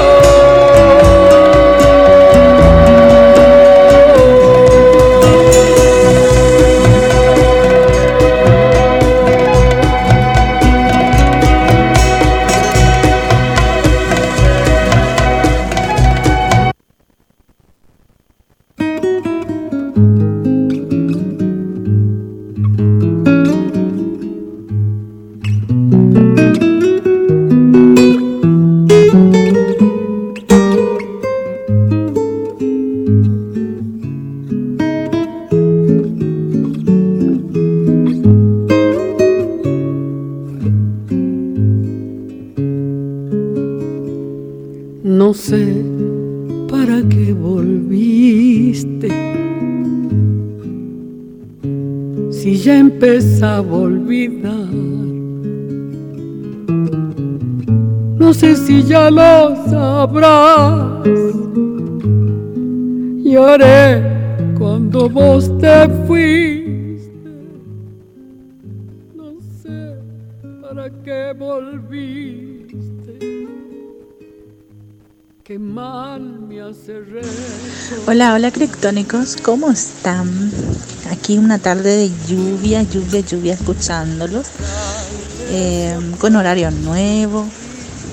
[58.89, 61.05] ya lo sabrás.
[63.23, 64.03] Lloré
[64.59, 67.31] cuando vos te fuiste.
[69.15, 69.33] No
[69.63, 69.95] sé
[70.63, 73.19] para qué volviste.
[75.45, 77.03] Qué mal me hace.
[78.07, 80.29] Hola, hola criptónicos, ¿cómo están?
[81.11, 84.47] Aquí una tarde de lluvia, lluvia, lluvia, escuchándolos.
[85.51, 87.47] eh, con horario nuevo.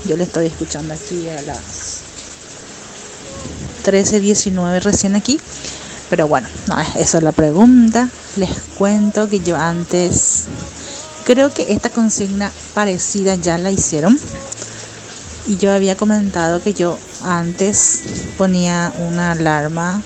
[0.06, 2.00] Yo le estoy escuchando aquí a las
[3.84, 5.40] 13.19 recién aquí.
[6.08, 8.08] Pero bueno, no es eso es la pregunta.
[8.36, 10.44] Les cuento que yo antes,
[11.24, 14.18] creo que esta consigna parecida ya la hicieron.
[15.46, 18.02] Y yo había comentado que yo antes
[18.36, 20.02] ponía una alarma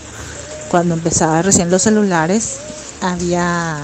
[0.70, 2.56] cuando empezaba recién los celulares.
[3.02, 3.78] Había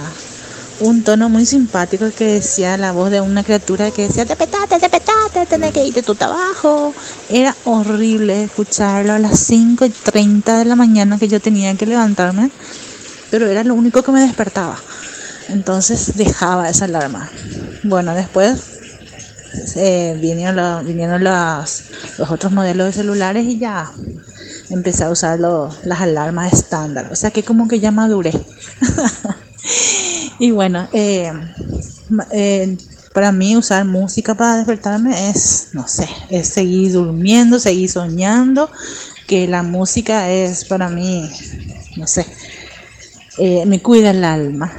[0.80, 4.78] un tono muy simpático que decía la voz de una criatura que decía, te petate,
[4.78, 6.92] te petate, tenés que irte tu trabajo.
[7.30, 11.86] Era horrible escucharlo a las 5 y 30 de la mañana que yo tenía que
[11.86, 12.50] levantarme,
[13.30, 14.76] pero era lo único que me despertaba.
[15.48, 17.30] Entonces dejaba esa alarma.
[17.82, 18.56] Bueno, después
[19.76, 21.84] eh, vinieron, vinieron las-
[22.18, 23.90] los otros modelos de celulares y ya
[24.68, 27.08] empecé a usar lo- las alarmas estándar.
[27.10, 28.32] O sea que como que ya maduré.
[30.38, 31.32] y bueno, eh,
[32.32, 32.76] eh,
[33.12, 38.70] para mí usar música para despertarme es, no sé, es seguir durmiendo, seguir soñando
[39.26, 41.28] que la música es para mí,
[41.96, 42.26] no sé,
[43.38, 44.72] eh, me cuida el alma.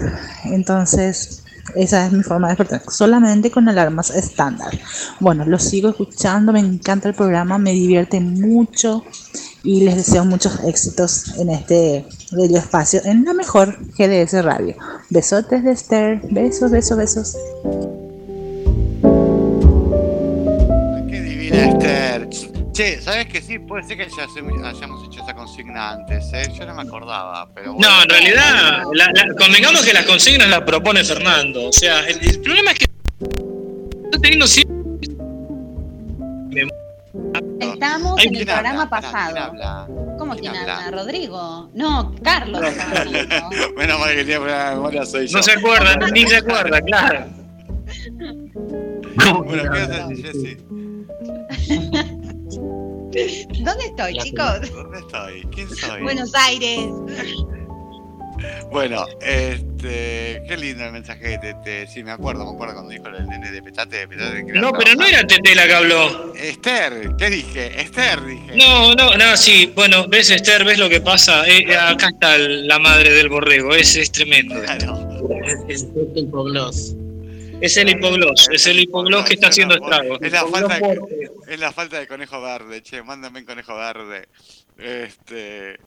[0.45, 1.43] Entonces,
[1.75, 4.79] esa es mi forma de despertar, solamente con alarmas estándar.
[5.19, 9.03] Bueno, lo sigo escuchando, me encanta el programa, me divierte mucho
[9.63, 14.75] y les deseo muchos éxitos en este bello espacio, en la mejor GDS Radio.
[15.09, 17.37] Besotes de Esther, besos, besos, besos.
[21.09, 22.29] Qué divina Esther.
[22.73, 23.57] Che, ¿sabes que sí?
[23.59, 26.43] Puede ser que ya se- hayamos hecho esa consigna antes, ¿eh?
[26.57, 27.89] Yo no me acordaba, pero bueno.
[27.89, 31.69] No, en realidad, la- la- convengamos que las consignas las propone Fernando.
[31.69, 32.85] O sea, el, el problema es que
[34.05, 34.75] está teniendo siempre.
[37.59, 38.89] Estamos Ay, en el ¿quién programa habla?
[38.89, 39.33] pasado.
[39.33, 39.87] ¿Quién habla?
[40.17, 40.77] ¿Cómo ¿Quién quién habla?
[40.85, 40.97] habla?
[41.03, 41.69] ¿Rodrigo?
[41.73, 42.61] No, Carlos.
[43.77, 45.37] Menos mal que tiene problema de memoria, soy yo.
[45.37, 47.25] No se acuerda, ni se acuerda, claro.
[49.45, 50.57] Bueno, ¿qué haces, Jessy?
[53.63, 54.71] ¿Dónde estoy, chicos?
[54.73, 55.47] ¿Dónde estoy?
[55.53, 56.03] ¿Quién soy?
[56.03, 56.89] Buenos Aires.
[58.71, 60.43] Bueno, este.
[60.47, 61.87] Qué lindo el mensaje de Tete.
[61.87, 64.43] Sí, me acuerdo, me acuerdo cuando dijo el nene de petate, de petate.
[64.53, 66.33] No, pero no era Tete la que habló.
[66.35, 67.81] Esther, ¿qué dije?
[67.81, 68.55] Esther, dije.
[68.55, 69.71] No, no, no, sí.
[69.75, 71.47] Bueno, ves, Esther, ves lo que pasa.
[71.47, 73.73] Eh, acá está la madre del borrego.
[73.75, 74.55] Es, es tremendo.
[75.67, 76.95] Es el hipogloss.
[77.61, 78.49] Es el hipogloss.
[78.51, 80.19] Es el hipogloss que está haciendo estragos.
[80.21, 81.01] Es la, falta de,
[81.47, 84.27] es la falta de conejo verde, che, mándame un conejo verde.
[84.77, 85.77] Este.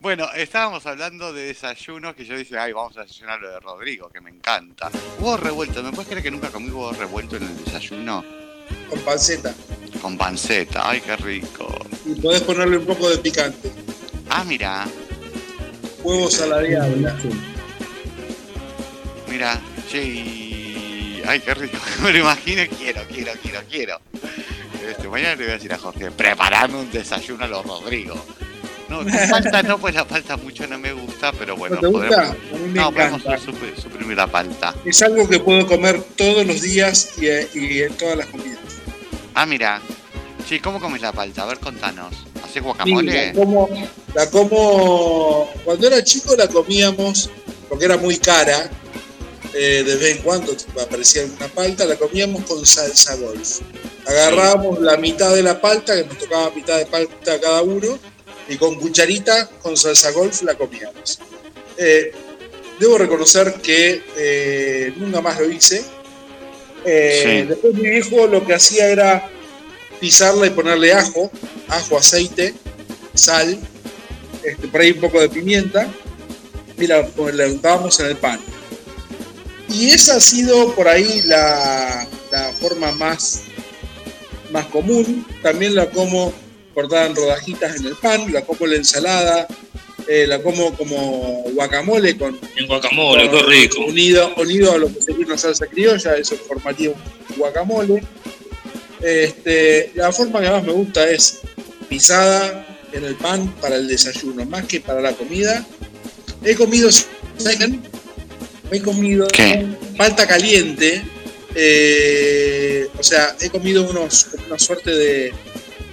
[0.00, 4.08] Bueno, estábamos hablando de desayunos que yo dije, ay, vamos a desayunar lo de Rodrigo,
[4.10, 4.90] que me encanta.
[5.18, 8.24] Huevo revuelto, ¿me puedes creer que nunca comí huevo revuelto en el desayuno?
[8.88, 9.52] Con panceta.
[10.00, 11.74] Con panceta, ay, qué rico.
[12.06, 13.72] Y podés ponerle un poco de picante.
[14.30, 14.86] Ah, mira,
[16.46, 17.18] la diabla.
[19.28, 19.60] mira,
[19.90, 21.76] che, y- ay, qué rico.
[22.04, 24.00] Me lo imagino, quiero, quiero, quiero, quiero.
[24.88, 28.14] Este, mañana le voy a decir a Jorge, preparame un desayuno a los Rodrigo.
[28.88, 32.08] No, palta no, pues la palta mucho no me gusta, pero bueno, ¿No te gusta?
[32.08, 33.22] podemos, A mí me no, podemos
[33.82, 34.74] suprimir la palta.
[34.84, 37.26] Es algo que puedo comer todos los días y,
[37.58, 38.58] y en todas las comidas.
[39.34, 39.80] Ah, mira.
[40.48, 41.42] Sí, ¿cómo comes la palta?
[41.42, 42.14] A ver, contanos.
[42.42, 43.26] ¿Haces Sí, guacamole?
[43.26, 43.68] la como,
[44.14, 45.50] la como.
[45.64, 47.28] Cuando era chico la comíamos,
[47.68, 48.70] porque era muy cara.
[49.54, 53.60] eh, de vez en cuando aparecía una palta, la comíamos con salsa golf.
[54.06, 57.98] Agarrábamos la mitad de la palta, que nos tocaba mitad de palta cada uno,
[58.48, 61.18] y con cucharita, con salsa golf, la comíamos.
[61.76, 62.12] Eh,
[62.80, 65.84] debo reconocer que eh, nunca más lo hice.
[66.84, 67.48] Eh, Sí.
[67.48, 69.30] Después mi hijo lo que hacía era
[70.00, 71.30] pisarla y ponerle ajo,
[71.68, 72.54] ajo, aceite,
[73.14, 73.58] sal,
[74.42, 75.88] este, por ahí un poco de pimienta,
[76.78, 78.40] y la, pues, la untábamos en el pan.
[79.68, 83.42] Y esa ha sido por ahí la, la forma más,
[84.50, 85.26] más común.
[85.42, 86.32] También la como
[86.78, 89.48] cortada en rodajitas en el pan, la como en la ensalada,
[90.06, 93.84] eh, la como como guacamole con, En guacamole, qué con- rico.
[93.84, 96.96] Unido, unido a lo que sería una salsa criolla, eso formaría un
[97.36, 98.00] guacamole.
[99.00, 101.40] Este, la forma que más me gusta es
[101.88, 105.66] pisada en el pan para el desayuno, más que para la comida.
[106.44, 107.82] He comido, ¿saben?
[108.70, 109.26] He comido
[109.96, 111.02] palta caliente,
[111.56, 115.32] eh, o sea, he comido unos, una suerte de,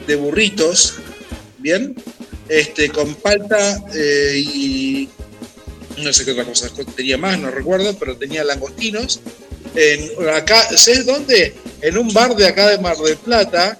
[0.08, 0.96] de burritos,
[1.58, 1.96] ¿bien?
[2.48, 5.10] Este, con palta eh, y
[5.98, 9.22] no sé qué otra cosa tenía más, no recuerdo, pero tenía langostinos.
[9.76, 11.56] En, acá, ¿sabes dónde?
[11.82, 13.78] En un bar de acá de Mar del Plata,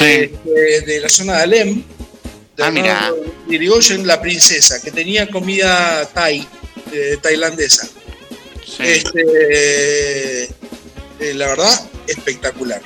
[0.00, 1.84] eh, de, de la zona de Alem,
[2.56, 3.12] de Ah, mira.
[3.48, 6.46] Irigoyen, la princesa, que tenía comida thai,
[6.92, 7.88] eh, tailandesa.
[8.78, 12.82] Este, eh, la verdad, espectacular.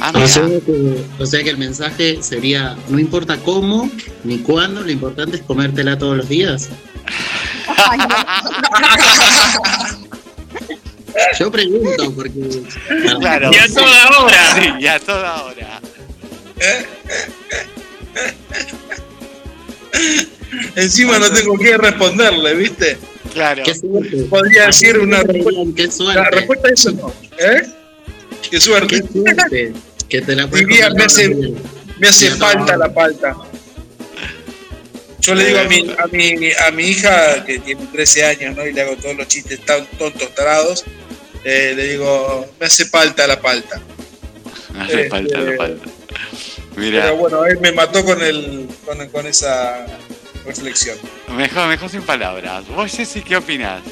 [0.00, 3.90] Ah, o, sea que, o sea que el mensaje sería, no importa cómo
[4.24, 6.70] ni cuándo, lo importante es comértela todos los días.
[11.38, 12.62] Yo pregunto porque...
[13.18, 13.50] Claro.
[13.52, 14.54] Y a toda hora.
[14.54, 15.80] Sí, y a toda hora.
[20.76, 22.98] Encima no tengo que responderle, ¿viste?
[23.32, 23.62] Claro.
[23.64, 24.24] Qué suerte.
[24.24, 25.62] Podría decir una respuesta.
[25.76, 26.20] Qué suerte.
[26.20, 27.12] La respuesta es eso no.
[27.38, 27.79] ¿Eh?
[28.48, 29.02] Qué suerte.
[29.02, 29.72] Qué suerte.
[30.08, 30.46] Que te la
[30.94, 31.28] me hace,
[31.98, 33.36] me hace falta la palta.
[35.20, 38.66] Yo le digo a mi, a, mi, a mi hija, que tiene 13 años, ¿no?
[38.66, 40.84] Y le hago todos los chistes tan tontos, tarados.
[41.44, 43.80] eh, le digo, me hace falta la palta.
[44.72, 45.90] Me hace Este, falta la palta.
[46.76, 49.84] Mira, Pero bueno, él me mató con, el, con, con esa
[50.46, 50.96] reflexión.
[51.36, 52.66] mejor, mejor sin palabras.
[52.68, 53.82] ¿Vos, Jessy, qué opinás?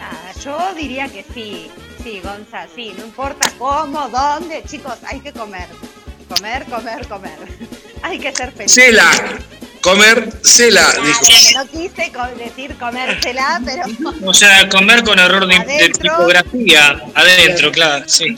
[0.00, 1.68] Ah, yo diría que sí,
[2.06, 5.66] sí, Gonza, sí, no importa cómo, dónde, chicos, hay que comer.
[6.28, 7.38] Comer, comer, comer.
[8.02, 8.72] Hay que ser feliz.
[8.72, 9.10] Cela.
[9.80, 11.26] Comer cela, dijo.
[11.54, 13.82] No quise decir comérsela, pero
[14.22, 17.02] O sea, comer con error de, de tipografía.
[17.14, 18.34] Adentro, claro, sí.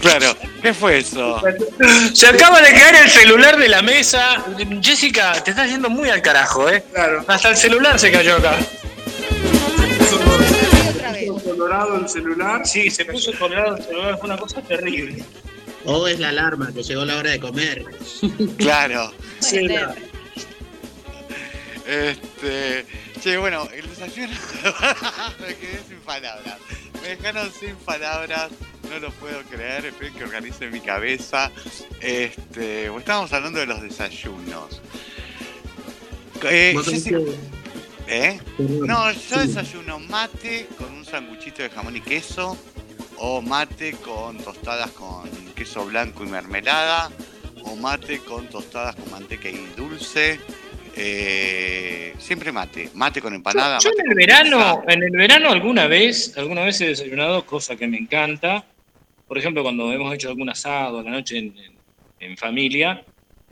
[0.00, 1.40] Claro, ¿qué fue eso?
[2.12, 4.44] Se acaba de caer el celular de la mesa.
[4.82, 6.84] Jessica, te estás yendo muy al carajo, ¿eh?
[6.92, 7.24] Claro.
[7.26, 8.56] Hasta el celular se cayó acá.
[11.26, 12.66] Colorado el celular.
[12.66, 15.24] Sí, se puso colorado el celular, fue una cosa terrible.
[15.84, 17.84] O es la alarma que llegó la hora de comer.
[18.58, 19.12] Claro.
[19.40, 19.68] Sí.
[21.86, 22.84] Este.
[23.20, 24.32] Che, bueno, el desayuno.
[25.40, 26.58] me quedé sin palabras.
[27.00, 28.50] Me dejaron sin palabras.
[28.90, 29.86] No lo puedo creer.
[29.86, 31.52] Esperen que organice mi cabeza.
[32.00, 32.86] Este.
[32.86, 34.82] Estábamos hablando de los desayunos.
[36.44, 36.86] Eh, Vos
[38.08, 38.38] ¿Eh?
[38.58, 42.56] No, yo desayuno mate con un sanguchito de jamón y queso.
[43.18, 47.10] O mate con tostadas con queso blanco y mermelada.
[47.64, 50.38] O mate con tostadas con manteca y dulce.
[50.94, 52.90] Eh, siempre mate.
[52.94, 53.78] Mate con empanada.
[53.80, 54.92] Yo mate en el verano, pizza.
[54.94, 58.64] en el verano alguna vez, alguna vez he desayunado, cosa que me encanta.
[59.26, 61.76] Por ejemplo, cuando hemos hecho algún asado a la noche en, en-
[62.18, 63.04] en familia,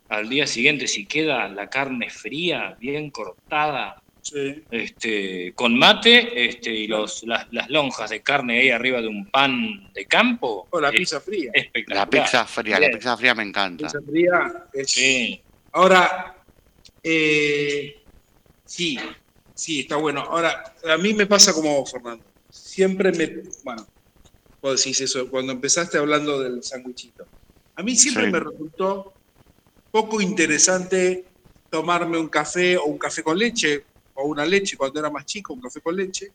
[0.09, 4.65] al día siguiente si queda la carne fría, bien cortada, Sí.
[4.71, 9.31] este, con mate, este, y los, las, las lonjas de carne ahí arriba de un
[9.31, 11.51] pan de campo, O la es pizza fría.
[11.53, 12.07] espectacular.
[12.07, 13.85] La pizza fría, la pizza fría me encanta.
[13.87, 15.43] Pizza fría es- Sí.
[15.73, 16.37] Ahora,
[17.03, 18.03] eh,
[18.65, 18.99] sí,
[19.55, 20.21] sí, está bueno.
[20.23, 22.25] Ahora, a mí me pasa como vos, Fernando.
[22.51, 23.43] Siempre me.
[23.63, 23.87] Bueno,
[24.63, 27.27] vos decís eso, cuando empezaste hablando del sándwichito.
[27.77, 28.31] A mí siempre Sí.
[28.33, 29.13] me resultó
[29.91, 31.25] poco interesante
[31.71, 33.85] tomarme un café o un café con leche,
[34.15, 36.33] o una leche cuando era más chico, un café con leche,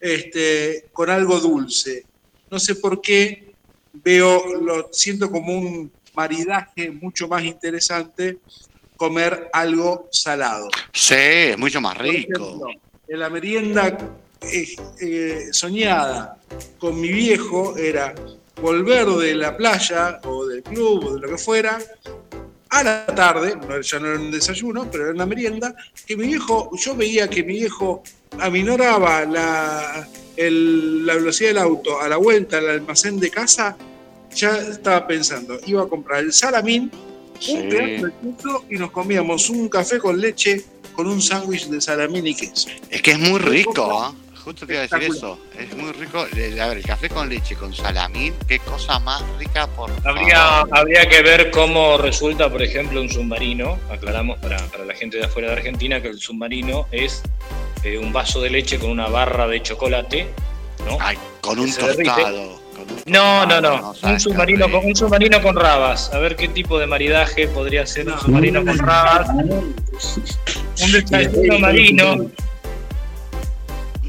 [0.00, 2.04] este, con algo dulce.
[2.50, 3.54] No sé por qué
[3.92, 8.38] veo, lo siento como un maridaje mucho más interesante
[8.96, 10.68] comer algo salado.
[10.92, 12.42] Sí, es mucho más Por rico.
[12.44, 12.66] ejemplo,
[13.08, 13.98] en la merienda
[14.42, 14.66] eh,
[15.00, 16.38] eh, soñada
[16.78, 18.14] con mi viejo era
[18.60, 21.78] volver de la playa o del club o de lo que fuera
[22.72, 25.74] a la tarde, ya no era un desayuno, pero era una merienda,
[26.06, 28.02] que mi viejo, yo veía que mi viejo
[28.40, 33.76] aminoraba la, el- la velocidad del auto a la vuelta al almacén de casa,
[34.34, 36.90] ya estaba pensando, iba a comprar el salamín,
[37.38, 37.54] Sí.
[37.56, 41.80] un pedazo de queso y nos comíamos un café con leche con un sándwich de
[41.80, 42.68] salamín y queso.
[42.88, 44.14] Es que es muy rico, ¿ah?
[44.44, 45.38] Justo te iba a decir eso.
[45.56, 46.18] Es muy rico.
[46.20, 51.08] A ver, el café con leche con salamín, qué cosa más rica por Habría, habría
[51.08, 53.78] que ver cómo resulta, por ejemplo, un submarino.
[53.90, 57.22] Aclaramos para, para la gente de afuera de Argentina que el submarino es
[57.84, 60.28] eh, un vaso de leche con una barra de chocolate.
[60.86, 60.98] ¿no?
[61.00, 62.60] Ay, con un tostado.
[62.74, 63.94] con un No, no, no.
[64.02, 66.12] Un submarino, con, un submarino con rabas.
[66.12, 68.20] A ver qué tipo de maridaje podría ser un No.
[68.20, 69.28] submarino con rabas.
[69.28, 72.30] Un desayuno marino.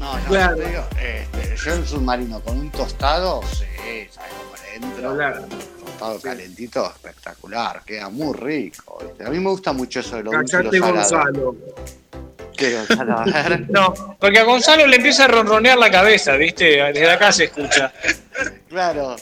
[0.04, 0.56] No, no, Claro.
[0.56, 3.64] te digo, este, yo un submarino con un tostado, sí,
[4.10, 5.14] sabes por dentro.
[5.14, 5.46] Claro.
[5.82, 8.98] Tostado calentito, espectacular, queda muy rico.
[9.02, 9.24] ¿viste?
[9.24, 11.32] A mí me gusta mucho eso de lo dulce y Cachate lo salado.
[11.32, 11.56] Gonzalo.
[12.54, 13.18] ¿Qué, Gonzalo?
[13.18, 13.64] A ver.
[13.70, 16.64] No, porque a Gonzalo le empieza a ronronear la cabeza, ¿viste?
[16.92, 17.90] Desde acá se escucha.
[18.68, 19.16] Claro,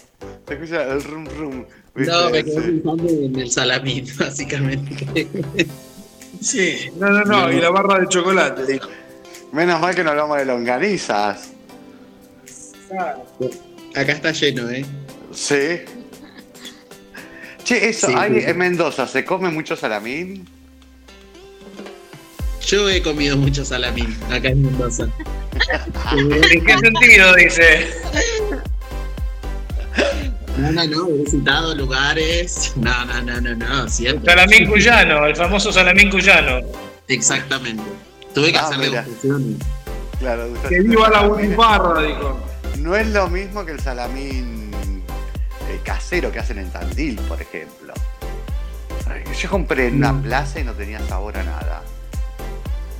[0.48, 1.64] se escucha el rum rum.
[1.94, 2.12] ¿viste?
[2.12, 5.28] No, me quedé pensando en el salamín, básicamente.
[6.40, 8.88] Sí, no, no, no, y la barra de chocolate, dijo.
[9.52, 11.52] Menos mal que no hablamos de longanizas.
[13.94, 14.84] Acá está lleno, ¿eh?
[15.32, 15.82] Sí.
[17.62, 18.46] Che, eso, Sí, hay, sí.
[18.46, 20.48] en Mendoza, ¿se come mucho salamín?
[22.66, 25.08] Yo he comido mucho salamín acá en Mendoza.
[26.16, 27.90] ¿En qué sentido, dice?
[30.56, 32.72] No, no, no, he visitado lugares.
[32.76, 34.32] No, no, no, no, no, siempre.
[34.32, 36.60] Salamín cuyano, el famoso salamín cuyano.
[37.08, 37.82] Exactamente.
[38.34, 39.02] Tuve que Ah, hacer mira.
[39.02, 39.56] degustaciones.
[40.18, 42.40] Claro, Que viva la butifarra, dijo.
[42.78, 44.70] No es lo mismo que el salamín
[45.68, 47.92] eh, casero que hacen en Tandil, por ejemplo.
[49.40, 51.82] Yo compré en una plaza y no tenía sabor a nada.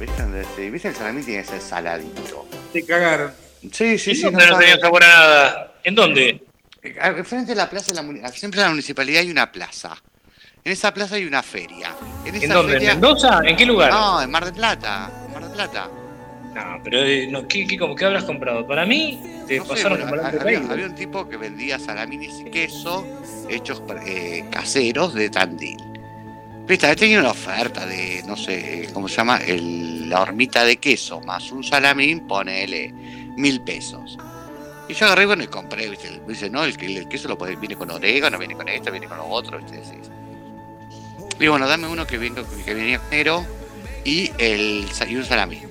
[0.01, 0.23] ¿Viste?
[0.23, 0.89] Donde se- ¿Viste?
[0.89, 2.47] El salamín tiene que ser saladito.
[2.73, 3.33] Te cagaron.
[3.73, 4.31] Sí, sí, ¿En sí.
[4.31, 4.59] no sabe.
[4.67, 5.73] tenía sabor a nada?
[5.85, 6.43] ¿En dónde?
[6.83, 9.95] Eh, Frente a la plaza, de la, muni- siempre en la municipalidad hay una plaza.
[10.65, 11.95] En esa plaza hay una feria.
[12.25, 12.73] En, esa ¿En dónde?
[12.75, 13.41] feria- ¿En Mendoza?
[13.45, 13.91] ¿En qué lugar?
[13.93, 15.11] No, en Mar del Plata.
[15.53, 15.89] Plata.
[16.55, 18.67] No, pero eh, no, ¿qué, qué, cómo, ¿qué habrás comprado?
[18.67, 23.07] Para mí, te No sé, bueno, había, un tipo que vendía salamines y queso
[23.49, 25.79] hechos eh, caseros de Tandil.
[26.67, 29.39] Viste, tenía una oferta de, no sé, ¿cómo se llama?
[29.39, 32.93] El- la hormita de queso más un salamín, ponele
[33.37, 34.19] mil pesos.
[34.89, 36.21] Y yo agarré bueno, y compré, ¿viste?
[36.27, 38.91] Me dice, no, el, que- el queso lo puede, viene con orégano, viene con esto,
[38.91, 39.81] viene con lo otro, ¿viste?
[41.41, 43.47] Y bueno, dame uno que, venga, que venía con negro
[44.05, 45.63] y, el, y un salami.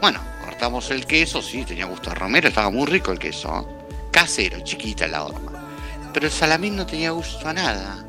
[0.00, 3.68] Bueno, cortamos el queso, sí, tenía gusto a romero, estaba muy rico el queso.
[4.10, 5.68] Casero, chiquita la horma.
[6.12, 8.04] Pero el salamín no tenía gusto a nada.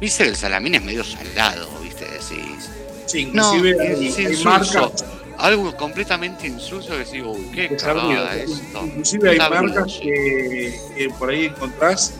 [0.00, 2.68] Viste que el salamín es medio salado, viste, decís.
[3.06, 4.92] Sí, No, inclusive hay- es insulso.
[5.38, 8.84] Algo completamente insulso que digo, uy, qué cagada esto.
[8.84, 12.12] Inclusive hay marcas que por ahí encontrás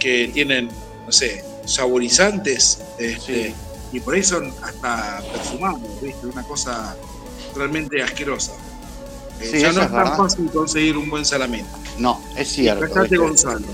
[0.00, 0.68] que tienen,
[1.04, 3.54] no sé, saborizantes este,
[3.92, 6.26] y por ahí son hasta perfumados, ¿viste?
[6.26, 6.94] Una cosa
[7.54, 8.52] realmente asquerosa.
[9.40, 10.16] Eh, Sí, ya no es tan verdad.
[10.16, 11.66] fácil conseguir un buen salamín.
[11.98, 12.88] No, es cierto.
[12.92, 13.16] Callate.
[13.16, 13.66] Gonzalo.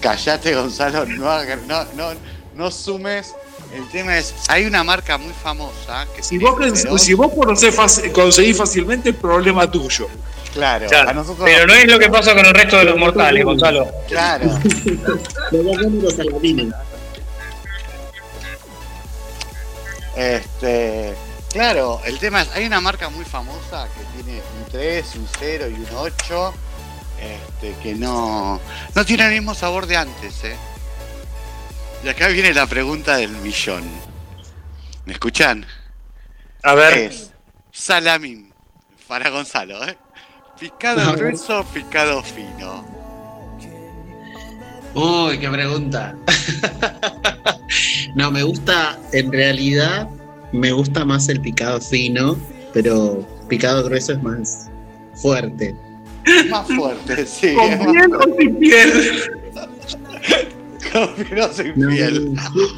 [0.00, 2.10] Callate, Gonzalo, no, no, no,
[2.54, 3.34] no sumes.
[3.74, 7.74] El tema es, hay una marca muy famosa que Si vos, pero- si vos conocés
[7.74, 10.06] fácil- conseguís fácilmente, es problema tuyo.
[10.52, 12.96] Claro, Claro, a nosotros Pero no es lo que pasa con el resto de los
[12.96, 13.88] mortales, Gonzalo.
[14.06, 14.48] Claro.
[20.16, 21.14] Este,
[21.50, 25.68] claro, el tema es, hay una marca muy famosa que tiene un 3, un 0
[25.68, 26.54] y un 8,
[27.20, 28.60] este, que no,
[28.94, 30.56] no tiene el mismo sabor de antes, ¿eh?
[32.04, 33.82] Y acá viene la pregunta del millón.
[35.06, 35.66] ¿Me escuchan?
[36.62, 36.98] A ver.
[36.98, 37.32] Es
[37.72, 38.52] salamín,
[39.08, 39.98] para Gonzalo, ¿eh?
[40.58, 42.93] Picado grueso, picado fino.
[44.94, 46.14] Uy, qué pregunta.
[48.14, 50.08] no, me gusta, en realidad,
[50.52, 52.36] me gusta más el picado fino,
[52.72, 54.70] pero picado grueso es más
[55.14, 55.74] fuerte.
[56.48, 57.54] Más fuerte, sí.
[57.54, 59.22] ¿Con piel o sin piel?
[60.92, 62.34] Con piel o sin No, piel.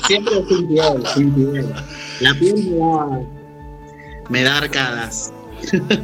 [0.07, 1.75] siempre sin piel, sin piel.
[2.21, 3.21] La piel me da,
[4.31, 5.33] me da arcadas.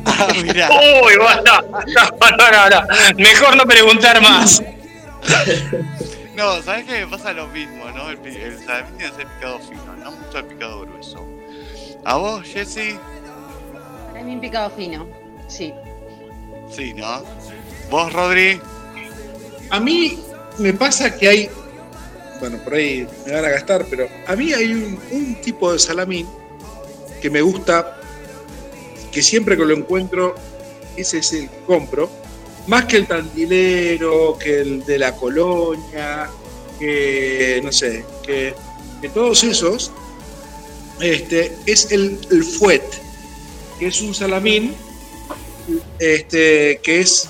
[0.05, 0.69] Ah, mirá.
[0.71, 1.65] Uy, basta.
[1.71, 3.17] No, no, no, no.
[3.19, 4.63] Mejor no preguntar más.
[6.35, 8.09] No, ¿sabes qué me pasa lo mismo, no?
[8.09, 11.27] El, pi- el salamín tiene que ser picado fino, no mucho el picado grueso.
[12.05, 12.99] ¿A vos, Jessy?
[14.13, 15.07] Para mí un picado fino.
[15.49, 15.75] Sí.
[16.71, 17.23] Sí, ¿no?
[17.91, 18.59] ¿Vos, Rodri?
[19.69, 20.19] A mí
[20.59, 21.51] me pasa que hay,
[22.41, 25.79] bueno, por ahí me van a gastar, pero a mí hay un, un tipo de
[25.79, 26.27] salamín
[27.21, 27.99] que me gusta,
[29.13, 30.35] que siempre que lo encuentro,
[30.97, 32.11] ese es el que compro,
[32.67, 36.31] más que el tandilero, que el de la colonia,
[36.79, 38.55] que no sé, que,
[39.01, 39.91] que todos esos,
[41.01, 42.85] este, es el, el fuet,
[43.79, 44.75] que es un salamín
[45.99, 47.29] este, que es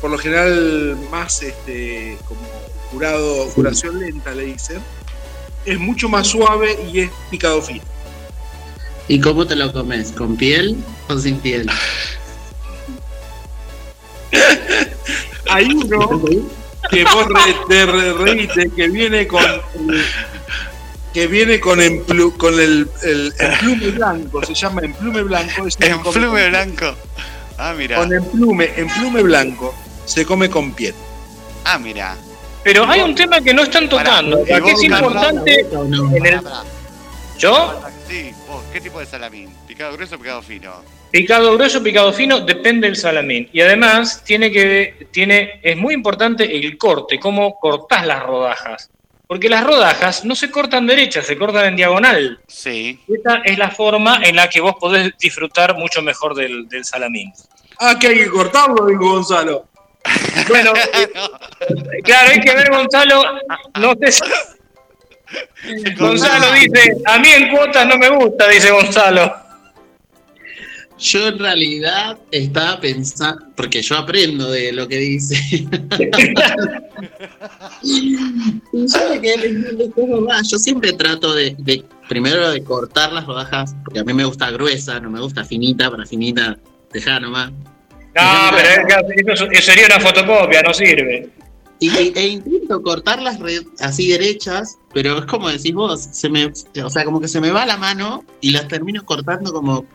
[0.00, 2.40] por lo general más este, como
[2.92, 4.80] curado, curación lenta le dicen,
[5.64, 7.82] es mucho más suave y es picado fino.
[9.08, 10.12] ¿Y cómo te lo comes?
[10.12, 10.76] ¿Con piel
[11.08, 11.68] o sin piel?
[15.50, 16.20] Hay uno
[16.90, 19.42] que vos re- te re- reíste que viene con
[21.12, 25.66] que viene con, emplu- con el, el emplume blanco, se llama emplume blanco.
[25.66, 26.94] es Emplume blanco.
[27.56, 27.96] Ah, mira.
[27.96, 29.74] Con emplume, emplume blanco,
[30.04, 30.94] se come con piel.
[31.64, 32.16] Ah, mira.
[32.62, 36.40] Pero hay un tema que no están tocando, que es ¿y vos, importante en el...
[37.38, 37.80] ¿Yo?
[38.06, 39.48] Sí, vos, ¿qué tipo de salamín?
[39.66, 40.72] ¿Picado grueso o picado fino?
[41.10, 43.48] Picado grueso, picado fino, depende del salamín.
[43.52, 48.90] Y además tiene que tiene es muy importante el corte, cómo cortás las rodajas.
[49.26, 52.40] Porque las rodajas no se cortan derechas, se cortan en diagonal.
[52.46, 52.98] Sí.
[53.08, 57.32] Esta es la forma en la que vos podés disfrutar mucho mejor del, del salamín.
[57.78, 59.66] Ah, que hay que cortarlo, dijo Gonzalo.
[60.48, 60.72] Bueno,
[62.04, 63.22] claro, hay que ver, Gonzalo.
[63.78, 69.34] No sé si- Gonzalo dice, a mí en cuotas no me gusta, dice Gonzalo.
[70.98, 75.36] Yo en realidad estaba pensando, porque yo aprendo de lo que dice.
[77.82, 80.42] yo me quedé pensando, ¿cómo va?
[80.42, 84.50] Yo siempre trato de, de, primero de cortar las rodajas, porque a mí me gusta
[84.50, 86.58] gruesa, no me gusta finita, para finita,
[86.92, 87.50] dejá nomás.
[87.50, 91.30] No, pero es- eso, eso sería una fotocopia, no sirve.
[91.80, 93.38] Y, e intento cortarlas
[93.78, 97.52] así derechas, pero es como decís vos, se me, o sea, como que se me
[97.52, 99.86] va la mano y las termino cortando como,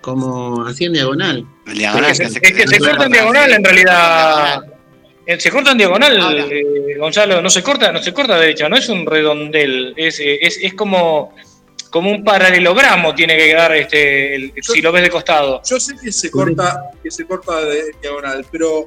[0.00, 1.46] como así en diagonal.
[1.66, 4.62] Es que se, es que se corta en diagonal en realidad.
[5.26, 8.76] Eh, Se corta en diagonal, eh, Gonzalo, no se corta, no se corta derecha, no
[8.76, 11.36] es un redondel, es, eh, es, es como,
[11.90, 15.60] como un paralelogramo tiene que quedar este, el- si lo ves de costado.
[15.68, 18.86] Yo sé que se corta, que se corta de diagonal, pero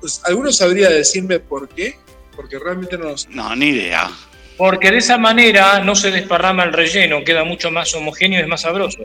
[0.00, 1.94] pues, ¿alguno sabría decirme por qué?
[2.34, 3.28] Porque realmente no lo sé.
[3.30, 4.10] No, ni idea.
[4.56, 8.48] Porque de esa manera no se desparrama el relleno, queda mucho más homogéneo y es
[8.48, 9.04] más sabroso.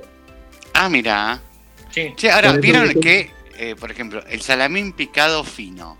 [0.76, 1.39] Ah, mira.
[1.91, 2.14] Sí.
[2.30, 5.97] Ahora, ¿vieron que- eh, por ejemplo, el salamín picado fino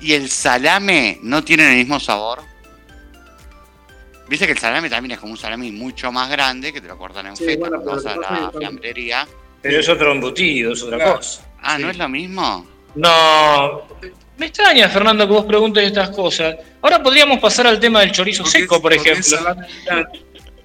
[0.00, 2.42] y el salame no tienen el mismo sabor.
[4.28, 6.96] Viste que el salame también es como un salami mucho más grande que te lo
[6.96, 9.28] cortan en Sí, feta bueno, cuando vas a la fiambrería.
[9.62, 11.16] Pero es otro embutido, es otra Claro.
[11.16, 11.42] cosa.
[11.62, 12.66] Ah, ¿no es lo mismo?
[12.94, 13.82] No.
[14.38, 16.56] Me extraña, Fernando, que vos preguntes estas cosas.
[16.82, 19.56] Ahora podríamos pasar al tema del chorizo Porque seco, por es ejemplo.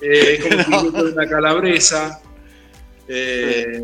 [0.01, 2.21] eh, es como si yo fuera una calabresa.
[3.13, 3.83] Eh,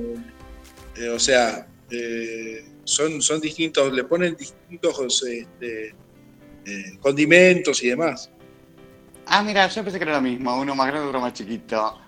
[0.95, 5.87] eh, o sea, eh, son, son distintos, le ponen distintos este,
[6.65, 8.29] eh, condimentos y demás.
[9.25, 11.99] Ah, mira, yo pensé que era lo mismo, uno más grande, otro más chiquito.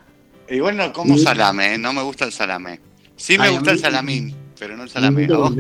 [0.50, 2.80] Igual no como salame, no me gusta el salame.
[3.16, 5.28] Sí me Ay, gusta el mí- salamín, pero no el Me salame.
[5.28, 5.56] gusta ¿A vos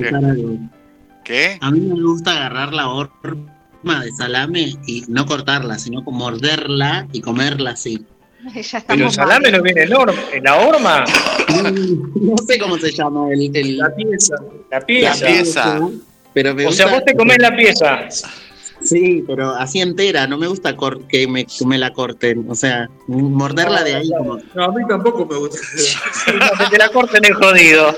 [1.25, 1.57] qué?
[1.61, 7.07] A mí me gusta agarrar la horma de salame y no cortarla, sino como morderla
[7.11, 8.05] y comerla así.
[8.53, 9.57] Ya Pero el salame mal.
[9.57, 9.91] no viene en,
[10.33, 11.03] en la horma.
[12.15, 14.35] No sé cómo se llama el, el- La pieza.
[14.71, 15.25] La pieza.
[15.25, 15.79] La pieza.
[16.33, 18.07] Pero me O sea, vos te comés la pieza.
[18.81, 22.45] Sí, pero así entera, no me gusta cor- que, me, que me la corten.
[22.49, 24.37] O sea, morderla de ahí como.
[24.53, 25.57] No, a mí tampoco me gusta.
[26.59, 27.93] Que te la corten el jodido.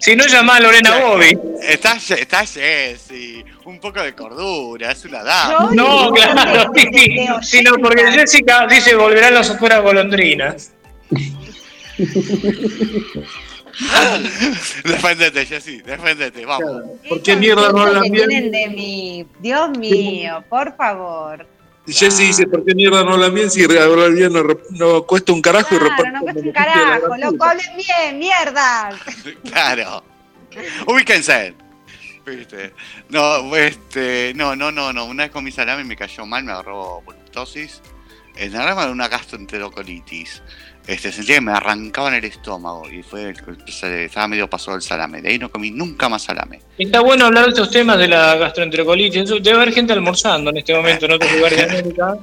[0.00, 1.38] Si no, llama a Lorena Bobby.
[1.62, 5.70] Está, está Jessy, un poco de cordura, es una dama.
[5.72, 7.08] No, claro, sí, sí.
[7.08, 8.10] de Sí, no, porque.
[8.10, 10.72] Jessica dice volverán las afueras golondrinas.
[14.84, 16.82] Deféndete, Jessy, deféndete, vamos.
[17.08, 18.50] ¿Por qué mierda no hablan que bien?
[18.50, 19.26] de mí.
[19.38, 21.46] Dios mío, por favor.
[21.86, 25.32] Y Jessy dice, ¿por qué mierda no hablan bien si hablan bien no, no cuesta
[25.32, 28.90] un carajo y Claro, reparten no como cuesta un carajo, loco, hablen bien, mierda.
[29.44, 30.02] Claro.
[30.86, 31.54] Ubíquense.
[32.36, 32.74] ¿Viste?
[33.08, 35.04] No, este, no, no, no, no.
[35.06, 37.80] Una vez comí salame y me cayó mal, me agarró voluptosis.
[38.36, 40.42] En realidad de una gastroenterocolitis.
[40.86, 43.34] Este, sentía que me arrancaban el estómago y fue,
[43.66, 45.20] estaba medio pasado el salame.
[45.20, 46.60] De ahí no comí nunca más salame.
[46.78, 49.28] Está bueno hablar de estos temas de la gastroenterocolitis.
[49.42, 52.16] Debe haber gente almorzando en este momento en otros lugares de América.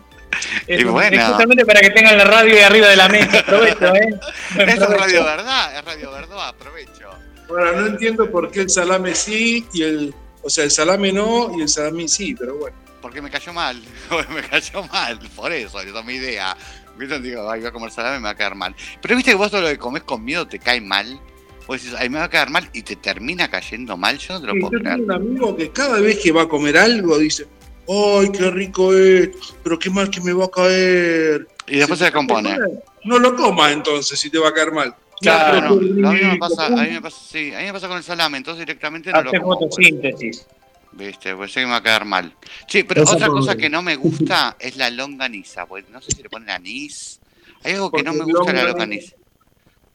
[0.68, 1.16] Es, Y bueno.
[1.16, 3.40] es justamente para que tengan la radio ahí arriba de la mesa.
[3.40, 4.20] Aprovecho, ¿eh?
[4.58, 4.80] Es.
[4.80, 7.10] Radio Verdad, es Radio Verdad, aprovecho.
[7.50, 10.14] Ahora, no entiendo por qué el salame sí y el.
[10.42, 12.76] O sea, el salame no y el salami sí, pero bueno.
[13.02, 13.82] Porque me cayó mal,
[14.34, 16.56] me cayó mal, por eso, esa es mi idea.
[16.98, 17.20] ¿Viste?
[17.20, 18.76] Digo, ay, voy a comer salame, me va a quedar mal.
[19.02, 21.20] Pero viste que vos todo lo que comes con miedo te cae mal.
[21.68, 24.18] Vos decís, ay, me va a quedar mal y te termina cayendo mal.
[24.18, 24.96] Yo no te lo Sí, puedo yo creer.
[24.98, 27.48] tengo un amigo que cada vez que va a comer algo dice,
[27.88, 29.30] ¡ay, qué rico es!
[29.64, 31.48] Pero qué mal que me va a caer.
[31.68, 32.56] Y después se compone.
[33.04, 34.96] No lo comas entonces si te va a caer mal.
[35.22, 37.74] Claro, Claro, lo- a mí me pasa, a mí me pasa, sí, a mí me
[37.74, 39.58] pasa con el salame, entonces directamente no lo Hace como.
[39.60, 39.70] pues.
[39.76, 40.46] fotosíntesis.
[40.92, 42.34] Viste, pues sé que me va a quedar mal.
[42.68, 46.12] Sí, pero Esa otra cosa que no me gusta es la longaniza, pues no sé
[46.12, 47.20] si le ponen anís.
[47.64, 49.16] Hay algo que no me gusta de la longaniza- longaniza.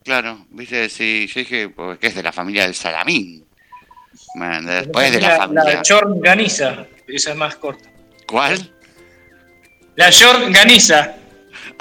[0.04, 3.44] Claro, viste, sí, yo dije pues, que es de la familia del salamín.
[4.34, 5.64] Man, después de la La, familia.
[5.74, 6.86] la chorganiza.
[7.06, 7.88] Esa es más corta.
[8.26, 8.72] ¿Cuál?
[9.96, 11.16] La chorganiza.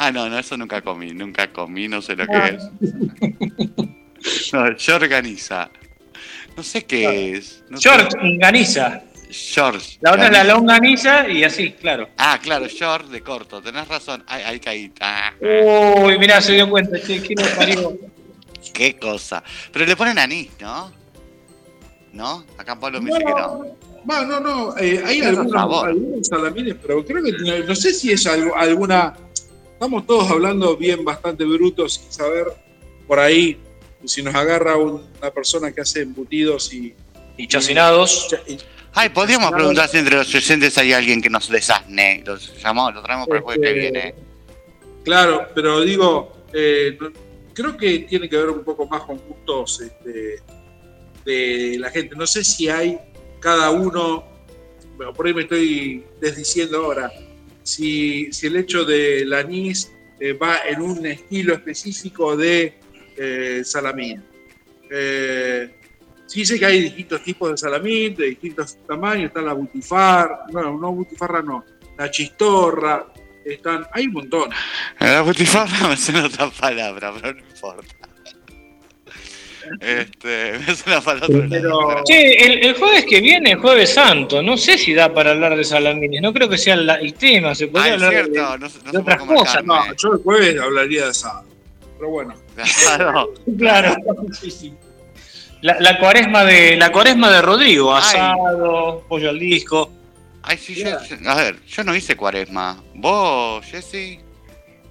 [0.02, 2.64] Ah, no, no, eso nunca comí, nunca comí, no sé lo que es.
[4.54, 5.70] No, yo organiza.
[6.56, 7.64] No sé qué es.
[7.70, 7.90] No sé.
[7.90, 9.02] Chorganiza.
[9.30, 9.98] George.
[10.02, 10.54] La otra es la Ganiza.
[10.56, 12.10] longaniza y así, claro.
[12.18, 14.24] Ah, claro, short de corto, tenés razón.
[14.28, 14.92] Ay, ahí caí.
[15.00, 15.32] Ah,
[16.04, 17.00] Uy, mirá, se dio cuenta.
[17.00, 17.98] Che, ¿qué nos parió?
[18.74, 19.44] qué cosa.
[19.72, 20.92] Pero le ponen anís, ¿no?
[22.12, 22.44] ¿No?
[22.58, 23.66] Acá Pablo me dice que no.
[24.10, 25.54] Va, no, no, eh, hay algunos,
[25.84, 29.14] algunos salamines, pero creo que no, no sé si es algo, alguna.
[29.80, 32.48] Estamos todos hablando bien, bastante brutos, sin saber
[33.08, 33.58] por ahí
[34.04, 36.94] si nos agarra un- una persona que hace embutidos y.
[37.38, 38.28] Y chacinados.
[38.46, 38.58] y-
[38.94, 42.22] Ay, podríamos preguntar si entre los oyentes hay alguien que nos desasne.
[42.26, 44.16] Los llamamos, lo traemos para el jueves que Este, viene.
[45.06, 46.98] Claro, pero digo, eh,
[47.54, 50.40] creo que tiene que ver un poco más con gustos este,
[51.24, 52.18] de la gente.
[52.18, 52.98] No sé si hay
[53.40, 54.26] cada uno,
[54.98, 57.10] bueno, por ahí me estoy desdiciendo ahora,
[57.70, 62.74] si, si el hecho del anís eh, va en un estilo específico de
[63.18, 64.24] eh, salamín.
[64.92, 65.70] Eh,
[66.26, 70.78] sí sé que hay distintos tipos de salamín, de distintos tamaños, está la butifarra, no,
[70.78, 71.64] no butifarra no,
[71.98, 73.08] la chistorra,
[73.46, 74.50] están, hay un montón.
[75.00, 77.99] La butifarra me suena otra palabra, pero no importa.
[79.80, 80.60] Este,
[80.90, 81.28] lado.
[81.50, 85.56] Pero- Che, el, el jueves que viene, jueves santo, no sé si da para hablar
[85.56, 88.40] de salamines, no creo que sea la- el tema, se Ah, podría es hablar de,
[88.42, 88.58] no,
[88.92, 89.64] de otras cosas.
[89.64, 91.44] No, yo el jueves hablaría de asado.
[91.98, 92.34] Pero bueno.
[92.86, 93.34] Claro.
[93.58, 93.96] Claro,
[94.40, 94.74] Sí, sí.
[95.62, 98.02] la, la cuaresma de la cuaresma de Rodrigo, Ay.
[98.02, 99.92] asado, pollo al disco.
[100.42, 100.88] Ay, sí, yo,
[101.30, 102.82] a ver, yo no hice cuaresma.
[102.96, 104.20] ¿Vos, Jessy?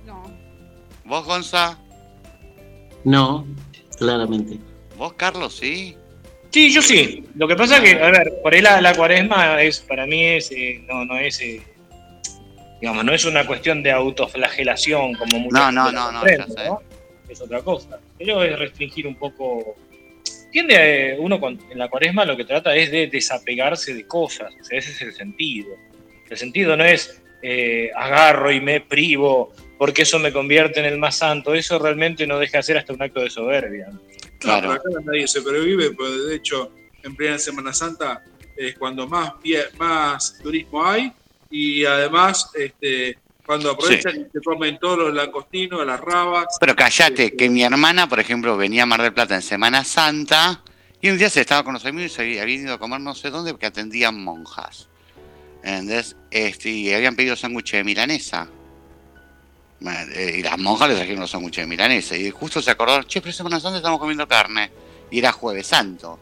[0.07, 0.23] No.
[1.05, 1.79] ¿Vos, Gonza?
[3.05, 3.47] No,
[3.99, 4.59] claramente.
[4.99, 5.97] ¿Vos, Carlos, sí?
[6.51, 7.25] Sí, yo sí.
[7.37, 10.51] Lo que pasa que, a ver, por ahí la, la cuaresma es, para mí es,
[10.51, 11.63] eh, no, no es, eh,
[12.81, 16.65] digamos, no es una cuestión de autoflagelación como muchas No, no, no, no, ya sé.
[16.69, 16.81] ¿no?
[17.29, 18.01] Es otra cosa.
[18.19, 19.77] Pero es restringir un poco.
[20.51, 24.53] Tiende eh, uno con- en la cuaresma lo que trata es de desapegarse de cosas.
[24.61, 25.69] O sea, ese es el sentido.
[26.29, 30.99] El sentido no es eh, agarro y me privo porque eso me convierte en el
[30.99, 31.55] más santo.
[31.55, 33.89] Eso realmente no deja de ser hasta un acto de soberbia.
[34.39, 38.23] Claro, pero acá nadie sobrevive, pero de hecho, en plena Semana Santa
[38.57, 41.13] es cuando más, pie- más turismo hay
[41.51, 46.47] y además este, cuando aprovechan y se comen todos los langostinos, las rabas.
[46.61, 50.63] Pero callate, que mi hermana, por ejemplo, venía a Mar del Plata en Semana Santa
[51.01, 53.15] y un día se estaba con los amigos y se había ido a comer no
[53.15, 54.89] sé dónde porque atendían monjas.
[55.63, 56.17] ¿Entendés?
[56.31, 58.49] Este, y habían pedido sándwiches de milanesa.
[59.81, 62.17] Eh, Y las monjas les trajeron los sándwiches de milanesa.
[62.17, 64.71] Y justo se acordaron, che, pero Semana Santa estamos comiendo carne.
[65.11, 66.19] Y era Jueves Santo.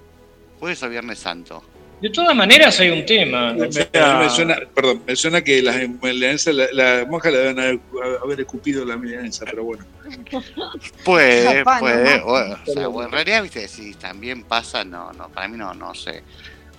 [0.60, 1.62] Jueves o Viernes Santo.
[2.00, 3.54] De todas maneras hay un tema.
[3.54, 7.38] Me, o sea, me suena, perdón, me suena que las milanesas, la, la monja le
[7.38, 7.80] deben haber,
[8.22, 9.84] haber escupido la milanesa, pero bueno.
[11.04, 12.18] Puede, Capaz, puede.
[12.18, 12.26] ¿no?
[12.26, 15.72] o- o sea, bueno, en realidad, viste, si también pasa, no, no, para mí no,
[15.74, 16.22] no sé.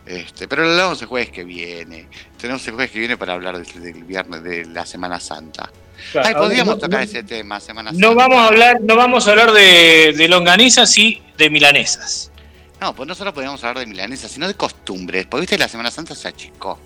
[0.05, 2.07] Este, pero lo hablamos el jueves que viene.
[2.39, 5.69] Tenemos el jueves que viene para hablar del, del viernes de la Semana Santa.
[6.11, 9.28] Claro, Ay, podríamos no- tocar no- ese tema, Semana No vamos a hablar, no vamos
[9.28, 12.32] a hablar de, de longanizas y de milanesas.
[12.80, 15.26] No, pues no solo podríamos hablar de milanesa, sino de costumbres.
[15.26, 16.80] Porque viste, la Semana Santa se achicó.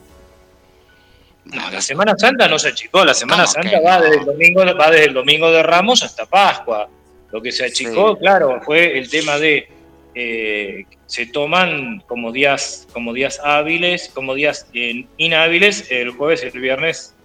[1.46, 4.04] No, la Semana Santa no se achicó, la Semana ¿Cómo Santa va no?
[4.06, 6.88] desde el domingo, va desde el domingo de Ramos hasta Pascua.
[7.32, 8.20] Lo que se achicó, Sí.
[8.20, 9.68] claro, fue el tema de
[10.14, 16.48] eh, se toman como días, como días hábiles, como días eh, inhábiles el jueves y
[16.48, 17.16] el viernes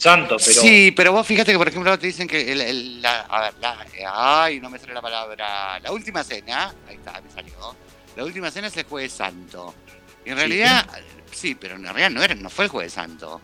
[0.00, 3.20] santo, pero Sí, pero vos fíjate que, por ejemplo, te dicen que el- el- la,
[3.22, 7.20] a ver, la- eh, ay, no me sale la palabra, la última cena, ahí está,
[7.20, 7.54] me salió,
[8.16, 9.74] la última cena es el jueves santo.
[10.24, 10.86] Y en realidad,
[11.32, 13.40] sí, pero en realidad no era, no fue el jueves santo.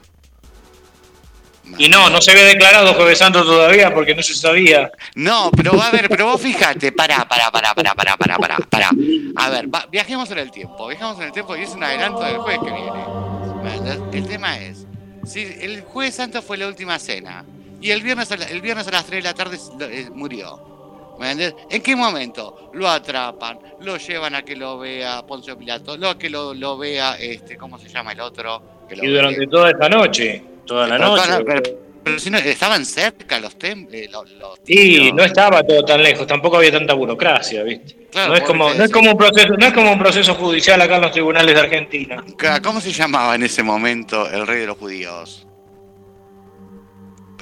[1.79, 4.89] y no, no se había declarado jueves santo todavía porque no se sabía.
[5.17, 8.57] No, pero va a ver, pero vos fíjate, pará, pará, pará, pará, pará, pará, pará,
[8.71, 8.91] pará.
[9.35, 12.21] A ver, va- viajemos en el tiempo, viajemos en el tiempo y es un adelanto
[12.23, 14.17] del jueves que viene.
[14.17, 14.87] El tema es,
[15.27, 17.45] si el jueves santo fue la última cena
[17.81, 20.75] y el viernes a, la- el viernes a las 3 de la tarde eh, murió.
[21.19, 21.55] ¿Me entendés?
[21.71, 22.71] ¿En qué momento?
[22.75, 27.17] Lo atrapan, lo llevan a que lo vea Poncio Pilato, lo que lo, lo vea,
[27.19, 28.85] este, ¿cómo se llama el otro?
[28.89, 31.23] Que lo Y durante toda esta noche, toda la noche.
[31.25, 34.01] toda la- pero, pero si no, estaban cerca los templos.
[34.13, 38.07] Los, los Y no estaba todo tan lejos, tampoco había tanta burocracia, ¿viste?
[38.13, 40.81] Claro, no es como, no es como un proceso, no es como un proceso judicial
[40.81, 42.25] acá en los tribunales de Argentina.
[42.63, 45.49] ¿Cómo se llamaba en ese momento el rey de los judíos?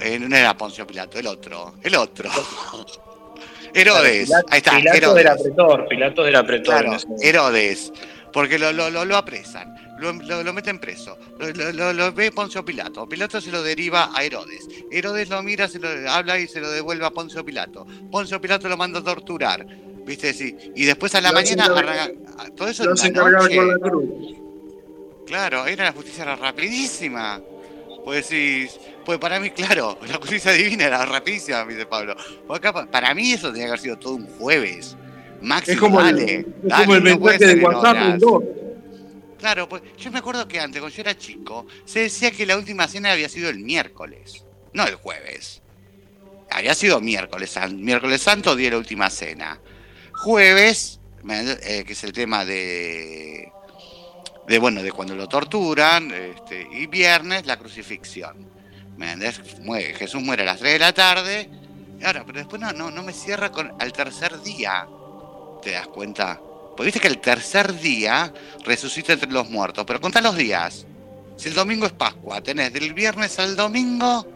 [0.01, 2.31] Eh, no era Poncio Pilato, el otro, el otro.
[3.75, 5.21] Herodes, Pilato- ahí está, Pilatos Herodes.
[5.25, 6.81] era pretor, Pilatos era pretor.
[6.81, 6.97] Claro.
[7.21, 7.93] Herodes,
[8.33, 13.09] porque lo, lo, lo, lo apresan, lo, lo, lo meten preso, lo, ve Poncio Pilato,
[13.09, 16.71] Pilato se lo deriva a Herodes, Herodes lo mira, se lo habla y se lo
[16.71, 19.67] devuelve a Poncio Pilato, Poncio Pilato lo manda a torturar,
[20.05, 22.11] viste, sí, y después a la mañana arranca-
[22.55, 23.57] todo eso en la noche.
[23.57, 24.05] con la cruz.
[25.27, 27.41] Claro, era la justicia era rapidísima.
[28.05, 28.67] Pues sí,
[29.07, 32.15] pues para mí, claro, la justicia divina era rapidísima, dice Pablo.
[32.47, 34.95] Pues acá, para mí eso tenía que haber sido todo un jueves.
[35.41, 38.55] Máximo, Es como el, dale, es dale, como el no mensaje de WhatsApp un.
[39.45, 42.57] Claro, pues yo me acuerdo que antes, cuando yo era chico, se decía que la
[42.57, 44.43] última cena había sido el miércoles,
[44.73, 45.61] no el jueves.
[46.51, 49.61] Había sido miércoles, miércoles santo, día la última cena.
[50.15, 50.99] Jueves,
[51.29, 53.53] eh, que es el tema de,
[54.49, 58.51] de bueno, de cuando lo torturan, este, y viernes la crucifixión.
[59.99, 61.51] Jesús muere a las 3 de la tarde.
[62.03, 64.89] Ahora, pero después no, no, no me cierra al tercer día.
[65.61, 66.41] ¿Te das cuenta?
[66.77, 68.33] Porque viste que el tercer día
[68.65, 69.85] resucita entre los muertos.
[69.87, 70.87] Pero contá los días.
[71.37, 74.27] Si el domingo es Pascua, tenés del viernes al domingo.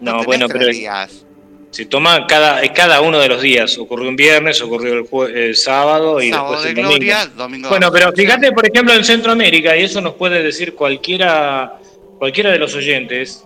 [0.00, 1.24] No, bueno, pero días.
[1.70, 3.76] se toma cada, cada uno de los días.
[3.78, 7.42] Ocurrió un viernes, ocurrió el, jue- el sábado y Sábado después de el gloria, domingo.
[7.42, 11.78] domingo Bueno, pero fíjate, por ejemplo, en Centroamérica, y eso nos puede decir cualquiera,
[12.18, 13.44] cualquiera de los oyentes,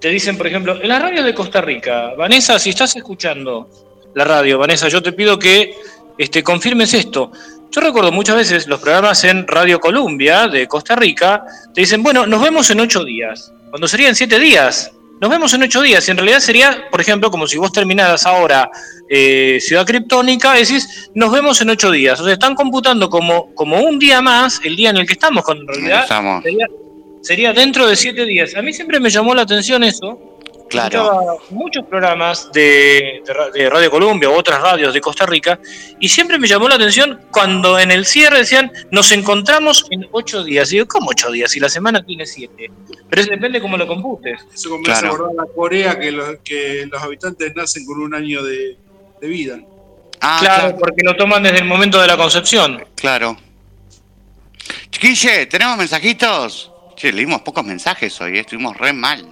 [0.00, 3.68] te dicen, por ejemplo, en la radio de Costa Rica, Vanessa, si estás escuchando
[4.14, 5.74] la radio, Vanessa, yo te pido que
[6.18, 7.32] este, confirmes esto.
[7.70, 12.26] Yo recuerdo muchas veces los programas en Radio Columbia de Costa Rica, te dicen, bueno,
[12.26, 14.92] nos vemos en ocho días, cuando serían siete días.
[15.20, 18.24] Nos vemos en ocho días, y en realidad sería, por ejemplo, como si vos terminaras
[18.24, 18.70] ahora
[19.10, 22.20] eh, Ciudad Criptónica, decís, nos vemos en ocho días.
[22.20, 25.42] O sea, están computando como, como un día más el día en el que estamos,
[25.44, 26.42] cuando en realidad Estamos.
[26.44, 26.66] sería,
[27.20, 28.54] sería dentro de siete días.
[28.54, 30.37] A mí siempre me llamó la atención eso,
[30.68, 31.38] Claro.
[31.50, 35.58] muchos programas de, de ra- de Radio Colombia u otras radios de Costa Rica
[35.98, 40.44] y siempre me llamó la atención cuando en el cierre decían nos encontramos en ocho
[40.44, 40.70] días.
[40.72, 41.50] Y digo, ¿cómo ocho días?
[41.50, 42.70] Si la semana tiene siete.
[43.08, 44.40] Pero eso depende cómo lo computes.
[44.54, 45.30] Eso hace Claro.
[45.40, 48.76] a Corea que los, que los habitantes nacen con un año de,
[49.20, 49.58] de vida.
[50.20, 50.76] Ah, claro, claro.
[50.78, 52.84] porque lo toman desde el momento de la concepción.
[52.96, 53.36] Claro.
[54.90, 56.72] Chiquille, ¿tenemos mensajitos?
[56.96, 59.24] Che, leímos pocos mensajes hoy, eh, estuvimos re mal.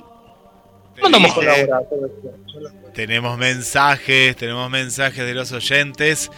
[0.96, 1.10] Esto.
[2.94, 6.30] Tenemos mensajes, tenemos mensajes de los oyentes.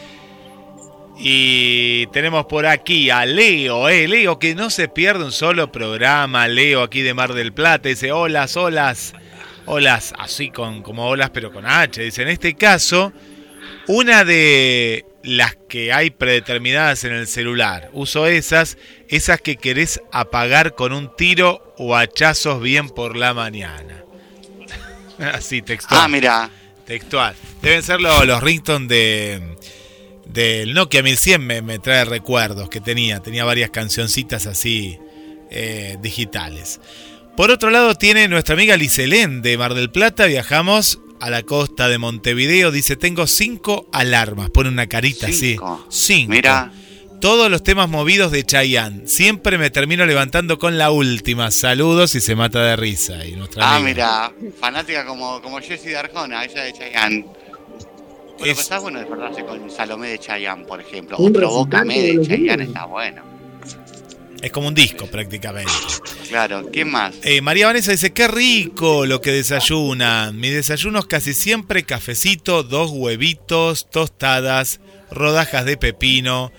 [1.21, 6.47] Y tenemos por aquí a Leo, eh, Leo, que no se pierde un solo programa.
[6.47, 9.15] Leo aquí de Mar del Plata dice: Olas, olas,
[9.67, 12.03] olas, así con, como olas, pero con H.
[12.03, 13.13] Dice: En este caso,
[13.89, 17.91] una de las que hay predeterminadas en el celular.
[17.93, 18.79] Uso esas,
[19.09, 24.05] esas que querés apagar con un tiro o hachazos bien por la mañana.
[25.35, 26.01] Así, textual.
[26.05, 26.51] Ah, mira.
[26.87, 27.35] Textual.
[27.61, 29.57] Deben ser lo- los ringtone de
[30.27, 33.21] del Nokia 1100 me, me trae recuerdos que tenía.
[33.21, 34.99] Tenía varias cancioncitas así
[35.51, 36.81] eh, digitales.
[37.37, 40.27] Por otro lado tiene nuestra amiga Liselén de Mar del Plata.
[40.27, 42.71] Viajamos a la costa de Montevideo.
[42.71, 44.51] Dice, tengo cinco alarmas.
[44.51, 45.87] Pone una carita Cinco.
[45.89, 46.07] así.
[46.07, 46.33] Cinco.
[46.33, 46.73] Mira.
[47.21, 49.07] Todos los temas movidos de Chayanne.
[49.09, 51.51] Siempre me termino levantando con la última.
[51.51, 53.25] Saludos y se mata de risa.
[53.27, 57.23] Y nuestra Ah, mira, fanática como, como Jessie de Arjona, ella de Chayanne.
[57.23, 61.17] Bueno, pues está bueno despertarse con Salomé de Chayanne, por ejemplo.
[61.17, 63.23] O Un Provócame de Chayanne está bueno.
[64.41, 65.73] Es como un disco prácticamente.
[66.29, 67.17] Claro, ¿quién más?
[67.25, 70.39] Eh, María Vanessa dice, qué rico lo que desayunan.
[70.39, 74.79] Mi desayuno es casi siempre cafecito, dos huevitos, tostadas,
[75.11, 76.53] rodajas de pepino,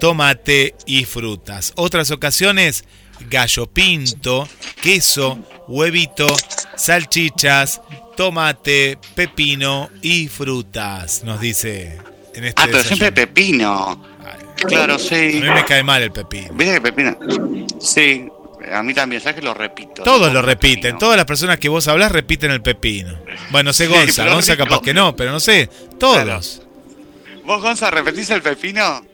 [0.00, 1.72] tomate y frutas.
[1.76, 2.84] Otras ocasiones,
[3.30, 4.48] gallo pinto,
[4.80, 5.38] queso,
[5.68, 6.26] huevito,
[6.76, 7.80] salchichas,
[8.16, 11.98] tomate, pepino y frutas, nos dice
[12.34, 12.96] en este Ah, pero desayuno.
[12.96, 14.12] siempre Pepino.
[14.68, 15.40] Claro, A sí.
[15.42, 16.52] mí me cae mal el pepino.
[16.54, 17.18] ¿Viste que Pepino?
[17.80, 18.28] Sí,
[18.72, 20.02] a mí también, ¿sabes que lo repito?
[20.04, 20.98] Todos lo repiten, Pepino.
[20.98, 23.18] todas las personas que vos hablas repiten el pepino.
[23.50, 25.68] Bueno, no sé Sí, Gonza, pero Gonza capaz que no, pero no sé,
[25.98, 26.61] todos.
[27.44, 29.04] ¿Vos, Gonza, repetís el Pepino?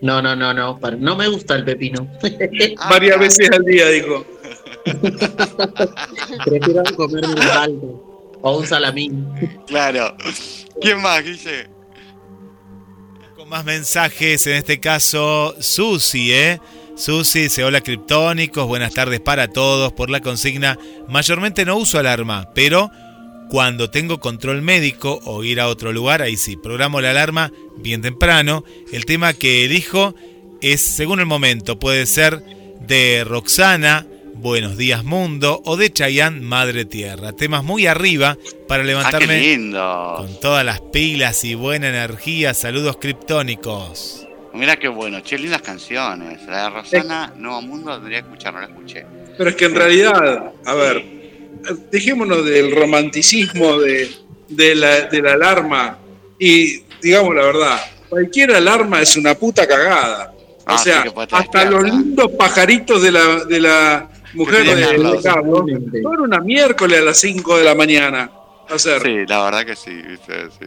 [0.00, 0.78] No, no, no, no.
[0.98, 2.06] No me gusta el pepino.
[2.78, 4.26] Ah, Varias veces al día, dijo.
[6.44, 9.26] Prefiero comerme un baldo o un salamín.
[9.66, 10.14] Claro.
[10.80, 11.70] ¿Quién más, Guille?
[13.34, 16.60] Con más mensajes, en este caso, Susi, ¿eh?
[16.96, 19.94] Susi dice, hola criptónicos, buenas tardes para todos.
[19.94, 20.78] Por la consigna,
[21.08, 22.90] mayormente no uso alarma, pero
[23.54, 28.02] cuando tengo control médico o ir a otro lugar, ahí sí, programo la alarma bien
[28.02, 28.64] temprano.
[28.90, 30.16] El tema que elijo
[30.60, 32.42] es, según el momento, puede ser
[32.80, 37.32] de Roxana, Buenos días Mundo, o de Chayanne, Madre Tierra.
[37.32, 38.36] Temas muy arriba
[38.66, 40.14] para Ah, qué levantarme lindo.
[40.16, 42.54] con todas las pilas y buena energía.
[42.54, 44.26] Saludos criptónicos.
[44.52, 46.40] Mira qué bueno, che, lindas canciones.
[46.48, 49.06] La de Rosana, Nuevo Mundo, tendría que escuchar, no la escuché.
[49.38, 51.23] Pero es que en realidad, a ver,
[51.90, 54.10] dejémonos del romanticismo de,
[54.48, 55.98] de la, de la alarma
[56.38, 60.32] y digamos la verdad, cualquier alarma es una puta cagada.
[60.66, 65.20] Ah, o sí sea, hasta los lindos pajaritos de la, de la mujer de, de.
[65.22, 65.70] Carlos,
[66.02, 68.30] son una miércoles a las 5 de la mañana.
[68.76, 70.66] Sea, Sí, la verdad que sí, viste, sí.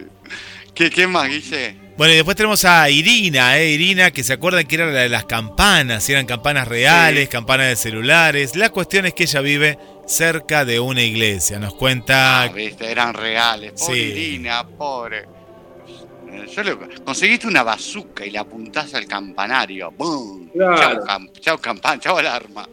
[0.76, 1.76] ¿Qué, ¿Quién más, Guille?
[1.98, 3.72] Bueno, y después tenemos a Irina, ¿eh?
[3.72, 7.30] Irina, que se acuerdan que era la de las campanas, eran campanas reales, Sí.
[7.32, 8.56] campanas de celulares.
[8.56, 11.60] La cuestión es que ella vive cerca de una iglesia.
[11.60, 12.44] Nos cuenta.
[12.44, 13.74] Ah, viste, eran reales.
[13.80, 14.44] Pobre Sí.
[14.78, 15.26] Pobre.
[16.56, 19.92] Yo le, conseguiste una bazuca y la apuntás al campanario.
[19.92, 20.50] ¡Bum!
[20.54, 20.78] Claro.
[20.78, 22.68] Chau, cam- chau campana, chau alarma.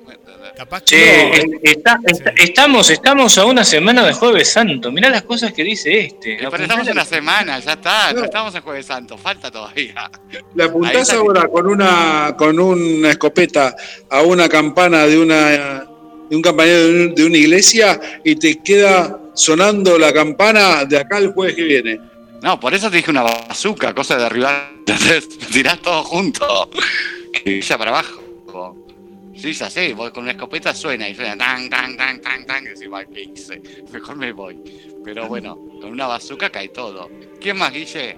[0.57, 4.93] capaz que Che, no, es- está- está- estamos, estamos a una semana de Jueves Santo.
[4.93, 6.37] Mirá las cosas que dice este.
[6.39, 8.13] Pero estamos en una semana, ya está.
[8.13, 10.11] No estamos en Jueves Santo, falta todavía.
[10.55, 13.75] Le Ahí apuntás ahora con una con una escopeta
[14.11, 15.87] a una campana de una
[16.35, 20.99] de un campanero de, un- de una iglesia y te queda sonando la campana de
[20.99, 22.01] acá el jueves que viene.
[22.43, 24.71] No, por eso te dije una bazuca, cosa de derribar.
[25.53, 26.69] Tirás todo junto.
[27.45, 28.23] Y ya para abajo.
[29.37, 32.65] Sí, ya sé, vos con una escopeta suena y suena tan, tan, tan, tan, tan.
[32.65, 33.61] Y decís, "Ay, ¿qué hice?
[33.93, 34.57] Mejor me voy.
[35.05, 37.11] Pero bueno, con una bazuca cae todo.
[37.41, 38.17] ¿Quién más, Guille?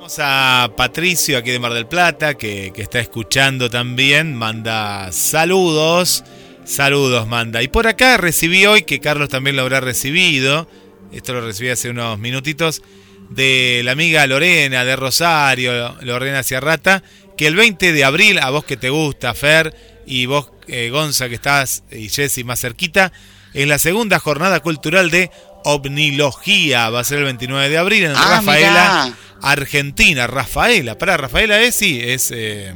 [0.00, 4.34] Vamos a Patricio, aquí de Mar del Plata, que, está escuchando también.
[4.34, 6.24] Manda saludos.
[6.64, 7.62] Saludos, manda.
[7.62, 10.66] Y por acá recibí hoy, que Carlos también lo habrá recibido.
[11.12, 12.80] Esto lo recibí hace unos minutitos.
[13.28, 17.02] De la amiga Lorena de Rosario, Lorena Ciarrata,
[17.36, 21.28] que el 20 de abril, a vos que te gusta, Fer, y vos, eh, Gonza,
[21.28, 23.12] que estás, y Jessy más cerquita,
[23.52, 25.30] es la segunda jornada cultural de
[25.64, 26.90] ovnilogía.
[26.90, 29.16] Va a ser el 29 de abril en Ah, Rafaela, mirá.
[29.42, 30.26] Argentina.
[30.26, 32.30] Rafaela, para Rafaela es sí, es...
[32.34, 32.74] eh,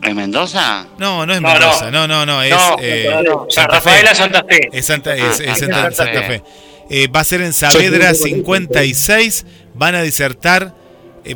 [0.00, 0.86] ¿En Mendoza?
[0.98, 2.06] no, no es No, Mendoza, no.
[2.06, 2.50] no, no, no, es...
[2.50, 3.46] No, eh, no, no.
[3.50, 4.14] Santa Rafaela Fe.
[4.16, 4.68] Santa Fe.
[4.72, 5.94] Es Santa, es, Ah, es Santa Santa, Fe.
[5.96, 6.42] Santa Fe.
[6.90, 9.44] Eh, va a ser en Saavedra 56.
[9.74, 10.74] Van a disertar.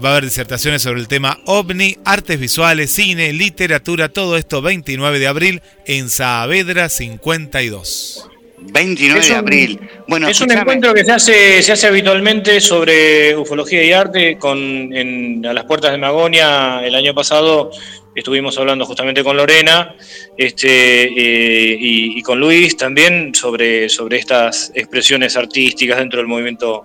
[0.02, 5.18] va a haber disertaciones sobre el tema ovni, artes visuales, cine, literatura, todo esto 29
[5.18, 8.28] de abril en Saavedra 52.
[8.72, 9.80] 29 Es de abril.
[10.08, 14.58] Bueno, es un encuentro que se hace, se hace habitualmente sobre ufología y arte con,
[14.58, 16.84] en, a las puertas de Magonia.
[16.84, 17.70] El año pasado
[18.14, 19.94] estuvimos hablando justamente con Lorena
[20.36, 26.84] este, eh, y, y con Luis también sobre, sobre estas expresiones artísticas dentro del movimiento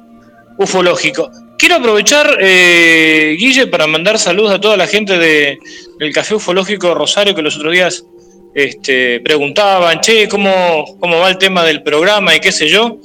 [0.57, 1.29] ufológico.
[1.57, 5.57] Quiero aprovechar, eh, Guille, para mandar saludos a toda la gente de,
[5.99, 8.05] del Café Ufológico Rosario que los otros días
[8.53, 12.97] este, preguntaban, che, ¿cómo, ¿cómo va el tema del programa y qué sé yo?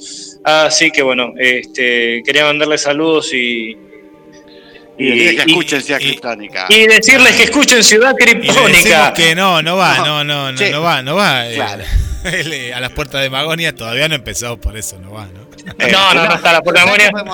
[0.43, 3.77] Así que bueno, este, quería mandarles saludos y,
[4.97, 6.65] Y decirles que y- escuchen Ciudad Criptónica.
[6.69, 9.13] y decirles que escuchen Ciudad Y Criptónica.
[9.13, 11.47] que no, no va, No, no, no, va, no va.
[11.49, 11.83] eh, claro.
[12.25, 15.43] eh, a las puertas de Magonia todavía no empezó, por eso no va, ¿no?
[15.79, 17.29] Eh, No, no, no está la puerta de ¿sabés qué Magonia.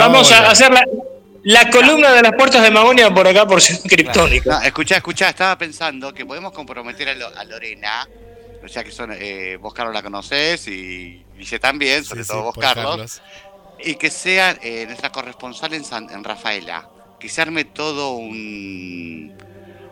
[0.00, 0.84] Vamos a hacer la,
[1.44, 4.58] la columna de las puertas de Magonia por acá por Ciudad Criptónica.
[4.60, 8.08] No, escuchá, escuchá, estaba pensando que podemos comprometer a, Lo- a Lorena,
[8.64, 12.38] o sea que son, eh, vos Carlos la conocés y Guille también, sobre Sí, todo
[12.38, 13.22] sí, vos Carlos,
[13.78, 16.88] y que sea eh, nuestra corresponsal en, San- en Rafaela,
[17.20, 19.34] que se arme todo un...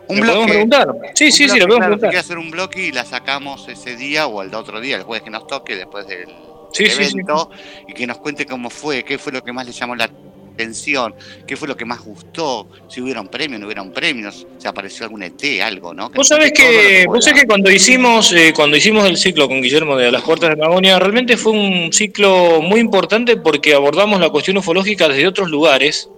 [0.05, 0.51] Un ¿Le podemos bloque.
[0.51, 0.87] preguntar?
[1.15, 2.15] Sí, Un sí, sí, lo podemos claro, preguntar.
[2.19, 5.29] Hacer un bloque y la sacamos ese día o el otro día, el jueves que
[5.29, 6.27] nos toque, después del
[6.73, 7.13] Sí, sí, sí.
[7.19, 7.51] evento,
[7.87, 10.09] y que nos cuente cómo fue, qué fue lo que más le llamó la
[10.53, 11.13] atención,
[11.47, 15.23] qué fue lo que más gustó, si hubieron premios, no hubieron premios, si apareció algún
[15.23, 16.09] ET, algo, ¿no?
[16.11, 17.05] Que Vos sabés que, pueda.
[17.07, 20.49] vos sabés que cuando hicimos, eh, cuando hicimos el ciclo con Guillermo de las puertas
[20.51, 25.49] de Magonia, realmente fue un ciclo muy importante porque abordamos la cuestión ufológica desde otros
[25.49, 26.09] lugares,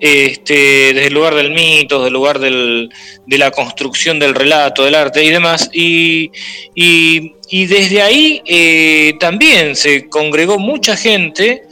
[0.00, 0.54] este,
[0.94, 2.88] desde el lugar del mito, desde el lugar del-
[3.26, 5.68] de la construcción del relato, del arte y demás.
[5.72, 6.30] Y,
[6.74, 11.64] y- y desde ahí eh, también se congregó mucha gente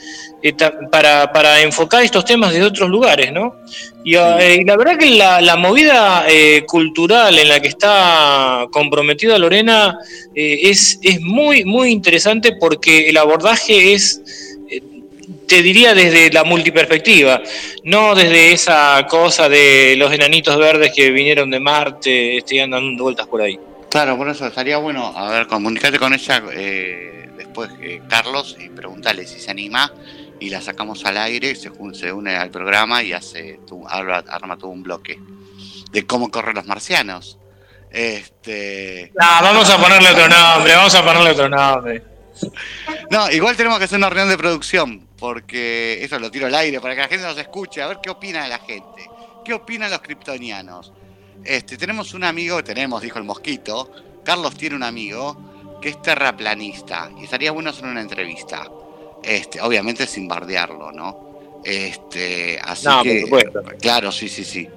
[0.90, 3.56] para, para enfocar estos temas desde otros lugares, ¿no?
[4.04, 8.66] Y, eh, y la verdad que la, la movida eh, cultural en la que está
[8.70, 9.98] comprometida Lorena
[10.34, 14.22] eh, es, es muy, muy interesante porque el abordaje es,
[14.70, 14.80] eh,
[15.46, 17.42] te diría, desde la multiperspectiva,
[17.84, 22.84] no desde esa cosa de los enanitos verdes que vinieron de Marte este, y andan
[22.84, 23.58] dando vueltas por ahí.
[23.90, 28.68] Claro, por eso estaría bueno, a ver, comunicarte con ella eh, después, eh, Carlos, y
[28.68, 29.92] preguntarle si se anima
[30.40, 34.56] y la sacamos al aire, se, se une al programa y hace tu- arma, arma
[34.56, 35.18] todo un bloque
[35.92, 37.38] de cómo corren los marcianos.
[37.90, 42.02] Este, Ah, vamos a ponerle otro nombre, vamos a ponerle otro nombre.
[43.10, 46.80] no, igual tenemos que hacer una reunión de producción, porque eso lo tiro al aire
[46.80, 49.08] para que la gente nos escuche, a ver qué opina la gente,
[49.44, 50.92] qué opinan los kryptonianos.
[51.44, 53.90] Este, tenemos un amigo, tenemos, dijo el mosquito,
[54.24, 58.66] Carlos tiene un amigo que es terraplanista y estaría bueno hacer una entrevista.
[59.22, 61.18] Este, obviamente sin bardearlo, ¿no?
[61.62, 63.62] Este, así No, que supuesto.
[63.80, 64.68] claro, sí, sí, sí.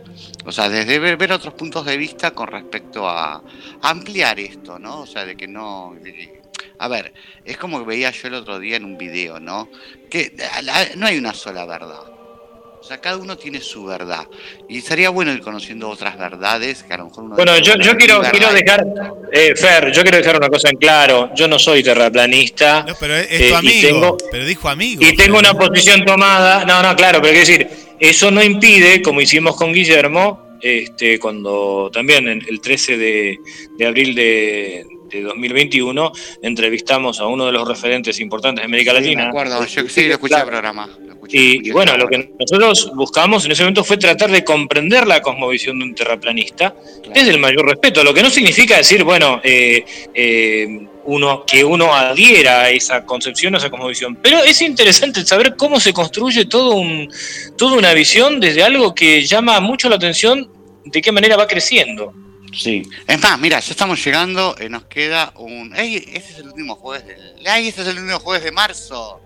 [0.45, 3.44] O sea, desde ver, ver otros puntos de vista con respecto a,
[3.82, 5.02] ampliar esto, ¿no?
[5.02, 6.32] O sea, de que no de
[6.78, 7.14] a ver,
[7.44, 9.70] es como que veía yo el otro día en un video, ¿no?
[10.10, 10.34] Que
[10.64, 12.03] la- no hay una sola verdad.
[12.84, 14.27] O sea, cada uno tiene su verdad.
[14.68, 17.95] Y estaría bueno ir conociendo otras verdades que a lo mejor uno Bueno, yo, yo
[17.95, 18.85] quiero, quiero dejar,
[19.31, 21.30] eh, Fer, yo quiero dejar una cosa en claro.
[21.34, 22.84] Yo no soy terraplanista.
[22.85, 23.88] No, pero es, es eh, tu amigo.
[23.88, 25.01] tengo- pero dijo amigo.
[25.01, 26.65] Y tengo una posición tomada.
[26.65, 27.68] No, no, claro, pero quiero decir,
[28.01, 33.38] eso no impide, como hicimos con Guillermo, este, cuando también en el 13 de,
[33.77, 36.11] de abril de, de 2021
[36.41, 39.23] entrevistamos a uno de los referentes importantes de América Sí, Latina.
[39.23, 40.43] me acuerdo, yo sí lo escuché Claro.
[40.45, 40.89] el programa.
[41.29, 45.79] Y, bueno, lo que nosotros buscamos en ese momento fue tratar de comprender la cosmovisión
[45.79, 46.75] de un terraplanista
[47.13, 51.93] desde el mayor respeto, lo que no significa decir, bueno, eh, eh, uno que uno
[51.93, 56.75] adhiera a esa concepción, a esa cosmovisión, pero es interesante saber cómo se construye todo
[56.75, 57.11] un,
[57.57, 60.49] toda una visión desde algo que llama mucho la atención
[60.85, 62.13] de qué manera va creciendo.
[62.53, 62.83] Sí.
[63.07, 65.75] Es más, mira, ya estamos llegando, eh, nos queda un...
[65.75, 65.97] ¡Ey!
[65.97, 67.47] Este es el último jueves del...
[67.47, 67.67] ¡Ey!
[67.67, 69.19] Este es el último jueves de marzo.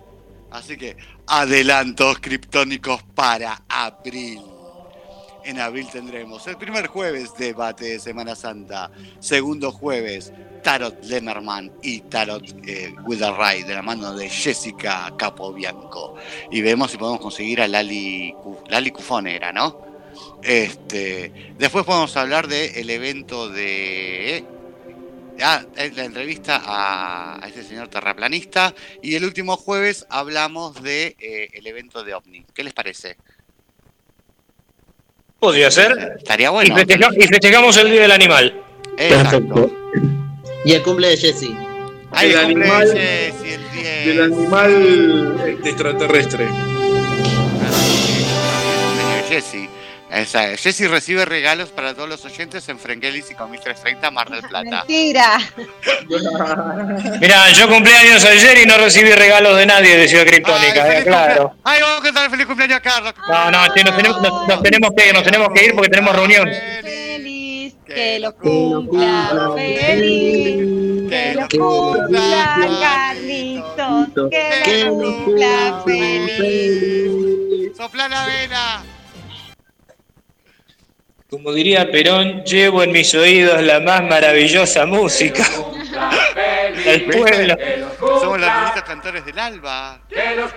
[0.50, 0.96] Así que
[1.28, 4.42] adelantos criptónicos para abril.
[5.44, 10.34] En abril tendremos el primer jueves debate de Semana Santa, segundo jueves
[10.64, 12.94] Tarot Lemerman y Tarot eh,
[13.38, 16.16] Ray de la mano de Jessica Capobianco.
[16.52, 18.34] Y vemos si podemos conseguir a Lali,
[18.68, 19.86] Lali Cufón era, ¿no?
[20.44, 24.46] Este, después podemos hablar del evento de
[25.42, 25.64] ah,
[25.96, 28.74] la entrevista a, a este señor terraplanista.
[29.02, 32.46] Y el último jueves hablamos de eh, el evento de OVNI.
[32.54, 33.18] ¿Qué les parece?
[35.40, 36.16] Podría ser.
[36.18, 36.74] Estaría bueno.
[36.74, 38.64] Y, festeja- y festejamos el Día del Animal.
[38.98, 39.72] Exacto.
[40.66, 41.50] Y el cumple de Jesse.
[42.12, 44.06] Ay, El el cumple animal- de Jessy, el 10.
[44.06, 46.48] Del animal extraterrestre.
[48.88, 49.24] Señor
[50.12, 54.42] Esa, Jessy recibe regalos para todos los oyentes en Frengelis y con 1330 Mar del
[54.42, 54.86] Plata.
[54.88, 55.38] Mentira.
[57.20, 61.56] Mirá, yo cumpleaños ayer y no recibí regalos de nadie de Ciudad Criptónica, eh, claro.
[61.64, 63.14] Ay, vamos a cantar feliz cumpleaños a Carlos.
[63.28, 65.90] No, no, che, nos tenemos, nos, nos tenemos que ir, nos tenemos que ir porque
[65.90, 66.50] tenemos reunión.
[66.82, 77.76] Feliz, que lo cumpla feliz, que lo cumpla Carlitos, que lo cumpla feliz.
[77.76, 78.84] Sopla la vela.
[81.30, 85.44] Como diría Perón, llevo en mis oídos la más maravillosa música.
[86.86, 87.58] El pueblo.
[88.00, 90.00] Somos los niñitos cantores del alba.
[90.10, 90.48] Claro.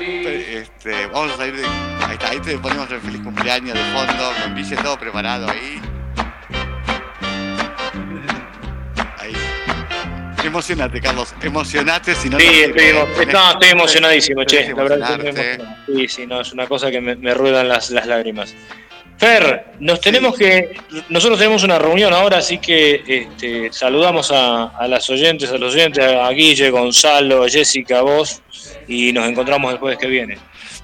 [0.00, 1.66] Este, vamos a salir de.
[1.66, 5.80] Ahí está, ahí te ponemos el feliz cumpleaños de fondo, con Guille todo preparado ahí.
[9.18, 9.34] Ahí.
[10.42, 11.34] Emocionate, Carlos.
[11.42, 12.38] Emocionate, si no.
[12.38, 14.66] Sí, estoy, no, estoy emocionadísimo, che.
[14.66, 15.76] Que La verdad que estoy emocionado.
[15.86, 18.54] Sí, sí, no, es una cosa que me, me ruedan las, las lágrimas.
[19.18, 20.76] Fer, nos tenemos que.
[21.08, 25.74] Nosotros tenemos una reunión ahora, así que este, saludamos a, a las oyentes, a los
[25.74, 28.42] oyentes, a Guille, Gonzalo, Jessica, vos,
[28.88, 30.38] y nos encontramos el jueves que viene.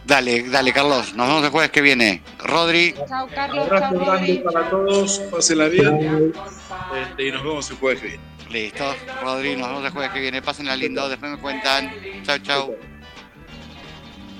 [0.04, 1.14] Dale, dale, Carlos.
[1.14, 2.22] Nos vemos el jueves que viene.
[2.38, 2.94] Rodri.
[3.08, 3.66] Chao, Carlos.
[3.66, 6.32] Abrazo Chao, grande para todos, pásenla bien.
[7.00, 8.22] Este, y nos vemos el jueves que viene.
[8.50, 8.96] Listo.
[9.22, 10.42] Rodri, nos vemos el jueves que viene.
[10.42, 11.92] Pásenla lindo, después me cuentan.
[12.24, 12.76] Chau, chau.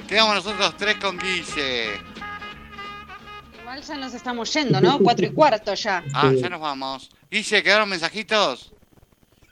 [0.09, 2.10] Quedamos nosotros tres con Guille.
[3.71, 4.99] Igual ya nos estamos yendo, ¿no?
[5.05, 6.03] Cuatro y cuarto ya.
[6.13, 7.09] Ah, ya nos vamos.
[7.31, 8.73] Guille, ¿quedaron mensajitos?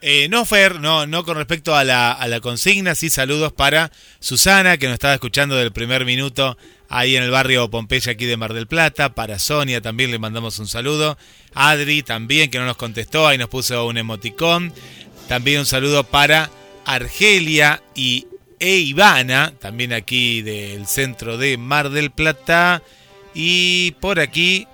[0.01, 3.93] Eh, no, Fer, no, no con respecto a la, a la consigna, sí saludos para
[4.19, 6.57] Susana, que nos estaba escuchando del primer minuto
[6.89, 9.15] ahí en el barrio Pompeya, aquí de Mar del Plata.
[9.15, 11.17] Para Sonia también le mandamos un saludo.
[11.53, 14.73] Adri también, que no nos contestó, ahí nos puso un emoticón.
[15.29, 16.49] También un saludo para
[16.83, 18.27] Argelia y
[18.59, 22.83] e Ivana, también aquí del centro de Mar del Plata.
[23.33, 24.67] Y por aquí,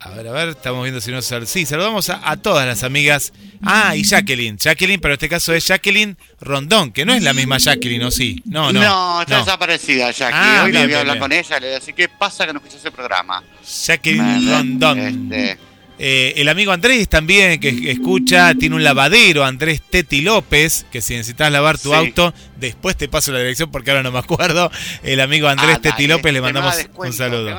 [0.00, 2.82] a ver, a ver, estamos viendo si nos sal- Sí, saludamos a, a todas las
[2.82, 3.32] amigas.
[3.62, 4.56] Ah, y Jacqueline.
[4.56, 8.10] Jacqueline, pero en este caso es Jacqueline Rondón, que no es la misma Jacqueline, ¿o
[8.10, 8.40] sí?
[8.46, 9.20] No, no.
[9.22, 10.34] está desaparecida, Jackie.
[10.36, 11.20] Ah, Hoy la bien, voy a hablar bien.
[11.22, 11.60] con ella.
[11.60, 13.42] Le voy a decir, ¿qué pasa que no escuchas el programa?
[13.86, 14.98] Jacqueline Rondón.
[15.00, 15.58] este,
[16.00, 21.14] Eh, el amigo Andrés también, que escucha, tiene un lavadero, Andrés Teti López, que si
[21.14, 21.94] necesitas lavar tu Sí.
[21.96, 24.70] auto, después te paso la dirección porque ahora no me acuerdo.
[25.02, 27.56] El amigo Andrés ah, Teti López le mandamos un saludo.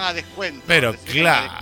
[0.68, 1.54] Pero claro,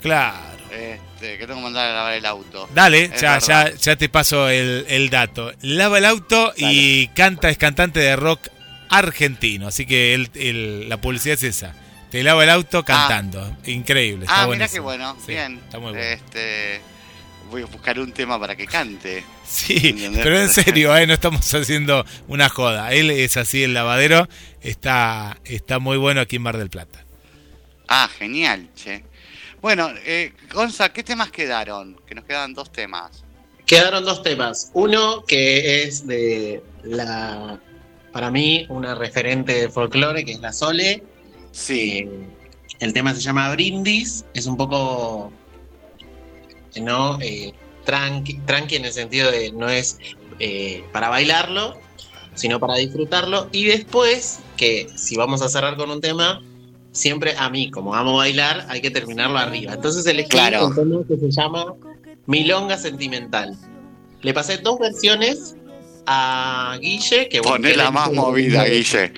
[0.00, 0.52] claro.
[0.70, 2.66] Este, que tengo que mandar a lavar el auto.
[2.74, 5.52] Dale, ya, ya, ya te paso el, el dato.
[5.60, 8.48] Lava el auto y canta, es cantante de rock
[8.88, 9.68] argentino.
[9.68, 11.74] Así que el- el- la publicidad es esa.
[12.12, 13.56] Te lava el auto cantando.
[13.64, 14.26] Increíble.
[14.26, 15.16] Está ah, mira qué bueno.
[15.18, 15.58] Sí, Bien.
[15.64, 16.06] Está muy bueno.
[16.06, 16.82] Este,
[17.50, 19.24] voy a buscar un tema para que cante.
[19.46, 20.22] Sí, ¿Entendés?
[20.22, 22.92] pero en serio, eh, no estamos haciendo una joda.
[22.92, 24.28] Él es así, el lavadero
[24.60, 27.02] está, está muy bueno aquí en Mar del Plata.
[27.88, 29.04] Ah, genial, che.
[29.62, 31.98] Bueno, eh, Gonza, ¿qué temas quedaron?
[32.06, 33.24] Que nos quedan dos temas.
[33.64, 34.70] Quedaron dos temas.
[34.74, 37.58] Uno que es de la,
[38.12, 41.02] para mí, una referente de folclore, que es la Sole.
[41.52, 42.08] Sí.
[42.80, 44.24] el tema se llama Brindis.
[44.34, 45.30] Es un poco,
[46.80, 47.18] ¿no?
[47.20, 47.52] Eh,
[47.84, 49.98] tranqui, tranqui en el sentido de no es
[50.38, 51.76] eh, para bailarlo,
[52.34, 53.48] sino para disfrutarlo.
[53.52, 56.42] Y después, que si vamos a cerrar con un tema,
[56.92, 59.74] siempre a mí, como amo bailar, hay que terminarlo arriba.
[59.74, 60.66] Entonces elegí Claro.
[60.68, 61.74] un tema que se llama
[62.26, 63.56] Milonga Sentimental.
[64.22, 65.54] Le pasé dos versiones
[66.06, 69.12] a Guille, que bueno, Poné que la él- más movida, Guille.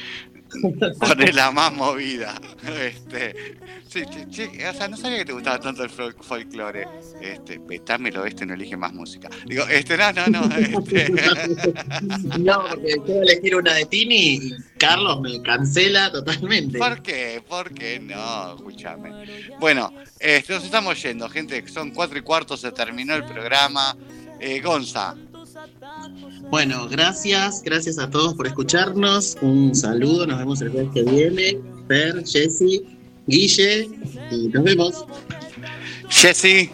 [0.98, 2.40] Poné la más movida.
[2.80, 3.56] Este,
[3.88, 6.86] sí, che, o sea, no sabía que te gustaba tanto el fol- folclore.
[7.20, 9.28] Este, petámelo este, no elige más música.
[9.46, 10.56] Digo, este, no, no, no.
[10.56, 11.12] Este.
[12.38, 16.78] No, porque quiero elegir una de Tini y Carlos me cancela totalmente.
[16.78, 17.42] ¿Por qué?
[17.46, 18.56] ¿Por qué no?
[18.56, 19.10] Escúchame.
[19.60, 21.66] Bueno, este, nos estamos yendo, gente.
[21.68, 23.96] Son cuatro y cuarto, se terminó el programa.
[24.40, 25.14] Eh, Gonza,
[26.50, 29.36] Bueno, gracias, gracias a todos por escucharnos.
[29.40, 31.58] Un saludo, nos vemos el jueves que viene.
[31.88, 32.82] Per, Jessy,
[33.26, 33.88] Guille,
[34.30, 35.04] y nos vemos.
[36.08, 36.70] Jessy,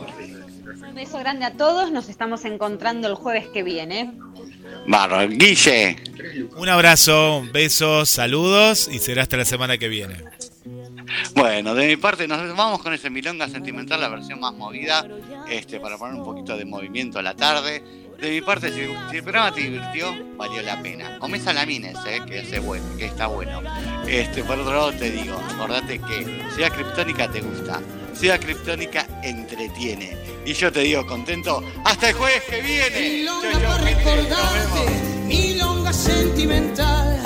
[0.88, 1.90] Un beso grande a todos.
[1.90, 4.12] Nos estamos encontrando el jueves que viene.
[4.86, 5.96] Barro, Guille.
[6.56, 10.16] Un abrazo, besos, saludos y será hasta la semana que viene.
[11.34, 15.06] Bueno, de mi parte nos vamos con ese milonga sentimental, la versión más movida,
[15.48, 17.82] este, para poner un poquito de movimiento a la tarde.
[18.20, 18.80] De mi parte, si,
[19.10, 21.18] si el programa te divirtió, valió la pena.
[21.18, 23.62] Come salamines, eh, que, hace bueno, que está bueno.
[24.06, 27.80] Este, por otro lado te digo, acordate que Ciudad Criptónica te gusta,
[28.12, 30.18] Ciudad Criptónica entretiene.
[30.44, 33.00] Y yo te digo contento, hasta el jueves que viene.
[33.00, 37.22] Milonga Chau, chau, para gente, recordarte, milonga sentimental.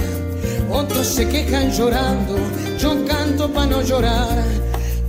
[0.71, 2.37] Otros se quejan llorando,
[2.79, 4.45] yo canto para no llorar.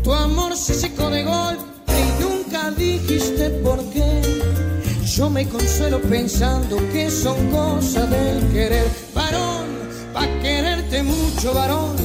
[0.03, 4.74] Tu amor se secó de golpe y nunca dijiste por qué.
[5.05, 8.87] Yo me consuelo pensando que son cosas del querer.
[9.13, 9.65] Varón,
[10.11, 11.95] pa' quererte mucho, varón,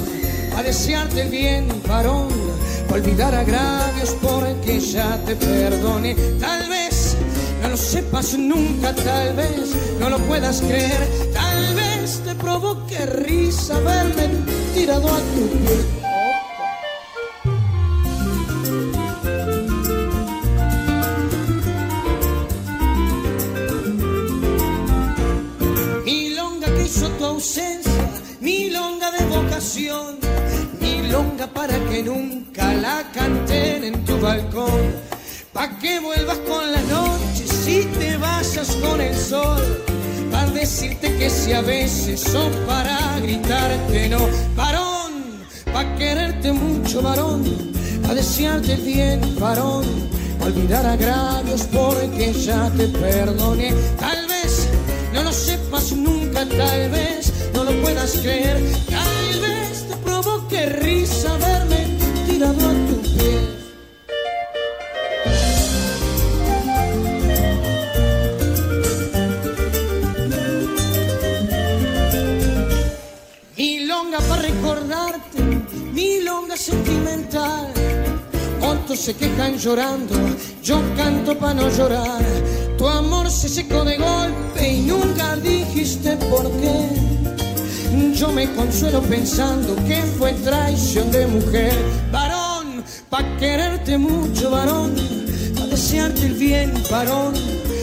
[0.55, 2.29] pa' desearte bien, varón,
[2.89, 6.15] pa' olvidar agravios porque ya te perdoné.
[6.39, 7.17] Tal vez
[7.63, 13.81] no lo sepas nunca, tal vez no lo puedas creer, tal vez te provoque risa
[13.81, 14.29] verme
[14.75, 16.20] tirado a tu pie.
[27.41, 28.05] Ausencia,
[28.43, 30.19] milonga de vocación,
[30.79, 34.83] milonga para que nunca la canten en tu balcón,
[35.51, 39.63] pa' que vuelvas con la noche si te vayas con el sol,
[40.31, 44.21] pa' decirte que si a veces son para gritarte no,
[44.55, 45.13] varón,
[45.73, 47.43] pa' quererte mucho varón,
[48.03, 49.87] pa' desearte el bien varón,
[50.39, 54.60] pa' olvidar agravios porque ya te perdoné, tal vez
[55.13, 58.59] no lo sepas nunca, tal vez no lo puedas creer,
[58.89, 61.87] tal vez te provoque risa verme
[62.27, 63.41] tirado a tu pie.
[73.57, 75.43] Milonga para recordarte,
[75.93, 77.73] milonga sentimental.
[78.63, 80.15] Otros se quejan llorando,
[80.63, 82.70] yo canto para no llorar.
[82.81, 86.89] Tu amor se secó de golpe y nunca dijiste por qué.
[88.15, 91.75] Yo me consuelo pensando que fue traición de mujer.
[92.11, 94.95] Varón, pa' quererte mucho, varón,
[95.57, 97.35] pa' desearte el bien, varón.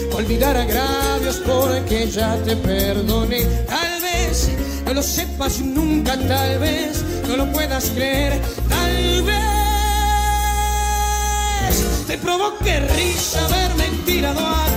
[0.09, 3.45] pa' olvidar agravios porque ya te perdoné.
[3.67, 4.49] Tal vez
[4.83, 9.37] no lo sepas nunca, tal vez no lo puedas creer, tal vez
[12.07, 14.76] te provoque risa verme tirado a